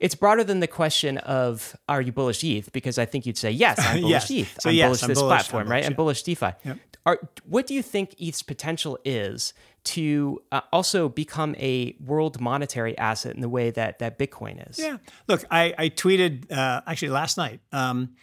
[0.00, 2.72] it's broader than the question of are you bullish ETH?
[2.72, 4.30] Because I think you'd say yes, I'm bullish yes.
[4.30, 4.60] ETH.
[4.60, 5.82] So I'm yes, bullish I'm this bullish, platform, bullish, right?
[5.82, 5.88] yeah.
[5.88, 6.46] I'm bullish DeFi.
[6.64, 6.78] Yep.
[7.06, 9.54] Are, what do you think ETH's potential is
[9.84, 14.78] to uh, also become a world monetary asset in the way that that Bitcoin is?
[14.78, 14.98] Yeah.
[15.28, 18.16] Look, I, I tweeted uh, actually last night um,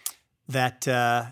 [0.49, 1.25] that uh,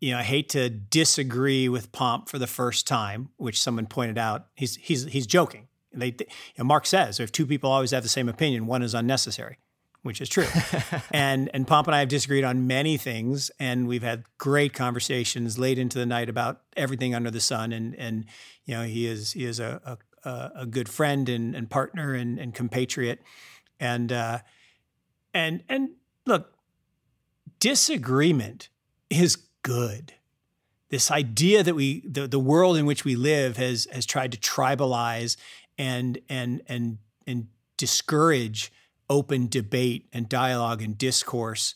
[0.00, 4.18] you know I hate to disagree with Pomp for the first time, which someone pointed
[4.18, 4.46] out.
[4.54, 5.68] He's he's he's joking.
[5.94, 6.26] They, you
[6.58, 9.58] know, Mark says if two people always have the same opinion, one is unnecessary
[10.02, 10.46] which is true.
[11.12, 15.58] and and Pomp and I have disagreed on many things, and we've had great conversations
[15.58, 17.72] late into the night about everything under the sun.
[17.72, 18.24] And and
[18.64, 22.38] you know he is he is a a, a good friend and, and partner and,
[22.38, 23.20] and compatriot,
[23.80, 24.38] and uh,
[25.32, 25.90] and and
[26.26, 26.52] look,
[27.58, 28.68] disagreement
[29.10, 30.14] is good.
[30.90, 34.38] This idea that we the, the world in which we live has has tried to
[34.38, 35.36] tribalize
[35.78, 37.46] and and and and
[37.76, 38.72] discourage
[39.12, 41.74] open debate and dialogue and discourse.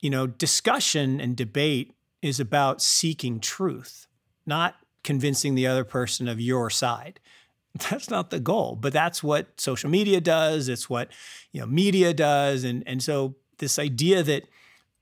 [0.00, 4.06] You know, discussion and debate is about seeking truth,
[4.44, 7.20] not convincing the other person of your side.
[7.90, 10.68] That's not the goal, but that's what social media does.
[10.68, 11.08] It's what
[11.50, 14.44] you know media does, and and so this idea that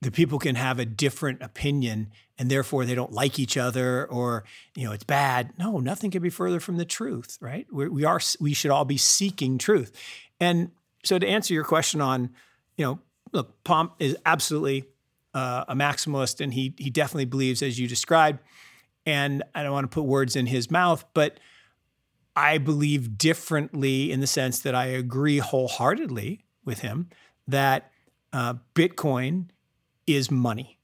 [0.01, 4.45] the people can have a different opinion and therefore they don't like each other or
[4.75, 5.53] you know it's bad.
[5.59, 7.67] No, nothing can be further from the truth, right?
[7.71, 9.93] We're, we are we should all be seeking truth,
[10.41, 10.71] and
[11.05, 12.31] so to answer your question on,
[12.77, 12.99] you know,
[13.33, 14.85] look, Pomp is absolutely
[15.35, 18.41] uh, a maximalist, and he he definitely believes as you described.
[19.05, 21.41] And I don't want to put words in his mouth, but
[22.37, 27.09] I believe differently in the sense that I agree wholeheartedly with him
[27.49, 27.91] that
[28.33, 29.49] uh, Bitcoin
[30.07, 30.79] is money,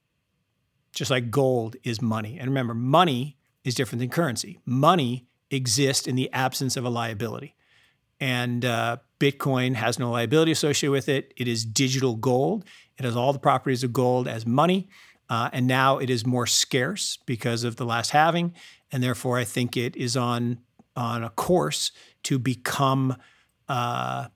[0.93, 2.39] just like gold is money.
[2.39, 4.61] And remember, money is different than currency.
[4.65, 7.55] Money exists in the absence of a liability.
[8.21, 11.33] And uh, Bitcoin has no liability associated with it.
[11.37, 12.65] It is digital gold.
[12.99, 14.89] It has all the properties of gold as money.
[15.29, 18.55] Uh, and now it is more scarce because of the last halving.
[18.91, 20.59] And therefore, I think it is on,
[20.97, 21.93] on a course
[22.25, 23.17] to become
[23.69, 24.29] uh,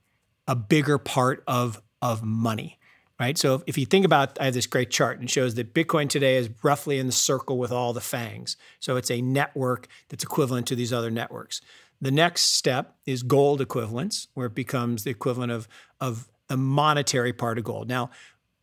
[0.46, 2.78] a bigger part of, of money
[3.22, 3.38] right?
[3.38, 5.72] So if, if, you think about, I have this great chart and it shows that
[5.72, 8.56] Bitcoin today is roughly in the circle with all the fangs.
[8.80, 11.60] So it's a network that's equivalent to these other networks.
[12.02, 15.68] The next step is gold equivalence, where it becomes the equivalent of,
[16.00, 17.88] of a monetary part of gold.
[17.88, 18.10] Now,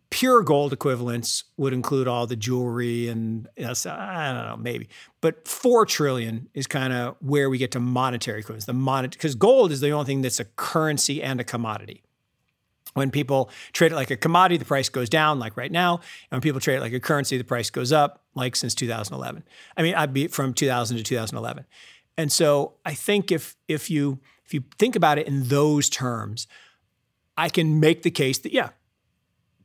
[0.10, 4.90] pure gold equivalence would include all the jewelry and I don't know, maybe.
[5.22, 8.66] But four trillion is kind of where we get to monetary equivalence.
[8.66, 12.04] The monet because gold is the only thing that's a currency and a commodity.
[12.96, 15.96] When people trade it like a commodity, the price goes down, like right now.
[16.32, 19.44] And when people trade it like a currency, the price goes up, like since 2011.
[19.78, 21.66] I mean, I'd be from 2000 to 2011.
[22.20, 26.48] And so I think if if you if you think about it in those terms,
[27.38, 28.72] I can make the case that yeah,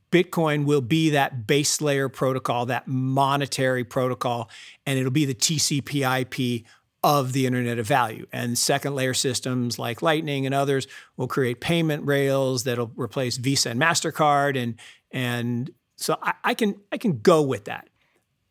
[0.09, 4.49] Bitcoin will be that base layer protocol, that monetary protocol,
[4.85, 6.63] and it'll be the TCP/IP
[7.03, 8.25] of the Internet of Value.
[8.31, 10.87] And second layer systems like Lightning and others
[11.17, 14.57] will create payment rails that'll replace Visa and MasterCard.
[14.57, 14.75] And,
[15.11, 17.89] and so I, I can, I can go with that.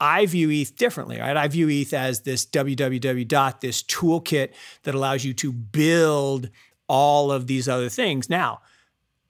[0.05, 1.35] I view ETH differently, right?
[1.35, 4.51] I view ETH as this www dot, this toolkit
[4.83, 6.51] that allows you to build
[6.87, 8.29] all of these other things.
[8.29, 8.61] Now,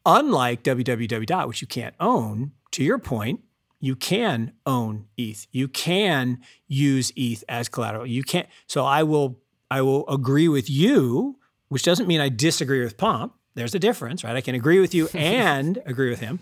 [0.05, 3.41] unlike www dot, which you can't own, to your point,
[3.79, 5.47] you can own ETH.
[5.53, 8.05] You can use ETH as collateral.
[8.05, 8.49] You can't.
[8.67, 9.39] So I will
[9.71, 11.39] I will agree with you,
[11.69, 13.33] which doesn't mean I disagree with Pomp.
[13.55, 14.35] There's a difference, right?
[14.35, 16.41] I can agree with you and agree with him.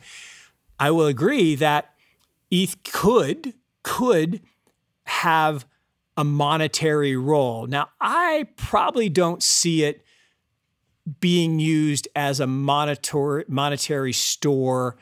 [0.80, 1.92] I will agree that
[2.50, 3.52] ETH could
[3.82, 4.40] could
[5.04, 5.66] have
[6.16, 7.66] a monetary role.
[7.66, 10.04] Now, I probably don't see it
[11.20, 14.96] being used as a monetary monetary store.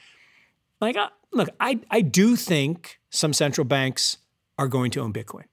[0.80, 4.18] Like uh, look, I, I do think some central banks
[4.58, 5.44] are going to own Bitcoin.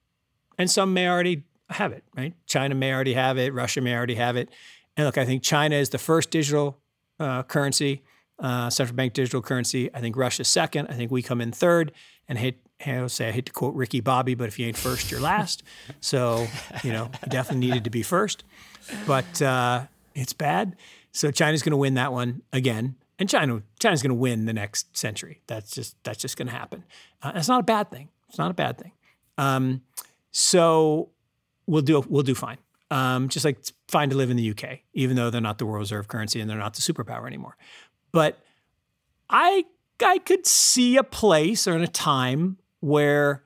[0.58, 2.34] And some may already have it, right?
[2.46, 4.48] China may already have it, Russia may already have it.
[4.96, 6.78] And look, I think China is the first digital
[7.20, 8.02] uh, currency,
[8.38, 9.92] uh, central bank digital currency.
[9.94, 10.88] I think Russia's second.
[10.88, 11.92] I think we come in third.
[12.26, 12.38] And
[12.80, 15.20] I hate, say I hate to quote Ricky Bobby, but if you ain't first, you're
[15.20, 15.62] last.
[16.00, 16.46] so
[16.82, 18.44] you know, you definitely needed to be first.
[19.06, 20.76] But uh, it's bad.
[21.12, 24.52] So China's going to win that one again and China China's going to win the
[24.52, 25.40] next century.
[25.46, 26.84] That's just that's just going to happen.
[27.22, 28.08] Uh, it's not a bad thing.
[28.28, 28.92] It's not a bad thing.
[29.36, 29.82] Um,
[30.30, 31.10] so
[31.66, 32.58] we'll do we'll do fine.
[32.90, 35.66] Um, just like it's fine to live in the UK, even though they're not the
[35.66, 37.56] world reserve currency and they're not the superpower anymore.
[38.12, 38.38] But
[39.28, 39.64] I
[40.00, 43.44] I could see a place or in a time where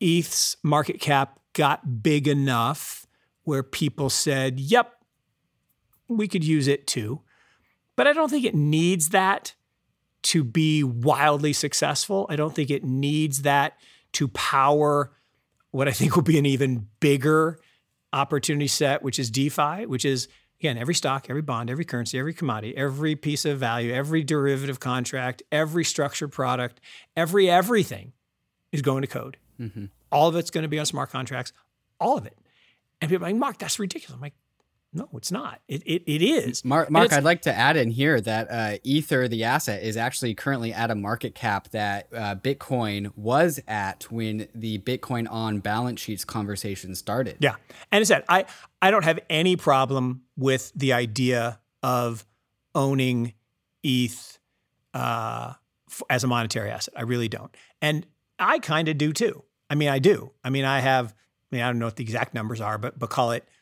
[0.00, 3.06] ETH's market cap got big enough
[3.44, 4.92] where people said, "Yep,
[6.08, 7.22] we could use it too."
[7.96, 9.54] But I don't think it needs that
[10.22, 12.26] to be wildly successful.
[12.28, 13.78] I don't think it needs that
[14.12, 15.12] to power
[15.70, 17.60] what I think will be an even bigger
[18.12, 20.28] opportunity set, which is DeFi, which is
[20.60, 24.80] again every stock, every bond, every currency, every commodity, every piece of value, every derivative
[24.80, 26.80] contract, every structured product,
[27.16, 28.12] every everything
[28.72, 29.36] is going to code.
[29.60, 29.86] Mm-hmm.
[30.10, 31.52] All of it's going to be on smart contracts,
[32.00, 32.36] all of it.
[33.00, 34.14] And people are like, Mark, that's ridiculous.
[34.14, 34.34] I'm like,
[34.90, 35.60] no, it's not.
[35.68, 36.64] It, it, it is.
[36.64, 40.34] Mark, Mark I'd like to add in here that uh, Ether, the asset, is actually
[40.34, 46.00] currently at a market cap that uh, Bitcoin was at when the Bitcoin on balance
[46.00, 47.36] sheets conversation started.
[47.40, 47.56] Yeah.
[47.92, 48.46] And I said, I,
[48.80, 52.24] I don't have any problem with the idea of
[52.74, 53.34] owning
[53.82, 54.38] ETH
[54.94, 55.52] uh,
[55.90, 56.94] f- as a monetary asset.
[56.96, 57.54] I really don't.
[57.82, 58.06] And
[58.38, 59.44] I kind of do too.
[59.68, 60.32] I mean, I do.
[60.42, 61.14] I mean, I have,
[61.52, 63.44] I mean, I don't know what the exact numbers are, but, but call it–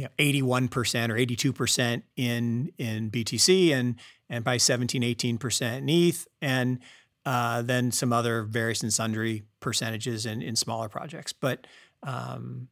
[0.00, 3.96] you know, 81% or 82% in in BTC and
[4.30, 6.78] and by 17, 18% in ETH, and
[7.26, 11.34] uh, then some other various and sundry percentages in, in smaller projects.
[11.34, 11.66] But
[12.02, 12.68] um,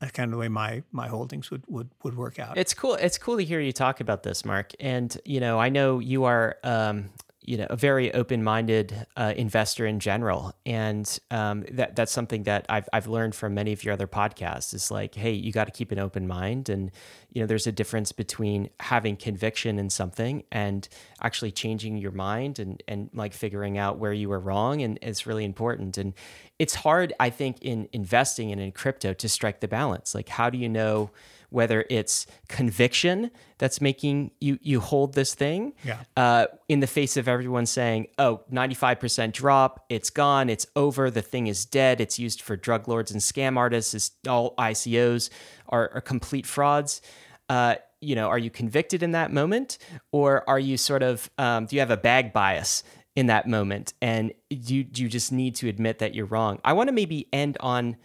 [0.00, 2.56] that's kind of the way my my holdings would would would work out.
[2.56, 2.94] It's cool.
[2.94, 4.72] It's cool to hear you talk about this, Mark.
[4.80, 7.10] And you know, I know you are um,
[7.48, 12.66] you know a very open-minded uh, investor in general, and um, that that's something that
[12.68, 14.74] I've I've learned from many of your other podcasts.
[14.74, 16.90] Is like, hey, you got to keep an open mind, and
[17.32, 20.86] you know, there's a difference between having conviction in something and
[21.22, 25.26] actually changing your mind and and like figuring out where you were wrong, and it's
[25.26, 25.96] really important.
[25.96, 26.12] And
[26.58, 30.14] it's hard, I think, in investing and in crypto to strike the balance.
[30.14, 31.10] Like, how do you know?
[31.50, 36.00] Whether it's conviction that's making you you hold this thing yeah.
[36.16, 41.22] uh, in the face of everyone saying, oh, 95% drop, it's gone, it's over, the
[41.22, 45.30] thing is dead, it's used for drug lords and scam artists, it's, all ICOs
[45.68, 47.00] are, are complete frauds.
[47.48, 49.78] Uh, you know, are you convicted in that moment,
[50.12, 52.84] or are you sort of um, do you have a bag bias
[53.16, 56.60] in that moment, and you you just need to admit that you're wrong?
[56.64, 57.96] I want to maybe end on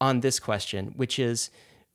[0.00, 1.50] on this question, which is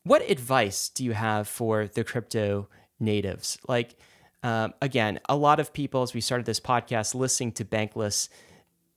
[0.06, 2.70] what advice do you have for the crypto
[3.00, 3.58] natives?
[3.68, 3.96] Like,
[4.44, 8.30] um, again, a lot of people, as we started this podcast, listening to Bankless,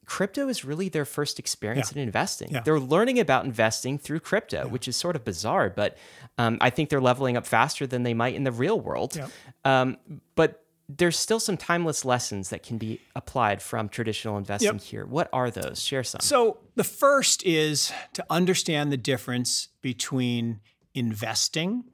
[0.04, 2.02] crypto is really their first experience yeah.
[2.02, 2.52] in investing.
[2.52, 2.60] Yeah.
[2.60, 4.70] They're learning about investing through crypto, yeah.
[4.70, 5.96] which is sort of bizarre, but
[6.36, 9.18] um, I think they're leveling up faster than they might in the real world.
[9.64, 9.96] Um,
[10.34, 14.82] but there's still some timeless lessons that can be applied from traditional investing yep.
[14.82, 15.06] here.
[15.06, 15.82] What are those?
[15.82, 16.20] Share some.
[16.20, 20.60] So, the first is to understand the difference between
[20.98, 21.84] investing,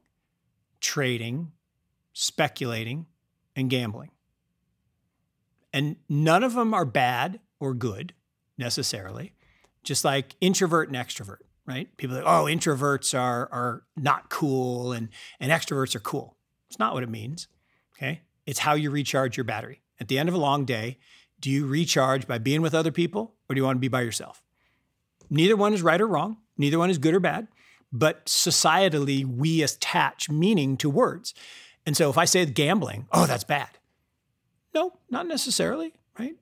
[0.80, 1.52] trading,
[2.14, 3.06] speculating,
[3.54, 4.10] and gambling.
[5.72, 8.14] And none of them are bad or good
[8.56, 9.34] necessarily,
[9.82, 11.94] just like introvert and extrovert, right?
[11.98, 16.36] People like, oh, introverts are, are not cool and, and extroverts are cool.
[16.68, 17.48] It's not what it means,
[17.96, 18.22] okay?
[18.46, 19.82] It's how you recharge your battery.
[20.00, 20.98] At the end of a long day,
[21.40, 24.00] do you recharge by being with other people or do you want to be by
[24.00, 24.42] yourself?
[25.28, 26.38] Neither one is right or wrong.
[26.56, 27.48] Neither one is good or bad
[27.94, 31.32] but societally we attach meaning to words.
[31.86, 33.68] And so if I say gambling, oh, that's bad.
[34.74, 36.34] No, not necessarily, right?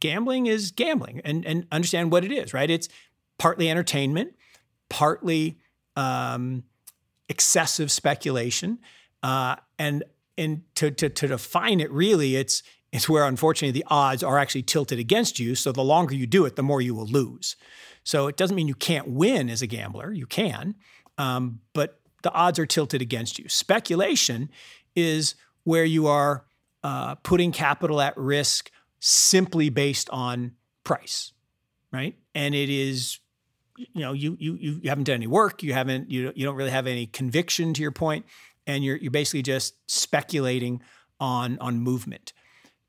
[0.00, 2.68] Gambling is gambling and, and understand what it is, right?
[2.68, 2.90] It's
[3.38, 4.34] partly entertainment,
[4.90, 5.58] partly
[5.96, 6.64] um,
[7.28, 8.78] excessive speculation.
[9.22, 10.04] Uh, and
[10.36, 12.62] and to, to, to define it really, it's
[12.92, 15.54] it's where unfortunately the odds are actually tilted against you.
[15.54, 17.56] So the longer you do it, the more you will lose.
[18.04, 20.12] So it doesn't mean you can't win as a gambler.
[20.12, 20.74] You can,
[21.18, 23.48] um, but the odds are tilted against you.
[23.48, 24.50] Speculation
[24.94, 25.34] is
[25.64, 26.44] where you are
[26.82, 28.70] uh, putting capital at risk
[29.00, 30.52] simply based on
[30.84, 31.32] price,
[31.92, 32.16] right?
[32.34, 33.18] And it is,
[33.76, 35.62] you know, you you you haven't done any work.
[35.62, 38.26] You haven't you you don't really have any conviction to your point,
[38.66, 40.82] and you're you're basically just speculating
[41.20, 42.32] on on movement.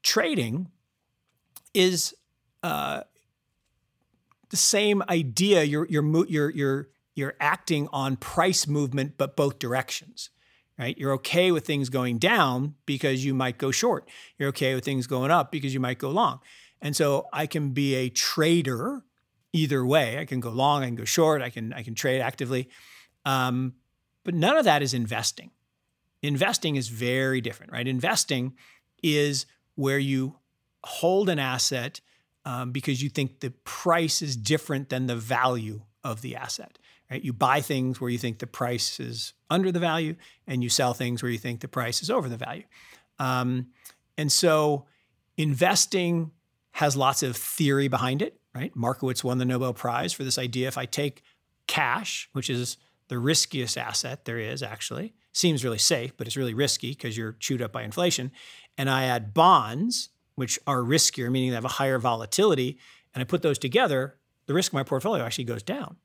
[0.02, 0.70] Trading
[1.74, 2.14] is
[2.62, 3.02] uh,
[4.54, 5.64] the same idea.
[5.64, 10.30] You're you're you're you're you're acting on price movement, but both directions.
[10.78, 10.96] Right?
[10.96, 14.08] You're okay with things going down because you might go short.
[14.38, 16.40] You're okay with things going up because you might go long.
[16.82, 19.04] And so I can be a trader
[19.54, 20.20] either way.
[20.20, 22.70] I can go long, I can go short, I can I can trade actively.
[23.26, 23.74] Um,
[24.24, 25.50] but none of that is investing.
[26.22, 27.88] Investing is very different, right?
[27.88, 28.54] Investing
[29.02, 30.36] is where you
[30.84, 32.02] hold an asset
[32.46, 36.78] um, because you think the price is different than the value of the asset.
[37.10, 37.24] Right?
[37.24, 40.16] You buy things where you think the price is under the value,
[40.48, 42.64] and you sell things where you think the price is over the value.
[43.20, 43.68] Um,
[44.18, 44.86] and so,
[45.38, 46.32] investing
[46.72, 48.40] has lots of theory behind it.
[48.56, 48.76] Right?
[48.76, 50.68] Markowitz won the Nobel Prize for this idea.
[50.68, 51.24] If I take
[51.68, 56.54] cash, which is the riskiest asset there is, actually seems really safe, but it's really
[56.54, 58.32] risky because you're chewed up by inflation,
[58.78, 62.78] and I add bonds which are riskier, meaning they have a higher volatility,
[63.14, 65.98] and I put those together, the risk of my portfolio actually goes down.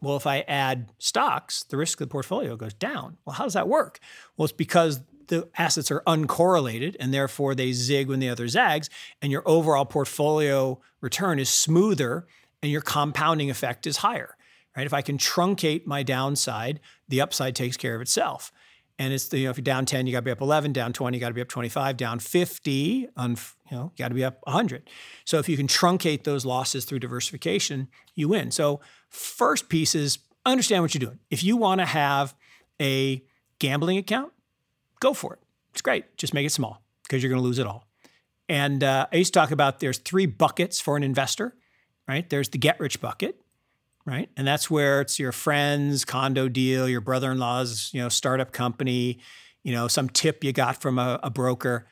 [0.00, 3.16] Well, if I add stocks, the risk of the portfolio goes down.
[3.24, 3.98] Well, how does that work?
[4.36, 8.88] Well, it's because the assets are uncorrelated and therefore they zig when the other zags,
[9.20, 12.26] and your overall portfolio return is smoother
[12.62, 14.36] and your compounding effect is higher.
[14.76, 14.86] Right?
[14.86, 18.52] If I can truncate my downside, the upside takes care of itself.
[18.98, 20.72] And it's the, you know, if you're down 10, you got to be up 11,
[20.72, 23.36] down 20, you got to be up 25, down 50, on,
[23.70, 24.90] you know, you got to be up 100.
[25.24, 28.50] So if you can truncate those losses through diversification, you win.
[28.50, 31.20] So first piece is understand what you're doing.
[31.30, 32.34] If you want to have
[32.80, 33.22] a
[33.58, 34.32] gambling account,
[35.00, 35.40] go for it.
[35.72, 36.16] It's great.
[36.16, 37.86] Just make it small because you're going to lose it all.
[38.48, 41.54] And uh, I used to talk about there's three buckets for an investor,
[42.08, 42.28] right?
[42.28, 43.40] There's the get rich bucket,
[44.08, 44.30] right?
[44.38, 49.18] And that's where it's your friend's condo deal, your brother-in-law's, you know, startup company,
[49.62, 51.86] you know, some tip you got from a, a broker.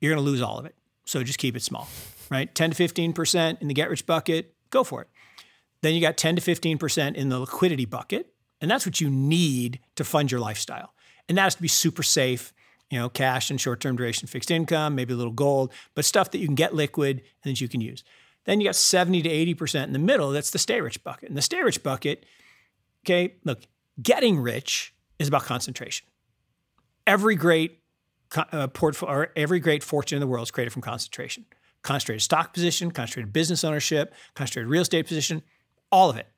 [0.00, 0.74] You're going to lose all of it.
[1.04, 1.88] So just keep it small,
[2.30, 2.52] right?
[2.54, 5.08] 10 to 15% in the get rich bucket, go for it.
[5.82, 8.32] Then you got 10 to 15% in the liquidity bucket,
[8.62, 10.94] and that's what you need to fund your lifestyle.
[11.28, 12.54] And that has to be super safe
[12.90, 16.32] you know, cash and short term duration fixed income, maybe a little gold, but stuff
[16.32, 18.02] that you can get liquid and that you can use.
[18.44, 20.30] Then you got 70 to 80% in the middle.
[20.30, 21.28] That's the stay rich bucket.
[21.28, 22.24] And the stay rich bucket,
[23.04, 23.62] okay, look,
[24.02, 26.06] getting rich is about concentration.
[27.06, 27.80] Every great
[28.36, 31.44] uh, portfolio, or every great fortune in the world is created from concentration.
[31.82, 35.42] Concentrated stock position, concentrated business ownership, concentrated real estate position,
[35.90, 36.28] all of it.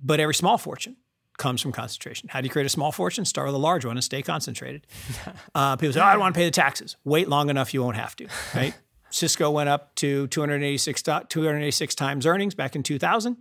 [0.00, 0.96] But every small fortune
[1.38, 2.28] comes from concentration.
[2.28, 3.24] How do you create a small fortune?
[3.24, 4.86] Start with a large one and stay concentrated.
[5.54, 7.80] Uh, people say, "Oh, I don't want to pay the taxes." Wait long enough, you
[7.80, 8.26] won't have to.
[8.56, 8.74] Right?
[9.14, 13.36] Cisco went up to 286, 286 times earnings back in 2000,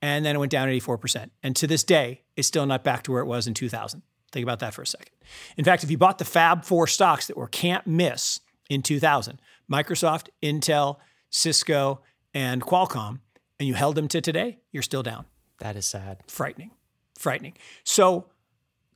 [0.00, 1.28] and then it went down 84%.
[1.42, 4.00] And to this day, it's still not back to where it was in 2000.
[4.32, 5.12] Think about that for a second.
[5.58, 8.40] In fact, if you bought the Fab Four stocks that were can't miss
[8.70, 10.96] in 2000, Microsoft, Intel,
[11.28, 12.00] Cisco,
[12.32, 13.18] and Qualcomm,
[13.58, 15.26] and you held them to today, you're still down.
[15.58, 16.22] That is sad.
[16.28, 16.70] Frightening.
[17.18, 17.58] Frightening.
[17.84, 18.30] So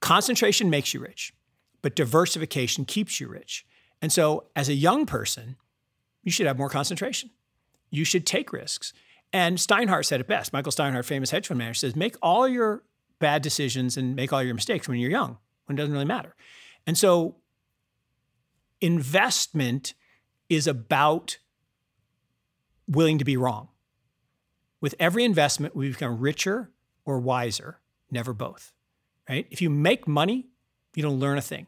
[0.01, 1.35] concentration makes you rich,
[1.83, 3.67] but diversification keeps you rich.
[4.01, 5.57] And so as a young person,
[6.25, 7.31] you should have more concentration.
[7.91, 8.93] You should take risks.
[9.33, 10.53] And Steinhardt said it best.
[10.53, 12.83] Michael Steinhardt, famous hedge fund manager, says make all your
[13.19, 16.35] bad decisions and make all your mistakes when you're young, when it doesn't really matter.
[16.87, 17.37] And so
[18.81, 19.95] investment
[20.49, 21.39] is about
[22.87, 23.69] willing to be wrong.
[24.81, 26.71] With every investment, we become richer
[27.05, 27.81] or wiser,
[28.11, 28.73] never both.
[29.29, 29.47] Right?
[29.51, 30.49] If you make money,
[30.95, 31.67] you don't learn a thing.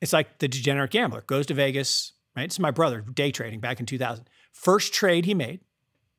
[0.00, 2.50] It's like the degenerate gambler goes to Vegas, right?
[2.50, 4.28] Is my brother, day trading back in 2000.
[4.52, 5.60] First trade he made,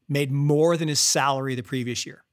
[0.10, 2.24] made more than his salary the previous year.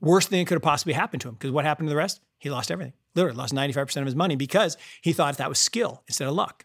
[0.00, 2.20] Worst thing that could have possibly happened to him because what happened to the rest?
[2.38, 2.94] He lost everything.
[3.14, 6.64] Literally lost 95% of his money because he thought that was skill instead of luck.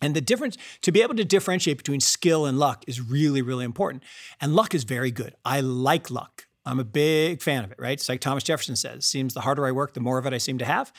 [0.00, 3.64] And the difference, to be able to differentiate between skill and luck is really, really
[3.64, 4.02] important.
[4.40, 5.34] And luck is very good.
[5.44, 6.46] I like luck.
[6.64, 7.92] I'm a big fan of it, right?
[7.92, 10.38] It's like Thomas Jefferson says, seems the harder I work, the more of it I
[10.38, 10.92] seem to have.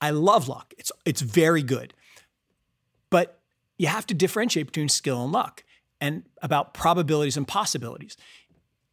[0.00, 0.74] I love luck.
[0.78, 1.92] It's it's very good.
[3.10, 3.37] But
[3.78, 5.64] you have to differentiate between skill and luck
[6.00, 8.16] and about probabilities and possibilities.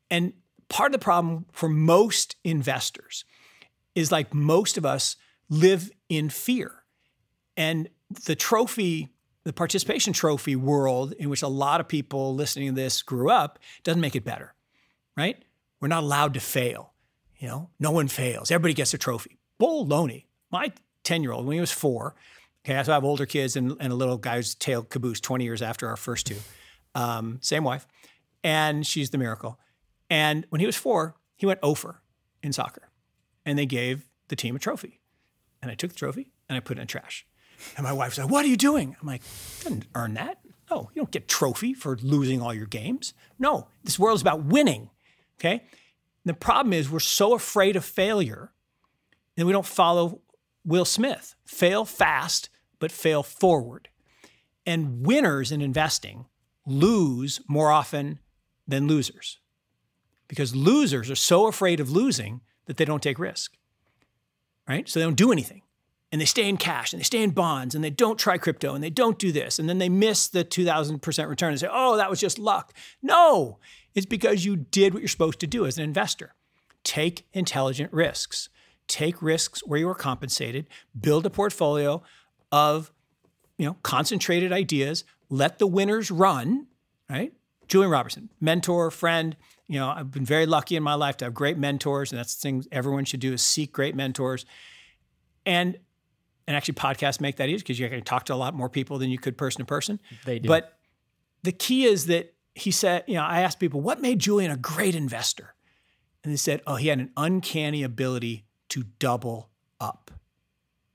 [0.09, 0.33] And
[0.69, 3.25] part of the problem for most investors
[3.95, 5.15] is like most of us
[5.49, 6.83] live in fear.
[7.57, 7.89] And
[8.25, 9.09] the trophy
[9.45, 13.59] the participation trophy world in which a lot of people listening to this grew up
[13.83, 14.55] doesn't make it better,
[15.15, 15.41] right?
[15.79, 16.93] We're not allowed to fail.
[17.37, 18.49] You know, no one fails.
[18.49, 19.37] Everybody gets a trophy.
[19.61, 20.25] Baloney.
[20.51, 20.71] My
[21.03, 22.15] 10 year old, when he was four,
[22.65, 25.43] okay, so I have older kids and, and a little guy who's tail caboose 20
[25.43, 26.37] years after our first two,
[26.95, 27.87] um, same wife,
[28.43, 29.59] and she's the miracle.
[30.09, 32.01] And when he was four, he went over
[32.43, 32.89] in soccer
[33.45, 34.99] and they gave the team a trophy.
[35.61, 37.25] And I took the trophy and I put it in trash.
[37.77, 38.95] And my wife's like, What are you doing?
[38.99, 39.21] I'm like,
[39.63, 40.39] Didn't earn that.
[40.69, 43.13] No, you don't get trophy for losing all your games.
[43.39, 44.89] No, this world is about winning.
[45.39, 45.53] Okay.
[45.53, 45.61] And
[46.25, 48.51] the problem is we're so afraid of failure
[49.35, 50.21] that we don't follow
[50.65, 51.35] Will Smith.
[51.45, 52.49] Fail fast,
[52.80, 53.89] but fail forward.
[54.65, 56.26] And winners in investing
[56.65, 58.19] lose more often
[58.68, 59.39] than losers
[60.27, 63.56] because losers are so afraid of losing that they don't take risk.
[64.68, 64.89] Right?
[64.89, 65.61] So they don't do anything
[66.11, 68.73] and they stay in cash and they stay in bonds and they don't try crypto
[68.73, 69.60] and they don't do this.
[69.60, 72.73] And then they miss the 2000% return and say, oh, that was just luck.
[73.02, 73.60] No,
[73.93, 76.34] it's because you did what you're supposed to do as an investor.
[76.84, 78.49] Take intelligent risks.
[78.88, 80.68] Take risks where you are compensated,
[80.99, 82.03] build a portfolio
[82.56, 82.90] of
[83.57, 86.68] you know, concentrated ideas, let the winners run,
[87.10, 87.34] right?
[87.68, 89.36] Julian Robertson, mentor, friend.
[89.68, 92.36] You know, I've been very lucky in my life to have great mentors, and that's
[92.36, 94.45] the thing everyone should do is seek great mentors.
[95.45, 95.77] And
[96.48, 98.99] and actually podcasts make that easy because you can talk to a lot more people
[98.99, 99.99] than you could person to person.
[100.26, 100.48] They do.
[100.48, 100.77] But
[101.41, 104.57] the key is that he said, you know, I asked people, what made Julian a
[104.57, 105.56] great investor?
[106.23, 109.49] And they said, oh, he had an uncanny ability to double
[109.80, 110.11] up.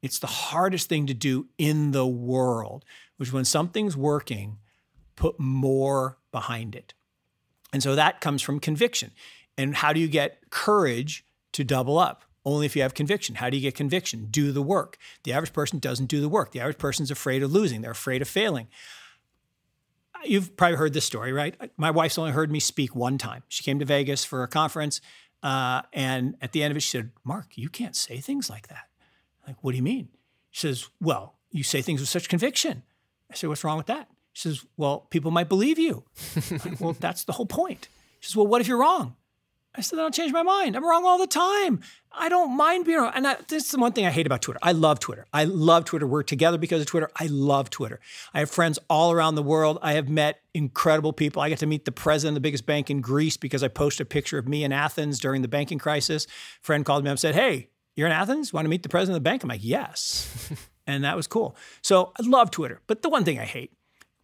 [0.03, 2.85] It's the hardest thing to do in the world,
[3.17, 4.59] which when something's working,
[5.17, 6.95] put more behind it.
[7.73, 9.13] And so that comes from conviction.
[9.59, 12.25] And how do you get courage to double up?
[12.45, 13.35] Only if you have conviction.
[13.35, 14.29] How do you get conviction?
[14.31, 14.97] Do the work.
[15.25, 16.53] The average person doesn't do the work.
[16.53, 18.69] The average person's afraid of losing, they're afraid of failing.
[20.25, 21.55] You've probably heard this story, right?
[21.77, 23.43] My wife's only heard me speak one time.
[23.49, 25.01] She came to Vegas for a conference,
[25.43, 28.69] uh, and at the end of it, she said, Mark, you can't say things like
[28.69, 28.90] that.
[29.45, 30.09] I'm like, what do you mean?
[30.51, 32.83] She says, Well, you say things with such conviction.
[33.31, 34.09] I said, What's wrong with that?
[34.33, 36.05] She says, Well, people might believe you.
[36.65, 37.89] like, well, that's the whole point.
[38.21, 39.17] She says, Well, what if you're wrong?
[39.73, 40.75] I said, I'll change my mind.
[40.75, 41.81] I'm wrong all the time.
[42.13, 43.13] I don't mind being wrong.
[43.15, 44.59] And I, this is the one thing I hate about Twitter.
[44.65, 45.27] I love Twitter.
[45.33, 46.09] I love Twitter.
[46.09, 47.09] We're together because of Twitter.
[47.15, 48.01] I love Twitter.
[48.35, 49.79] I have friends all around the world.
[49.81, 51.41] I have met incredible people.
[51.41, 54.07] I get to meet the president of the biggest bank in Greece because I posted
[54.07, 56.27] a picture of me in Athens during the banking crisis.
[56.27, 56.29] A
[56.63, 57.69] friend called me up and said, Hey,
[58.01, 58.53] you're in Athens?
[58.53, 59.43] Want to meet the president of the bank?
[59.43, 60.51] I'm like, Yes.
[60.87, 61.57] And that was cool.
[61.83, 62.81] So I love Twitter.
[62.89, 63.73] But the one thing I hate,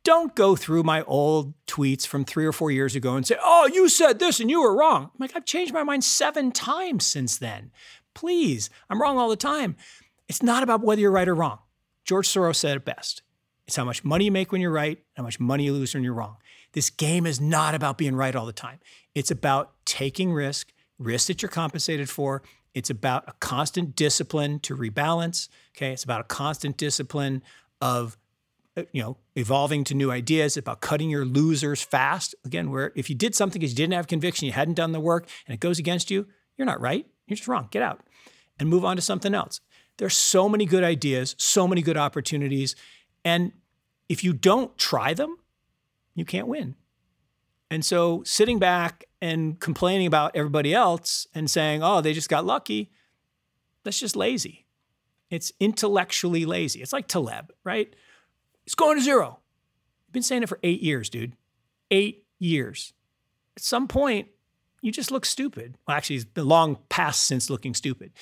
[0.02, 3.70] don't go through my old tweets from three or four years ago and say, oh,
[3.72, 5.04] you said this and you were wrong.
[5.04, 7.70] I'm like, I've changed my mind seven times since then.
[8.14, 9.76] Please, I'm wrong all the time.
[10.28, 11.58] It's not about whether you're right or wrong.
[12.04, 13.22] George Soros said it best.
[13.66, 16.04] It's how much money you make when you're right, how much money you lose when
[16.04, 16.36] you're wrong.
[16.72, 18.78] This game is not about being right all the time.
[19.14, 22.42] It's about taking risk, risk that you're compensated for.
[22.76, 25.48] It's about a constant discipline to rebalance.
[25.74, 25.92] Okay.
[25.92, 27.42] It's about a constant discipline
[27.80, 28.18] of
[28.76, 32.34] uh, you know, evolving to new ideas, about cutting your losers fast.
[32.44, 35.00] Again, where if you did something because you didn't have conviction, you hadn't done the
[35.00, 36.26] work, and it goes against you,
[36.58, 37.06] you're not right.
[37.26, 37.68] You're just wrong.
[37.70, 38.02] Get out
[38.58, 39.60] and move on to something else.
[39.96, 42.76] There's so many good ideas, so many good opportunities.
[43.24, 43.52] And
[44.10, 45.38] if you don't try them,
[46.14, 46.74] you can't win.
[47.70, 52.44] And so sitting back and complaining about everybody else and saying, oh, they just got
[52.44, 52.90] lucky,
[53.84, 54.66] that's just lazy.
[55.30, 56.82] It's intellectually lazy.
[56.82, 57.94] It's like Taleb, right?
[58.64, 59.40] It's going to zero.
[60.08, 61.34] I've been saying it for eight years, dude.
[61.90, 62.92] Eight years.
[63.56, 64.28] At some point,
[64.82, 65.76] you just look stupid.
[65.86, 68.12] Well, actually, it's been long past since looking stupid.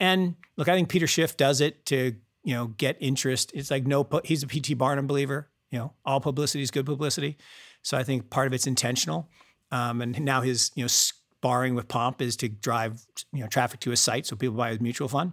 [0.00, 3.52] And look, I think Peter Schiff does it to, you know, get interest.
[3.54, 4.74] It's like no, he's a P.T.
[4.74, 5.50] Barnum believer.
[5.70, 7.36] You know, all publicity is good publicity.
[7.82, 9.28] So I think part of it's intentional.
[9.72, 13.00] Um, and now his, you know, sparring with Pomp is to drive,
[13.32, 15.32] you know, traffic to his site so people buy his mutual fund.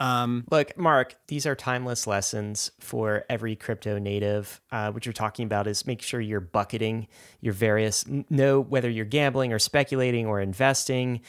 [0.00, 4.60] Um, Look, Mark, these are timeless lessons for every crypto native.
[4.72, 7.06] Uh, what you're talking about is make sure you're bucketing
[7.40, 11.20] your various, know whether you're gambling or speculating or investing.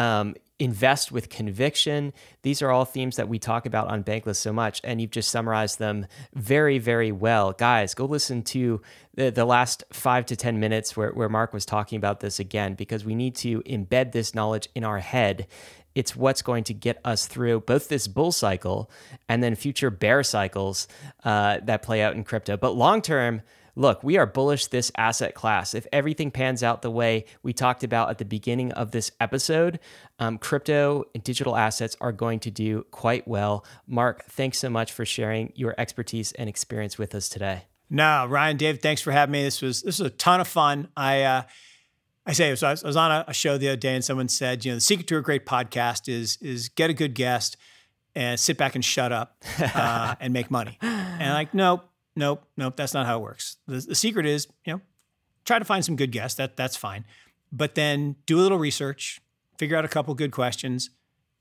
[0.00, 2.12] Um, invest with conviction.
[2.42, 5.30] These are all themes that we talk about on Bankless so much, and you've just
[5.30, 7.52] summarized them very, very well.
[7.52, 8.80] Guys, go listen to
[9.14, 12.74] the, the last five to 10 minutes where, where Mark was talking about this again,
[12.74, 15.46] because we need to embed this knowledge in our head.
[15.94, 18.90] It's what's going to get us through both this bull cycle
[19.28, 20.88] and then future bear cycles
[21.24, 22.56] uh, that play out in crypto.
[22.56, 23.42] But long term,
[23.80, 25.72] look, we are bullish this asset class.
[25.72, 29.80] If everything pans out the way we talked about at the beginning of this episode,
[30.18, 33.64] um, crypto and digital assets are going to do quite well.
[33.86, 37.64] Mark, thanks so much for sharing your expertise and experience with us today.
[37.88, 39.42] No, Ryan, Dave, thanks for having me.
[39.42, 40.88] This was this was a ton of fun.
[40.94, 41.42] I uh,
[42.26, 44.64] I say so I was, on a, a show the other day, and someone said,
[44.64, 47.56] you know, the secret to a great podcast is is get a good guest
[48.14, 50.78] and sit back and shut up uh, and make money.
[50.82, 53.56] And I'm like, nope, nope, nope, that's not how it works.
[53.66, 54.80] The, the secret is, you know,
[55.44, 56.36] try to find some good guests.
[56.36, 57.04] That that's fine,
[57.52, 59.20] but then do a little research,
[59.58, 60.90] figure out a couple good questions,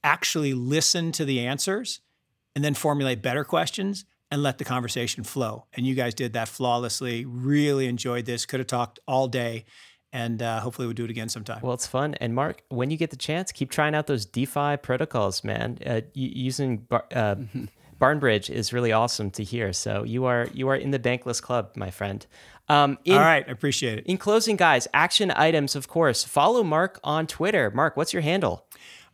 [0.04, 2.02] actually listen to the answers,
[2.56, 5.66] and then formulate better questions and let the conversation flow.
[5.74, 7.26] And you guys did that flawlessly.
[7.26, 8.46] Really enjoyed this.
[8.46, 9.66] Could have talked all day
[10.12, 11.60] and uh, hopefully we'll do it again sometime.
[11.62, 12.16] Well, it's fun.
[12.16, 15.78] And Mark, when you get the chance, keep trying out those DeFi protocols, man.
[15.86, 17.36] Uh, using bar, uh,
[18.00, 19.74] BarnBridge is really awesome to hear.
[19.74, 22.26] So you are you are in the bankless club, my friend.
[22.70, 24.06] Um, in, All right, appreciate it.
[24.06, 26.24] In closing, guys, action items, of course.
[26.24, 27.72] Follow Mark on Twitter.
[27.72, 28.66] Mark, what's your handle?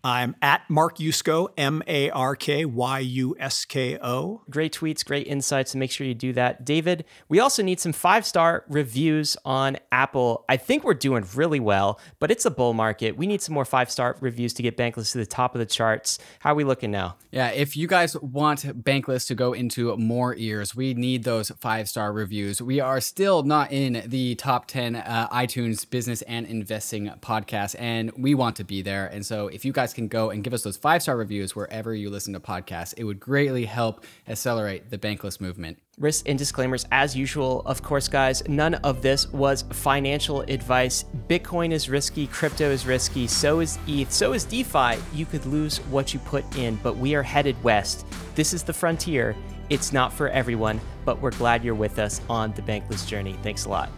[0.05, 4.43] I'm at Mark Yusko, M A R K Y U S K O.
[4.51, 6.63] Great tweets, great insights, and make sure you do that.
[6.63, 10.45] David, we also need some five star reviews on Apple.
[10.47, 13.17] I think we're doing really well, but it's a bull market.
[13.17, 15.65] We need some more five star reviews to get Bankless to the top of the
[15.65, 16.19] charts.
[16.37, 17.15] How are we looking now?
[17.31, 21.89] Yeah, if you guys want Bankless to go into more ears, we need those five
[21.89, 22.61] star reviews.
[22.61, 28.11] We are still not in the top 10 uh, iTunes business and investing podcast, and
[28.15, 29.07] we want to be there.
[29.07, 31.95] And so if you guys can go and give us those five star reviews wherever
[31.95, 32.93] you listen to podcasts.
[32.97, 35.79] It would greatly help accelerate the bankless movement.
[35.97, 37.63] Risks and disclaimers, as usual.
[37.65, 41.05] Of course, guys, none of this was financial advice.
[41.27, 44.97] Bitcoin is risky, crypto is risky, so is ETH, so is DeFi.
[45.13, 48.05] You could lose what you put in, but we are headed west.
[48.35, 49.35] This is the frontier.
[49.69, 53.33] It's not for everyone, but we're glad you're with us on the bankless journey.
[53.41, 53.89] Thanks a lot.